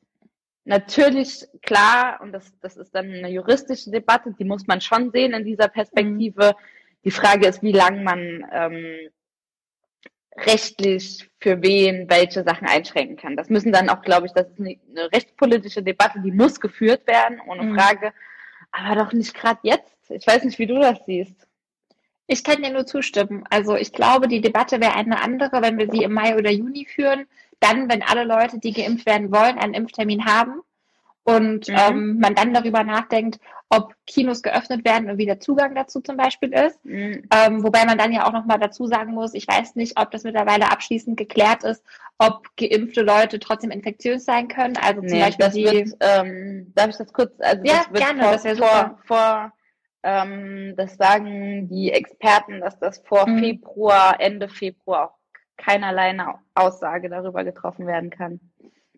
Natürlich, 0.65 1.47
klar, 1.61 2.19
und 2.21 2.31
das, 2.31 2.51
das 2.59 2.75
ist 2.75 2.93
dann 2.93 3.05
eine 3.05 3.29
juristische 3.29 3.91
Debatte, 3.91 4.33
die 4.37 4.45
muss 4.45 4.67
man 4.67 4.81
schon 4.81 5.11
sehen 5.11 5.33
in 5.33 5.45
dieser 5.45 5.67
Perspektive. 5.67 6.53
Mhm. 6.53 6.65
Die 7.05 7.11
Frage 7.11 7.47
ist, 7.47 7.61
wie 7.61 7.71
lang 7.71 8.03
man, 8.03 8.45
ähm, 8.51 9.09
rechtlich 10.37 11.29
für 11.39 11.61
wen 11.61 12.09
welche 12.09 12.43
Sachen 12.43 12.67
einschränken 12.67 13.15
kann. 13.15 13.35
Das 13.35 13.49
müssen 13.49 13.71
dann 13.71 13.89
auch, 13.89 14.01
glaube 14.01 14.27
ich, 14.27 14.33
das 14.33 14.49
ist 14.49 14.59
eine, 14.59 14.77
eine 14.89 15.11
rechtspolitische 15.11 15.81
Debatte, 15.81 16.19
die 16.19 16.31
muss 16.31 16.59
geführt 16.59 17.07
werden, 17.07 17.39
ohne 17.47 17.63
mhm. 17.63 17.75
Frage, 17.75 18.13
aber 18.71 19.03
doch 19.03 19.13
nicht 19.13 19.33
gerade 19.33 19.59
jetzt. 19.63 19.95
Ich 20.09 20.27
weiß 20.27 20.43
nicht, 20.43 20.59
wie 20.59 20.67
du 20.67 20.79
das 20.79 20.99
siehst. 21.05 21.47
Ich 22.27 22.43
kann 22.43 22.61
dir 22.61 22.71
nur 22.71 22.85
zustimmen. 22.85 23.43
Also 23.49 23.75
ich 23.75 23.93
glaube, 23.93 24.27
die 24.27 24.41
Debatte 24.41 24.81
wäre 24.81 24.95
eine 24.95 25.21
andere, 25.21 25.61
wenn 25.61 25.77
wir 25.77 25.89
sie 25.91 26.03
im 26.03 26.13
Mai 26.13 26.35
oder 26.35 26.51
Juni 26.51 26.85
führen. 26.85 27.27
Dann, 27.59 27.89
wenn 27.89 28.03
alle 28.03 28.23
Leute, 28.23 28.59
die 28.59 28.73
geimpft 28.73 29.05
werden 29.05 29.31
wollen, 29.31 29.57
einen 29.57 29.73
Impftermin 29.73 30.25
haben 30.25 30.61
und 31.23 31.67
mhm. 31.67 31.75
ähm, 31.75 32.19
man 32.19 32.35
dann 32.35 32.53
darüber 32.53 32.83
nachdenkt, 32.83 33.39
ob 33.69 33.95
Kinos 34.05 34.43
geöffnet 34.43 34.85
werden 34.85 35.09
und 35.09 35.17
wie 35.17 35.25
der 35.25 35.39
Zugang 35.39 35.73
dazu 35.73 35.99
zum 35.99 36.17
Beispiel 36.17 36.53
ist. 36.53 36.83
Mhm. 36.85 37.27
Ähm, 37.33 37.63
wobei 37.63 37.83
man 37.85 37.97
dann 37.97 38.13
ja 38.13 38.27
auch 38.27 38.31
nochmal 38.31 38.59
dazu 38.59 38.85
sagen 38.85 39.13
muss, 39.13 39.33
ich 39.33 39.47
weiß 39.47 39.75
nicht, 39.75 39.99
ob 39.99 40.11
das 40.11 40.23
mittlerweile 40.23 40.71
abschließend 40.71 41.17
geklärt 41.17 41.63
ist, 41.63 41.83
ob 42.19 42.47
geimpfte 42.57 43.01
Leute 43.01 43.39
trotzdem 43.39 43.71
infektiös 43.71 44.23
sein 44.23 44.47
können. 44.47 44.77
Also 44.77 45.01
zum 45.01 45.09
nee, 45.09 45.19
Beispiel 45.19 45.49
die, 45.49 45.65
wird, 45.65 45.97
ähm, 45.99 46.71
darf 46.75 46.89
ich 46.89 46.97
das 46.97 47.11
kurz, 47.11 47.33
also 47.39 47.63
ja, 47.65 47.77
das 47.77 47.87
wird 47.91 48.03
gerne, 48.03 48.21
vor, 48.21 48.31
das. 48.31 48.57
Vor, 48.57 48.99
vor 49.05 49.53
ähm, 50.03 50.75
das 50.77 50.95
sagen 50.95 51.67
die 51.67 51.91
Experten, 51.91 52.61
dass 52.61 52.77
das 52.77 52.99
vor 52.99 53.27
mhm. 53.27 53.39
Februar, 53.39 54.17
Ende 54.19 54.47
Februar 54.47 55.09
auch 55.09 55.24
keinerlei 55.57 56.09
eine 56.09 56.35
Aussage 56.53 57.09
darüber 57.09 57.43
getroffen 57.43 57.87
werden 57.87 58.09
kann. 58.09 58.39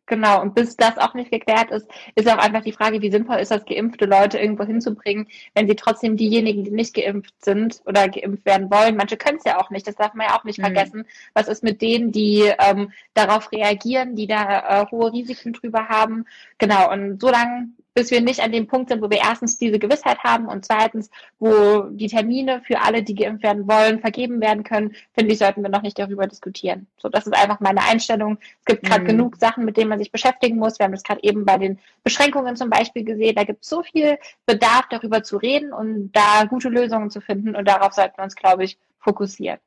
Genau, 0.08 0.42
und 0.42 0.56
bis 0.56 0.78
das 0.78 0.98
auch 0.98 1.14
nicht 1.14 1.32
geklärt 1.32 1.70
ist, 1.70 1.86
ist 2.16 2.30
auch 2.30 2.38
einfach 2.38 2.62
die 2.62 2.72
Frage, 2.72 3.02
wie 3.02 3.12
sinnvoll 3.12 3.38
ist 3.38 3.52
das, 3.52 3.66
geimpfte 3.66 4.06
Leute 4.06 4.40
irgendwo 4.40 4.64
hinzubringen, 4.64 5.28
wenn 5.54 5.68
sie 5.68 5.76
trotzdem 5.76 6.16
diejenigen, 6.16 6.64
die 6.64 6.72
nicht 6.72 6.94
geimpft 6.94 7.44
sind 7.44 7.82
oder 7.86 8.08
geimpft 8.08 8.46
werden 8.46 8.72
wollen, 8.72 8.96
manche 8.96 9.18
können 9.18 9.38
es 9.38 9.44
ja 9.44 9.60
auch 9.60 9.70
nicht, 9.70 9.86
das 9.86 9.96
darf 9.96 10.14
man 10.14 10.28
ja 10.28 10.40
auch 10.40 10.46
nicht 10.46 10.60
mhm. 10.60 10.64
vergessen. 10.64 11.06
Was 11.34 11.50
ist 11.50 11.62
mit 11.62 11.82
denen, 11.82 12.14
die 12.14 12.50
ähm, 12.58 12.94
darauf 13.16 13.52
reagieren, 13.52 14.16
die 14.16 14.28
da 14.28 14.84
äh, 14.84 14.86
hohe 14.92 15.12
Risiken 15.12 15.52
drüber 15.52 15.90
haben? 15.90 16.26
Genau, 16.58 16.90
und 16.90 17.20
solange 17.20 17.68
bis 17.98 18.12
wir 18.12 18.22
nicht 18.22 18.42
an 18.42 18.52
dem 18.52 18.68
Punkt 18.68 18.90
sind, 18.90 19.02
wo 19.02 19.10
wir 19.10 19.18
erstens 19.18 19.58
diese 19.58 19.80
Gewissheit 19.80 20.20
haben 20.20 20.46
und 20.48 20.64
zweitens, 20.64 21.10
wo 21.40 21.82
die 21.90 22.06
Termine 22.06 22.62
für 22.62 22.80
alle, 22.80 23.02
die 23.02 23.16
geimpft 23.16 23.42
werden 23.42 23.68
wollen, 23.68 24.02
vergeben 24.02 24.40
werden 24.40 24.64
können, 24.64 24.96
finde 25.16 25.34
ich, 25.34 25.40
sollten 25.40 25.64
wir 25.64 25.70
noch 25.72 25.82
nicht 25.82 25.98
darüber 25.98 26.28
diskutieren. 26.28 26.86
So, 26.98 27.10
das 27.10 27.26
ist 27.26 27.34
einfach 27.34 27.60
meine 27.60 27.82
Einstellung. 27.82 28.38
Es 28.60 28.66
gibt 28.66 28.84
gerade 28.84 29.02
mhm. 29.02 29.08
genug 29.08 29.38
Sachen, 29.38 29.66
mit 29.66 29.78
denen 29.78 29.90
man 29.90 29.98
sich 29.98 30.12
beschäftigen 30.12 30.58
muss. 30.58 30.78
Wir 30.78 30.84
haben 30.84 30.92
das 30.92 31.02
gerade 31.02 31.24
eben 31.24 31.44
bei 31.44 31.58
den 31.58 31.80
Beschränkungen 32.04 32.56
zum 32.56 32.70
Beispiel 32.70 33.04
gesehen. 33.04 33.34
Da 33.34 33.46
gibt 33.46 33.64
es 33.64 33.70
so 33.70 33.82
viel 33.82 34.20
Bedarf, 34.46 34.86
darüber 34.92 35.24
zu 35.24 35.38
reden 35.38 35.74
und 35.74 36.12
da 36.12 36.46
gute 36.48 36.70
Lösungen 36.70 37.10
zu 37.10 37.20
finden. 37.20 37.56
Und 37.56 37.68
darauf 37.68 37.94
sollten 37.94 38.16
wir 38.18 38.26
uns, 38.26 38.36
glaube 38.36 38.64
ich, 38.64 38.78
fokussieren. 39.00 39.58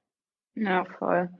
Ja, 0.55 0.85
voll. 0.85 1.31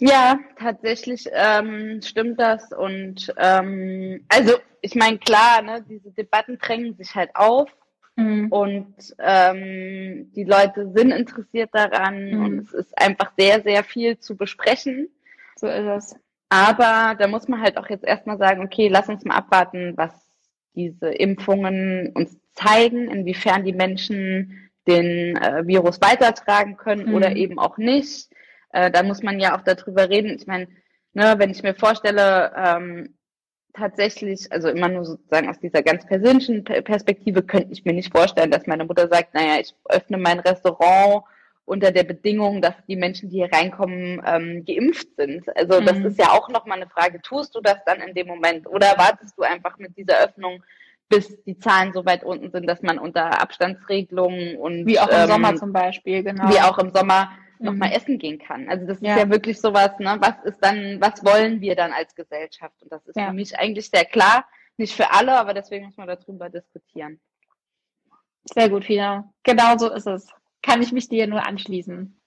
Ja, 0.00 0.38
tatsächlich 0.58 1.28
ähm, 1.30 2.00
stimmt 2.02 2.40
das. 2.40 2.72
Und 2.72 3.32
ähm, 3.36 4.24
also 4.28 4.54
ich 4.80 4.94
meine, 4.94 5.18
klar, 5.18 5.60
ne, 5.62 5.84
diese 5.88 6.10
Debatten 6.10 6.58
drängen 6.58 6.96
sich 6.96 7.14
halt 7.14 7.30
auf 7.34 7.68
mhm. 8.16 8.48
und 8.50 8.94
ähm, 9.18 10.32
die 10.34 10.44
Leute 10.44 10.90
sind 10.94 11.10
interessiert 11.10 11.70
daran 11.74 12.30
mhm. 12.30 12.44
und 12.44 12.58
es 12.60 12.72
ist 12.72 12.98
einfach 12.98 13.32
sehr, 13.36 13.62
sehr 13.62 13.84
viel 13.84 14.18
zu 14.18 14.36
besprechen. 14.36 15.08
So 15.56 15.66
ist 15.66 15.86
es. 15.86 16.16
Aber 16.48 17.14
da 17.16 17.28
muss 17.28 17.46
man 17.46 17.60
halt 17.60 17.76
auch 17.76 17.88
jetzt 17.90 18.04
erstmal 18.04 18.38
sagen, 18.38 18.64
okay, 18.64 18.88
lass 18.88 19.08
uns 19.08 19.24
mal 19.24 19.36
abwarten, 19.36 19.92
was 19.96 20.12
diese 20.74 21.10
Impfungen 21.10 22.12
uns 22.14 22.38
zeigen, 22.54 23.08
inwiefern 23.10 23.64
die 23.64 23.74
Menschen 23.74 24.70
den 24.86 25.36
äh, 25.36 25.66
Virus 25.66 26.00
weitertragen 26.00 26.78
können 26.78 27.10
mhm. 27.10 27.14
oder 27.14 27.36
eben 27.36 27.58
auch 27.58 27.76
nicht. 27.76 28.30
Äh, 28.72 28.90
da 28.90 29.02
muss 29.02 29.22
man 29.22 29.40
ja 29.40 29.56
auch 29.56 29.62
darüber 29.62 30.08
reden. 30.08 30.36
Ich 30.36 30.46
meine, 30.46 30.68
ne, 31.12 31.34
wenn 31.38 31.50
ich 31.50 31.62
mir 31.62 31.74
vorstelle, 31.74 32.52
ähm, 32.56 33.14
tatsächlich, 33.72 34.50
also 34.50 34.68
immer 34.68 34.88
nur 34.88 35.04
sozusagen 35.04 35.48
aus 35.48 35.60
dieser 35.60 35.82
ganz 35.82 36.06
persönlichen 36.06 36.64
Perspektive, 36.64 37.42
könnte 37.42 37.72
ich 37.72 37.84
mir 37.84 37.92
nicht 37.92 38.12
vorstellen, 38.12 38.50
dass 38.50 38.66
meine 38.66 38.84
Mutter 38.84 39.08
sagt, 39.08 39.34
naja, 39.34 39.60
ich 39.60 39.74
öffne 39.88 40.18
mein 40.18 40.40
Restaurant 40.40 41.24
unter 41.64 41.92
der 41.92 42.02
Bedingung, 42.02 42.62
dass 42.62 42.74
die 42.88 42.96
Menschen, 42.96 43.30
die 43.30 43.38
hier 43.38 43.52
reinkommen, 43.52 44.20
ähm, 44.26 44.64
geimpft 44.64 45.08
sind. 45.16 45.44
Also 45.56 45.80
mhm. 45.80 45.86
das 45.86 45.98
ist 45.98 46.18
ja 46.18 46.30
auch 46.30 46.48
nochmal 46.48 46.78
eine 46.80 46.90
Frage, 46.90 47.20
tust 47.22 47.54
du 47.54 47.60
das 47.60 47.76
dann 47.86 48.00
in 48.00 48.14
dem 48.14 48.26
Moment 48.26 48.66
oder 48.66 48.86
wartest 48.96 49.38
du 49.38 49.42
einfach 49.42 49.78
mit 49.78 49.96
dieser 49.96 50.18
Öffnung, 50.24 50.64
bis 51.08 51.42
die 51.44 51.58
Zahlen 51.58 51.92
so 51.92 52.04
weit 52.04 52.24
unten 52.24 52.50
sind, 52.50 52.66
dass 52.66 52.82
man 52.82 52.98
unter 52.98 53.40
Abstandsregelungen 53.40 54.56
und 54.56 54.86
wie 54.86 54.98
auch 54.98 55.08
im 55.08 55.16
ähm, 55.16 55.28
Sommer 55.28 55.56
zum 55.56 55.72
Beispiel, 55.72 56.24
genau. 56.24 56.48
Wie 56.50 56.60
auch 56.60 56.78
im 56.78 56.90
Sommer 56.90 57.30
nochmal 57.60 57.90
mhm. 57.90 57.94
essen 57.94 58.18
gehen 58.18 58.38
kann. 58.38 58.68
Also 58.68 58.86
das 58.86 59.00
ja. 59.00 59.14
ist 59.14 59.20
ja 59.20 59.30
wirklich 59.30 59.60
sowas, 59.60 59.98
ne? 59.98 60.16
Was 60.20 60.44
ist 60.44 60.58
dann, 60.60 61.00
was 61.00 61.24
wollen 61.24 61.60
wir 61.60 61.76
dann 61.76 61.92
als 61.92 62.14
Gesellschaft? 62.14 62.82
Und 62.82 62.90
das 62.92 63.06
ist 63.06 63.16
ja. 63.16 63.28
für 63.28 63.34
mich 63.34 63.58
eigentlich 63.58 63.90
sehr 63.90 64.04
klar. 64.04 64.46
Nicht 64.76 64.94
für 64.94 65.12
alle, 65.12 65.38
aber 65.38 65.52
deswegen 65.52 65.86
muss 65.86 65.96
man 65.96 66.08
darüber 66.08 66.48
diskutieren. 66.48 67.20
Sehr 68.44 68.70
gut, 68.70 68.84
Fina. 68.84 69.30
Genau 69.42 69.76
so 69.76 69.92
ist 69.92 70.06
es. 70.06 70.26
Kann 70.62 70.82
ich 70.82 70.92
mich 70.92 71.08
dir 71.08 71.26
nur 71.26 71.46
anschließen. 71.46 72.18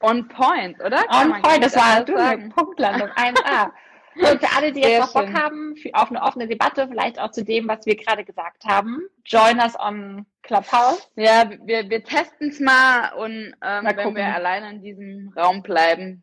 On 0.00 0.28
point, 0.28 0.78
oder? 0.80 1.02
Kann 1.04 1.32
On 1.32 1.42
point, 1.42 1.64
das 1.64 1.76
war 1.76 2.04
du, 2.04 2.14
Punktlandung, 2.50 3.08
1A. 3.08 3.70
Und 4.16 4.40
für 4.40 4.56
alle, 4.56 4.72
die 4.72 4.80
jetzt 4.80 5.00
noch 5.00 5.24
Bock 5.24 5.34
haben 5.34 5.74
auf 5.92 6.10
eine 6.10 6.22
offene 6.22 6.46
Debatte, 6.46 6.86
vielleicht 6.86 7.18
auch 7.18 7.32
zu 7.32 7.44
dem, 7.44 7.66
was 7.66 7.84
wir 7.84 7.96
gerade 7.96 8.24
gesagt 8.24 8.64
haben, 8.64 9.00
join 9.24 9.58
us 9.58 9.78
on 9.78 10.24
Clubhouse. 10.44 11.10
Ja, 11.16 11.50
wir, 11.64 11.88
wir 11.90 12.04
testen 12.04 12.50
es 12.50 12.60
mal 12.60 13.12
und 13.14 13.54
ähm, 13.62 13.84
mal 13.84 13.96
wenn 13.96 14.14
wir 14.14 14.32
alleine 14.32 14.70
in 14.70 14.82
diesem 14.82 15.32
Raum 15.36 15.62
bleiben. 15.62 16.22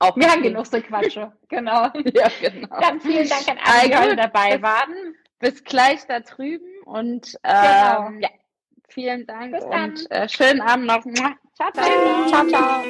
Auch 0.00 0.16
wir 0.16 0.30
haben 0.30 0.42
genug 0.42 0.66
so 0.66 0.80
Quatsche. 0.80 1.32
genau. 1.48 1.90
ja, 2.14 2.28
genau. 2.40 2.80
Dann 2.80 3.00
vielen 3.00 3.28
Dank 3.28 3.48
an 3.48 3.58
alle, 3.64 3.88
die 3.88 3.96
heute 3.96 4.16
dabei 4.16 4.60
waren. 4.62 5.14
Bis 5.40 5.64
gleich 5.64 6.06
da 6.06 6.20
drüben 6.20 6.66
und 6.84 7.38
ähm, 7.44 7.54
genau. 7.54 8.10
ja, 8.20 8.28
vielen 8.88 9.26
Dank 9.26 9.52
Bis 9.52 9.64
und 9.64 10.10
äh, 10.10 10.28
schönen 10.28 10.60
Abend 10.60 10.86
noch. 10.86 11.04
Ciao, 11.54 11.70
ciao. 11.72 12.28
ciao, 12.28 12.46
ciao. 12.48 12.82